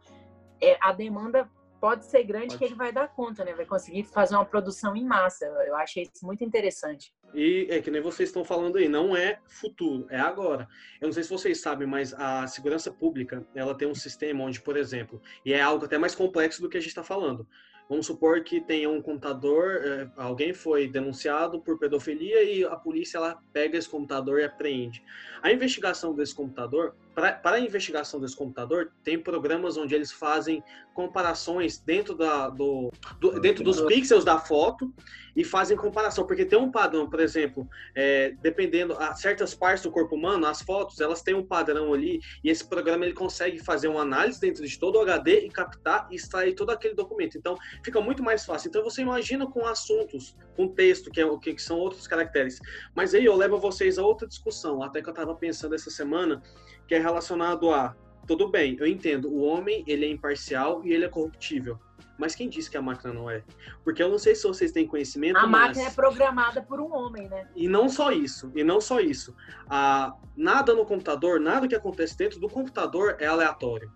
é, 0.61 0.77
a 0.81 0.93
demanda 0.93 1.49
pode 1.81 2.05
ser 2.07 2.25
grande 2.25 2.49
pode. 2.49 2.59
que 2.59 2.65
ele 2.65 2.75
vai 2.75 2.93
dar 2.93 3.09
conta, 3.09 3.45
né? 3.45 3.55
Vai 3.55 3.67
conseguir 3.67 4.05
fazer 4.05 4.35
uma 4.35 4.45
produção 4.45 4.97
em 4.97 5.05
massa. 5.05 5.47
Eu 5.47 5.77
achei 5.77 6.03
isso 6.03 6.25
muito 6.25 6.45
interessante. 6.45 7.13
E 7.35 7.67
é 7.71 7.81
que 7.81 7.91
nem 7.91 8.01
vocês 8.01 8.29
estão 8.29 8.45
falando 8.45 8.79
aí, 8.79 8.89
não 8.89 9.17
é 9.17 9.39
futuro, 9.47 10.07
é 10.09 10.19
agora. 10.19 10.67
Eu 11.01 11.07
não 11.07 11.13
sei 11.13 11.23
se 11.23 11.31
vocês 11.31 11.61
sabem, 11.61 11.87
mas 11.87 12.15
a 12.15 12.47
segurança 12.47 12.91
pública, 12.91 13.47
ela 13.55 13.75
tem 13.75 13.87
um 13.87 13.95
sistema 13.95 14.45
onde, 14.45 14.61
por 14.61 14.77
exemplo, 14.77 15.21
e 15.45 15.53
é 15.53 15.61
algo 15.61 15.85
até 15.85 15.99
mais 15.99 16.15
complexo 16.15 16.63
do 16.63 16.69
que 16.69 16.79
a 16.79 16.81
gente 16.81 16.89
está 16.89 17.05
falando. 17.05 17.47
Vamos 17.89 18.05
supor 18.05 18.45
que 18.45 18.61
tenha 18.61 18.91
um 18.91 19.01
computador, 19.01 19.81
é, 19.83 20.11
alguém 20.17 20.53
foi 20.53 20.87
denunciado 20.87 21.59
por 21.63 21.79
pedofilia 21.79 22.43
e 22.43 22.63
a 22.63 22.77
polícia 22.77 23.17
ela 23.17 23.39
pega 23.51 23.79
esse 23.79 23.89
computador 23.89 24.41
e 24.41 24.45
apreende. 24.45 25.03
A 25.43 25.53
investigação 25.53 26.15
desse 26.15 26.35
computador, 26.35 26.95
para 27.15 27.41
a 27.45 27.61
investigação 27.61 28.21
desse 28.21 28.37
computador, 28.37 28.93
tem 29.03 29.19
programas 29.19 29.77
onde 29.77 29.95
eles 29.95 30.13
fazem 30.13 30.63
comparações 30.95 31.79
dentro, 31.79 32.15
da, 32.15 32.49
do, 32.49 32.91
do 33.21 33.41
dentro 33.41 33.63
dos 33.63 33.81
pixels 33.83 34.25
da 34.25 34.39
foto 34.39 34.93
e 35.39 35.45
fazem 35.45 35.77
comparação, 35.77 36.27
porque 36.27 36.45
tem 36.45 36.59
um 36.59 36.69
padrão, 36.69 37.09
por 37.09 37.21
exemplo, 37.21 37.69
é, 37.95 38.35
dependendo 38.43 38.95
a 38.95 39.15
certas 39.15 39.55
partes 39.55 39.85
do 39.85 39.91
corpo 39.93 40.17
humano, 40.17 40.45
as 40.47 40.61
fotos 40.61 41.01
elas 41.01 41.23
têm 41.23 41.35
um 41.35 41.47
padrão 41.47 41.95
ali 41.95 42.21
e 42.43 42.51
esse 42.51 42.69
programa 42.69 43.05
ele 43.05 43.15
consegue 43.15 43.61
fazer 43.61 43.87
uma 43.87 44.01
análise 44.03 44.41
dentro 44.41 44.67
de 44.67 44.77
todo 44.77 44.97
o 44.97 45.01
HD 45.01 45.47
e 45.47 45.49
captar 45.49 46.09
e 46.11 46.17
extrair 46.17 46.55
todo 46.55 46.71
aquele 46.71 46.95
documento. 46.95 47.39
Então 47.39 47.57
fica 47.85 48.01
muito 48.01 48.21
mais 48.21 48.45
fácil. 48.45 48.69
Então 48.69 48.83
você 48.83 49.03
imagina 49.03 49.47
com 49.47 49.65
assuntos, 49.65 50.37
com 50.57 50.67
texto, 50.67 51.09
que, 51.09 51.21
é, 51.21 51.39
que, 51.39 51.57
são 51.63 51.79
outros 51.79 52.09
caracteres. 52.09 52.59
Mas 52.93 53.15
aí 53.15 53.25
eu 53.25 53.37
levo 53.37 53.61
vocês 53.61 53.97
a 53.97 54.03
outra 54.03 54.27
discussão, 54.27 54.83
até 54.83 55.01
que 55.01 55.09
eu 55.09 55.13
estava 55.13 55.28
pensando 55.35 55.75
essa 55.75 55.91
semana, 55.91 56.43
que 56.87 56.95
é 56.95 56.99
relacionado 56.99 57.71
a 57.71 57.95
tudo 58.27 58.49
bem, 58.49 58.77
eu 58.79 58.87
entendo, 58.87 59.31
o 59.31 59.41
homem 59.41 59.83
ele 59.87 60.05
é 60.05 60.11
imparcial 60.11 60.85
e 60.85 60.93
ele 60.93 61.07
é 61.07 61.09
corruptível. 61.09 61.79
Mas 62.19 62.35
quem 62.35 62.49
disse 62.49 62.71
que 62.71 62.77
a 62.77 62.83
máquina 62.83 63.15
não 63.15 63.31
é? 63.31 63.43
Porque 63.85 64.03
eu 64.03 64.11
não 64.11 64.19
sei 64.19 64.35
se 64.35 64.43
vocês 64.43 64.73
têm 64.73 64.87
conhecimento. 64.87 65.37
A 65.37 65.47
mas... 65.47 65.69
máquina 65.69 65.87
é 65.87 65.91
programada 65.91 66.61
por 66.61 66.81
um 66.81 66.93
homem, 66.93 67.29
né? 67.29 67.49
E 67.55 67.69
não 67.69 67.89
só 67.89 68.11
isso, 68.11 68.53
e 68.55 68.65
não 68.65 68.81
só 68.81 69.01
isso. 69.01 69.35
Ah, 69.69 70.15
nada 70.37 70.75
no 70.75 70.85
computador, 70.85 71.41
nada 71.41 71.69
que 71.69 71.77
acontece 71.77 72.19
dentro 72.19 72.41
do 72.41 72.49
computador 72.49 73.17
é 73.21 73.27
aleatório. 73.27 73.91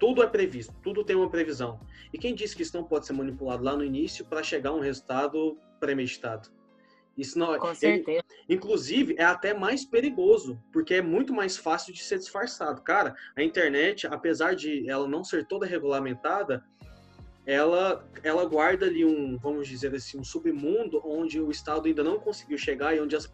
Tudo 0.00 0.22
é 0.22 0.26
previsto, 0.26 0.74
tudo 0.82 1.04
tem 1.04 1.14
uma 1.14 1.30
previsão. 1.30 1.78
E 2.12 2.18
quem 2.18 2.34
disse 2.34 2.56
que 2.56 2.62
isso 2.62 2.76
não 2.76 2.84
pode 2.84 3.06
ser 3.06 3.12
manipulado 3.12 3.62
lá 3.62 3.76
no 3.76 3.84
início 3.84 4.24
para 4.24 4.42
chegar 4.42 4.70
a 4.70 4.74
um 4.74 4.80
resultado 4.80 5.58
premeditado? 5.78 6.48
Isso 7.16 7.38
não, 7.38 7.58
Com 7.58 7.74
certeza. 7.74 8.22
Ele, 8.46 8.56
inclusive, 8.56 9.14
é 9.18 9.24
até 9.24 9.54
mais 9.54 9.84
perigoso, 9.84 10.60
porque 10.72 10.94
é 10.94 11.02
muito 11.02 11.32
mais 11.32 11.56
fácil 11.56 11.92
de 11.92 12.02
ser 12.02 12.18
disfarçado. 12.18 12.82
Cara, 12.82 13.14
a 13.34 13.42
internet, 13.42 14.06
apesar 14.06 14.54
de 14.54 14.88
ela 14.88 15.08
não 15.08 15.24
ser 15.24 15.46
toda 15.46 15.64
regulamentada, 15.64 16.62
ela, 17.46 18.04
ela 18.24 18.44
guarda 18.44 18.86
ali 18.86 19.04
um, 19.04 19.38
vamos 19.38 19.68
dizer 19.68 19.94
assim, 19.94 20.18
um 20.18 20.24
submundo 20.24 21.00
onde 21.04 21.40
o 21.40 21.50
Estado 21.50 21.86
ainda 21.86 22.02
não 22.02 22.18
conseguiu 22.18 22.58
chegar 22.58 22.94
e 22.94 23.00
onde, 23.00 23.14
as, 23.14 23.30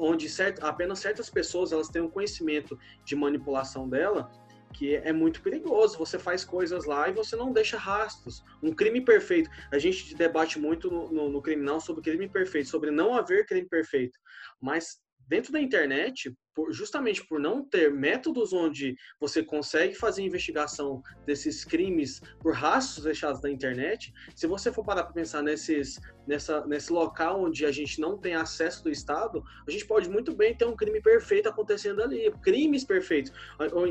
onde 0.00 0.28
cert, 0.28 0.58
apenas 0.60 0.98
certas 0.98 1.30
pessoas 1.30 1.70
elas 1.70 1.88
têm 1.88 2.02
um 2.02 2.10
conhecimento 2.10 2.76
de 3.04 3.14
manipulação 3.14 3.88
dela 3.88 4.28
que 4.74 4.96
é 4.96 5.12
muito 5.12 5.40
perigoso. 5.40 5.96
Você 5.98 6.18
faz 6.18 6.44
coisas 6.44 6.84
lá 6.84 7.08
e 7.08 7.12
você 7.12 7.36
não 7.36 7.52
deixa 7.52 7.78
rastros. 7.78 8.44
Um 8.62 8.74
crime 8.74 9.00
perfeito. 9.00 9.48
A 9.70 9.78
gente 9.78 10.14
debate 10.14 10.58
muito 10.58 10.90
no, 10.90 11.10
no, 11.10 11.28
no 11.30 11.40
criminal 11.40 11.80
sobre 11.80 12.02
crime 12.02 12.28
perfeito, 12.28 12.68
sobre 12.68 12.90
não 12.90 13.14
haver 13.14 13.46
crime 13.46 13.68
perfeito. 13.68 14.18
Mas 14.60 14.98
dentro 15.28 15.52
da 15.52 15.60
internet, 15.60 16.34
por, 16.54 16.72
justamente 16.72 17.24
por 17.26 17.40
não 17.40 17.64
ter 17.64 17.92
métodos 17.92 18.52
onde 18.52 18.96
você 19.18 19.42
consegue 19.42 19.94
fazer 19.94 20.22
investigação 20.22 21.02
desses 21.26 21.64
crimes 21.64 22.20
por 22.40 22.54
rastros 22.54 23.04
deixados 23.04 23.40
na 23.42 23.50
internet, 23.50 24.12
se 24.34 24.46
você 24.46 24.72
for 24.72 24.84
parar 24.84 25.04
para 25.04 25.12
pensar 25.12 25.42
nesses, 25.42 26.00
nessa, 26.26 26.64
nesse 26.66 26.92
local 26.92 27.42
onde 27.42 27.66
a 27.66 27.72
gente 27.72 28.00
não 28.00 28.16
tem 28.16 28.34
acesso 28.34 28.84
do 28.84 28.90
Estado, 28.90 29.42
a 29.66 29.70
gente 29.70 29.86
pode 29.86 30.08
muito 30.08 30.34
bem 30.34 30.56
ter 30.56 30.64
um 30.64 30.76
crime 30.76 31.00
perfeito 31.02 31.48
acontecendo 31.48 32.02
ali, 32.02 32.30
crimes 32.42 32.84
perfeitos. 32.84 33.32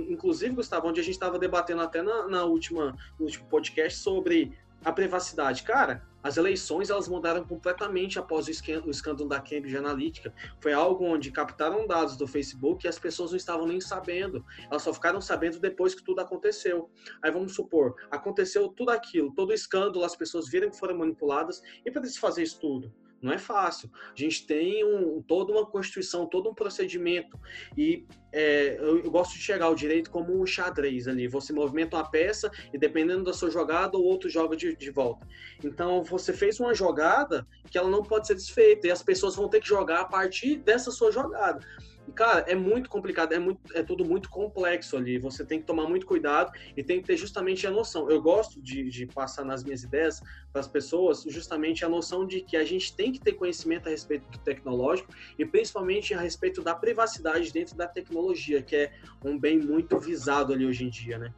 Inclusive, 0.07 0.55
Gustavo, 0.55 0.87
onde 0.87 1.01
a 1.01 1.03
gente 1.03 1.13
estava 1.13 1.37
debatendo 1.37 1.81
até 1.81 2.01
na, 2.01 2.27
na 2.27 2.45
última, 2.45 2.95
no 3.19 3.25
último 3.25 3.45
podcast 3.47 3.99
sobre 3.99 4.57
a 4.83 4.91
privacidade. 4.91 5.63
Cara, 5.63 6.05
as 6.23 6.37
eleições 6.37 6.89
elas 6.89 7.07
mudaram 7.07 7.43
completamente 7.45 8.17
após 8.17 8.47
o 8.47 8.51
escândalo 8.89 9.27
da 9.27 9.39
Cambridge 9.39 9.75
Analytica. 9.77 10.33
Foi 10.61 10.71
algo 10.71 11.05
onde 11.05 11.31
captaram 11.31 11.85
dados 11.85 12.15
do 12.15 12.25
Facebook 12.25 12.85
e 12.85 12.89
as 12.89 12.97
pessoas 12.97 13.31
não 13.31 13.37
estavam 13.37 13.67
nem 13.67 13.81
sabendo. 13.81 14.43
Elas 14.71 14.81
só 14.81 14.93
ficaram 14.93 15.19
sabendo 15.19 15.59
depois 15.59 15.93
que 15.93 16.03
tudo 16.03 16.21
aconteceu. 16.21 16.89
Aí 17.21 17.29
vamos 17.29 17.53
supor, 17.53 17.95
aconteceu 18.09 18.69
tudo 18.69 18.91
aquilo, 18.91 19.33
todo 19.35 19.49
o 19.49 19.53
escândalo, 19.53 20.05
as 20.05 20.15
pessoas 20.15 20.49
viram 20.49 20.69
que 20.69 20.79
foram 20.79 20.97
manipuladas 20.97 21.61
e 21.85 21.91
para 21.91 22.01
desfazer 22.01 22.43
isso 22.43 22.59
tudo 22.59 23.02
não 23.23 23.31
é 23.31 23.37
fácil. 23.37 23.89
A 24.13 24.19
gente 24.19 24.45
tem 24.45 24.83
um, 24.83 25.21
toda 25.21 25.53
uma 25.53 25.65
constituição, 25.65 26.27
todo 26.27 26.49
um 26.49 26.53
procedimento. 26.53 27.39
E 27.77 28.05
é, 28.33 28.75
eu, 28.77 28.99
eu, 28.99 29.09
gosto 29.09 29.33
de 29.33 29.39
chegar 29.39 29.65
ao 29.65 29.75
direito 29.75 30.11
como 30.11 30.39
um 30.39 30.45
xadrez 30.45 31.07
ali. 31.07 31.27
Você 31.27 31.53
movimenta 31.53 31.95
uma 31.95 32.09
peça 32.09 32.51
e 32.73 32.77
dependendo 32.77 33.23
da 33.23 33.31
sua 33.31 33.49
jogada, 33.49 33.97
o 33.97 34.03
outro 34.03 34.29
joga 34.29 34.57
de, 34.57 34.75
de 34.75 34.91
volta. 34.91 35.25
Então 35.63 36.03
você 36.03 36.33
fez 36.33 36.59
uma 36.59 36.73
jogada 36.73 37.47
que 37.71 37.77
ela 37.77 37.89
não 37.89 38.03
pode 38.03 38.27
ser 38.27 38.35
desfeita. 38.35 38.87
E 38.87 38.91
as 38.91 39.01
pessoas 39.01 39.35
vão 39.35 39.47
ter 39.47 39.61
que 39.61 39.67
jogar 39.67 40.01
a 40.01 40.05
partir 40.05 40.57
dessa 40.57 40.91
sua 40.91 41.11
jogada. 41.11 41.65
Cara, 42.11 42.41
é 42.47 42.53
muito 42.53 42.89
complicado, 42.89 43.33
é, 43.33 43.39
muito, 43.39 43.59
é 43.75 43.81
tudo 43.81 44.05
muito 44.05 44.29
complexo 44.29 44.97
ali. 44.97 45.17
Você 45.17 45.45
tem 45.45 45.59
que 45.59 45.65
tomar 45.65 45.87
muito 45.87 46.05
cuidado 46.05 46.51
e 46.75 46.83
tem 46.83 47.01
que 47.01 47.07
ter 47.07 47.17
justamente 47.17 47.65
a 47.65 47.71
noção. 47.71 48.09
Eu 48.09 48.21
gosto 48.21 48.61
de, 48.61 48.89
de 48.89 49.07
passar 49.07 49.43
nas 49.43 49.63
minhas 49.63 49.83
ideias 49.83 50.21
para 50.51 50.59
as 50.59 50.67
pessoas 50.67 51.23
justamente 51.23 51.83
a 51.83 51.89
noção 51.89 52.27
de 52.27 52.41
que 52.41 52.55
a 52.57 52.63
gente 52.63 52.95
tem 52.95 53.11
que 53.11 53.19
ter 53.19 53.33
conhecimento 53.33 53.87
a 53.87 53.89
respeito 53.89 54.29
do 54.29 54.37
tecnológico 54.37 55.11
e 55.39 55.45
principalmente 55.45 56.13
a 56.13 56.19
respeito 56.19 56.61
da 56.61 56.75
privacidade 56.75 57.51
dentro 57.51 57.75
da 57.75 57.87
tecnologia, 57.87 58.61
que 58.61 58.75
é 58.75 58.91
um 59.23 59.39
bem 59.39 59.57
muito 59.57 59.97
visado 59.97 60.53
ali 60.53 60.65
hoje 60.65 60.85
em 60.85 60.89
dia, 60.89 61.17
né? 61.17 61.33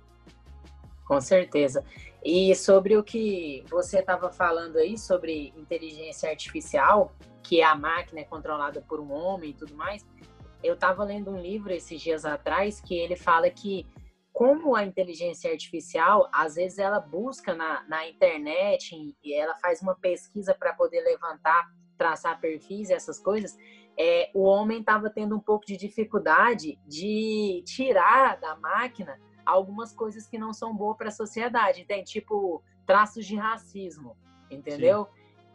Com 1.06 1.22
certeza. 1.22 1.84
E 2.24 2.56
sobre 2.56 2.98
o 2.98 3.04
que 3.04 3.64
você 3.70 4.00
estava 4.00 4.32
falando 4.32 4.78
aí, 4.78 4.98
sobre 4.98 5.54
inteligência 5.56 6.28
artificial, 6.28 7.14
que 7.44 7.62
é 7.62 7.64
a 7.64 7.76
máquina 7.76 8.22
é 8.22 8.24
controlada 8.24 8.82
por 8.82 9.00
um 9.00 9.12
homem 9.12 9.52
e 9.52 9.54
tudo 9.54 9.76
mais, 9.76 10.04
eu 10.66 10.74
estava 10.74 11.04
lendo 11.04 11.32
um 11.32 11.40
livro 11.40 11.72
esses 11.72 12.02
dias 12.02 12.26
atrás 12.26 12.82
que 12.82 12.98
ele 12.98 13.16
fala 13.16 13.50
que 13.50 13.86
como 14.34 14.76
a 14.76 14.84
inteligência 14.84 15.50
artificial, 15.50 16.30
às 16.34 16.56
vezes 16.56 16.78
ela 16.78 17.00
busca 17.00 17.54
na, 17.54 17.84
na 17.88 18.08
internet 18.10 19.16
e 19.24 19.34
ela 19.34 19.56
faz 19.56 19.82
uma 19.82 19.96
pesquisa 19.96 20.54
para 20.54 20.74
poder 20.74 21.02
levantar, 21.02 21.72
traçar 21.98 22.40
perfis, 22.42 22.90
essas 22.90 23.18
coisas, 23.18 23.58
é, 23.98 24.30
o 24.34 24.44
homem 24.44 24.80
estava 24.80 25.10
tendo 25.10 25.38
um 25.38 25.40
pouco 25.40 25.66
de 25.66 25.78
dificuldade 25.78 26.78
de 26.86 27.64
tirar 27.66 28.38
da 28.38 28.58
máquina 28.58 29.18
algumas 29.46 29.94
coisas 29.94 30.28
que 30.28 30.38
não 30.38 30.52
são 30.52 30.76
boas 30.76 30.98
para 30.98 31.08
a 31.08 31.12
sociedade, 31.12 31.86
tem 31.86 32.04
tipo 32.04 32.62
traços 32.86 33.26
de 33.26 33.38
racismo, 33.38 34.18
entendeu? 34.52 35.08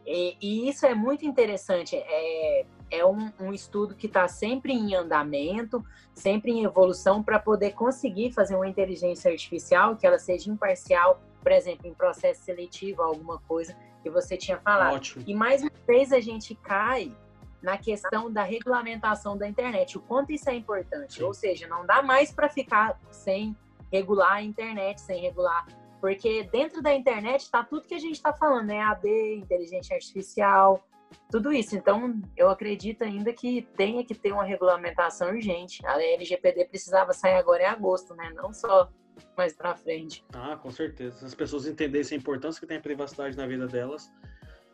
E, 0.05 0.37
e, 0.41 0.69
isso 0.69 0.85
é 0.85 0.95
muito 0.95 1.25
interessante. 1.25 1.95
É, 1.95 2.65
é 2.89 3.05
um, 3.05 3.31
um 3.39 3.53
estudo 3.53 3.95
que 3.95 4.07
está 4.07 4.27
sempre 4.27 4.73
em 4.73 4.95
andamento, 4.95 5.83
sempre 6.13 6.51
em 6.51 6.63
evolução, 6.63 7.23
para 7.23 7.39
poder 7.39 7.71
conseguir 7.71 8.31
fazer 8.31 8.55
uma 8.55 8.67
inteligência 8.67 9.31
artificial 9.31 9.95
que 9.95 10.05
ela 10.05 10.19
seja 10.19 10.49
imparcial, 10.49 11.21
por 11.41 11.51
exemplo, 11.51 11.87
em 11.87 11.93
processo 11.93 12.43
seletivo, 12.43 13.01
alguma 13.01 13.39
coisa 13.39 13.75
que 14.01 14.09
você 14.09 14.35
tinha 14.35 14.59
falado. 14.59 14.95
Ótimo. 14.95 15.23
E 15.27 15.33
mais 15.33 15.61
uma 15.61 15.71
vez 15.87 16.11
a 16.11 16.19
gente 16.19 16.55
cai 16.55 17.15
na 17.61 17.77
questão 17.77 18.31
da 18.31 18.43
regulamentação 18.43 19.37
da 19.37 19.47
internet, 19.47 19.97
o 19.97 20.01
quanto 20.01 20.31
isso 20.31 20.49
é 20.49 20.55
importante. 20.55 21.15
Sim. 21.15 21.23
Ou 21.23 21.33
seja, 21.33 21.67
não 21.67 21.85
dá 21.85 22.01
mais 22.01 22.31
para 22.31 22.49
ficar 22.49 22.99
sem 23.11 23.55
regular 23.91 24.33
a 24.33 24.41
internet, 24.41 24.99
sem 24.99 25.21
regular 25.21 25.65
porque 26.01 26.43
dentro 26.51 26.81
da 26.81 26.93
internet 26.93 27.41
está 27.41 27.63
tudo 27.63 27.87
que 27.87 27.93
a 27.93 27.99
gente 27.99 28.15
está 28.15 28.33
falando, 28.33 28.67
né? 28.67 28.81
AD, 28.81 29.35
inteligência 29.35 29.95
artificial, 29.95 30.83
tudo 31.29 31.53
isso. 31.53 31.75
Então, 31.75 32.19
eu 32.35 32.49
acredito 32.49 33.03
ainda 33.03 33.31
que 33.31 33.61
tenha 33.77 34.03
que 34.03 34.15
ter 34.15 34.31
uma 34.31 34.43
regulamentação 34.43 35.29
urgente. 35.29 35.85
A 35.85 36.01
LGPD 36.01 36.65
precisava 36.65 37.13
sair 37.13 37.35
agora 37.35 37.63
em 37.63 37.67
agosto, 37.67 38.15
né? 38.15 38.31
Não 38.35 38.51
só 38.51 38.89
mais 39.37 39.53
para 39.53 39.75
frente. 39.75 40.25
Ah, 40.33 40.57
com 40.57 40.71
certeza. 40.71 41.19
Se 41.19 41.25
as 41.25 41.35
pessoas 41.35 41.67
entendessem 41.67 42.17
a 42.17 42.19
importância 42.19 42.59
que 42.59 42.65
tem 42.65 42.77
a 42.77 42.81
privacidade 42.81 43.37
na 43.37 43.45
vida 43.45 43.67
delas, 43.67 44.11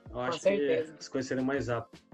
eu 0.06 0.14
com 0.14 0.20
acho 0.22 0.40
certeza. 0.40 0.94
que 0.94 1.00
as 1.00 1.10
coisas 1.10 1.28
seriam 1.28 1.46
mais 1.46 1.68
rápidas. 1.68 2.08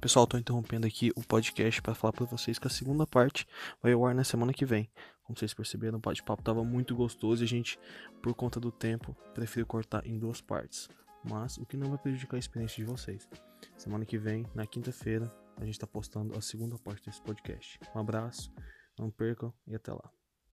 Pessoal, 0.00 0.24
estou 0.24 0.38
interrompendo 0.38 0.86
aqui 0.86 1.10
o 1.16 1.26
podcast 1.26 1.82
para 1.82 1.94
falar 1.94 2.12
para 2.12 2.24
vocês 2.24 2.58
que 2.58 2.66
a 2.66 2.70
segunda 2.70 3.06
parte 3.06 3.46
vai 3.82 3.92
ao 3.92 4.06
ar 4.06 4.14
na 4.14 4.22
semana 4.22 4.52
que 4.52 4.64
vem. 4.64 4.88
Como 5.28 5.38
vocês 5.38 5.52
perceberam, 5.52 5.98
o 5.98 6.00
bate-papo 6.00 6.40
estava 6.40 6.64
muito 6.64 6.96
gostoso 6.96 7.42
e 7.42 7.44
a 7.44 7.46
gente, 7.46 7.78
por 8.22 8.34
conta 8.34 8.58
do 8.58 8.72
tempo, 8.72 9.14
preferiu 9.34 9.66
cortar 9.66 10.06
em 10.06 10.18
duas 10.18 10.40
partes. 10.40 10.88
Mas 11.22 11.58
o 11.58 11.66
que 11.66 11.76
não 11.76 11.90
vai 11.90 11.98
prejudicar 11.98 12.36
a 12.36 12.38
experiência 12.38 12.82
de 12.82 12.90
vocês. 12.90 13.28
Semana 13.76 14.06
que 14.06 14.16
vem, 14.16 14.46
na 14.54 14.66
quinta-feira, 14.66 15.30
a 15.58 15.66
gente 15.66 15.74
está 15.74 15.86
postando 15.86 16.34
a 16.34 16.40
segunda 16.40 16.78
parte 16.78 17.04
desse 17.04 17.20
podcast. 17.20 17.78
Um 17.94 17.98
abraço, 17.98 18.50
não 18.98 19.10
percam 19.10 19.52
e 19.66 19.74
até 19.74 19.92
lá. 19.92 20.10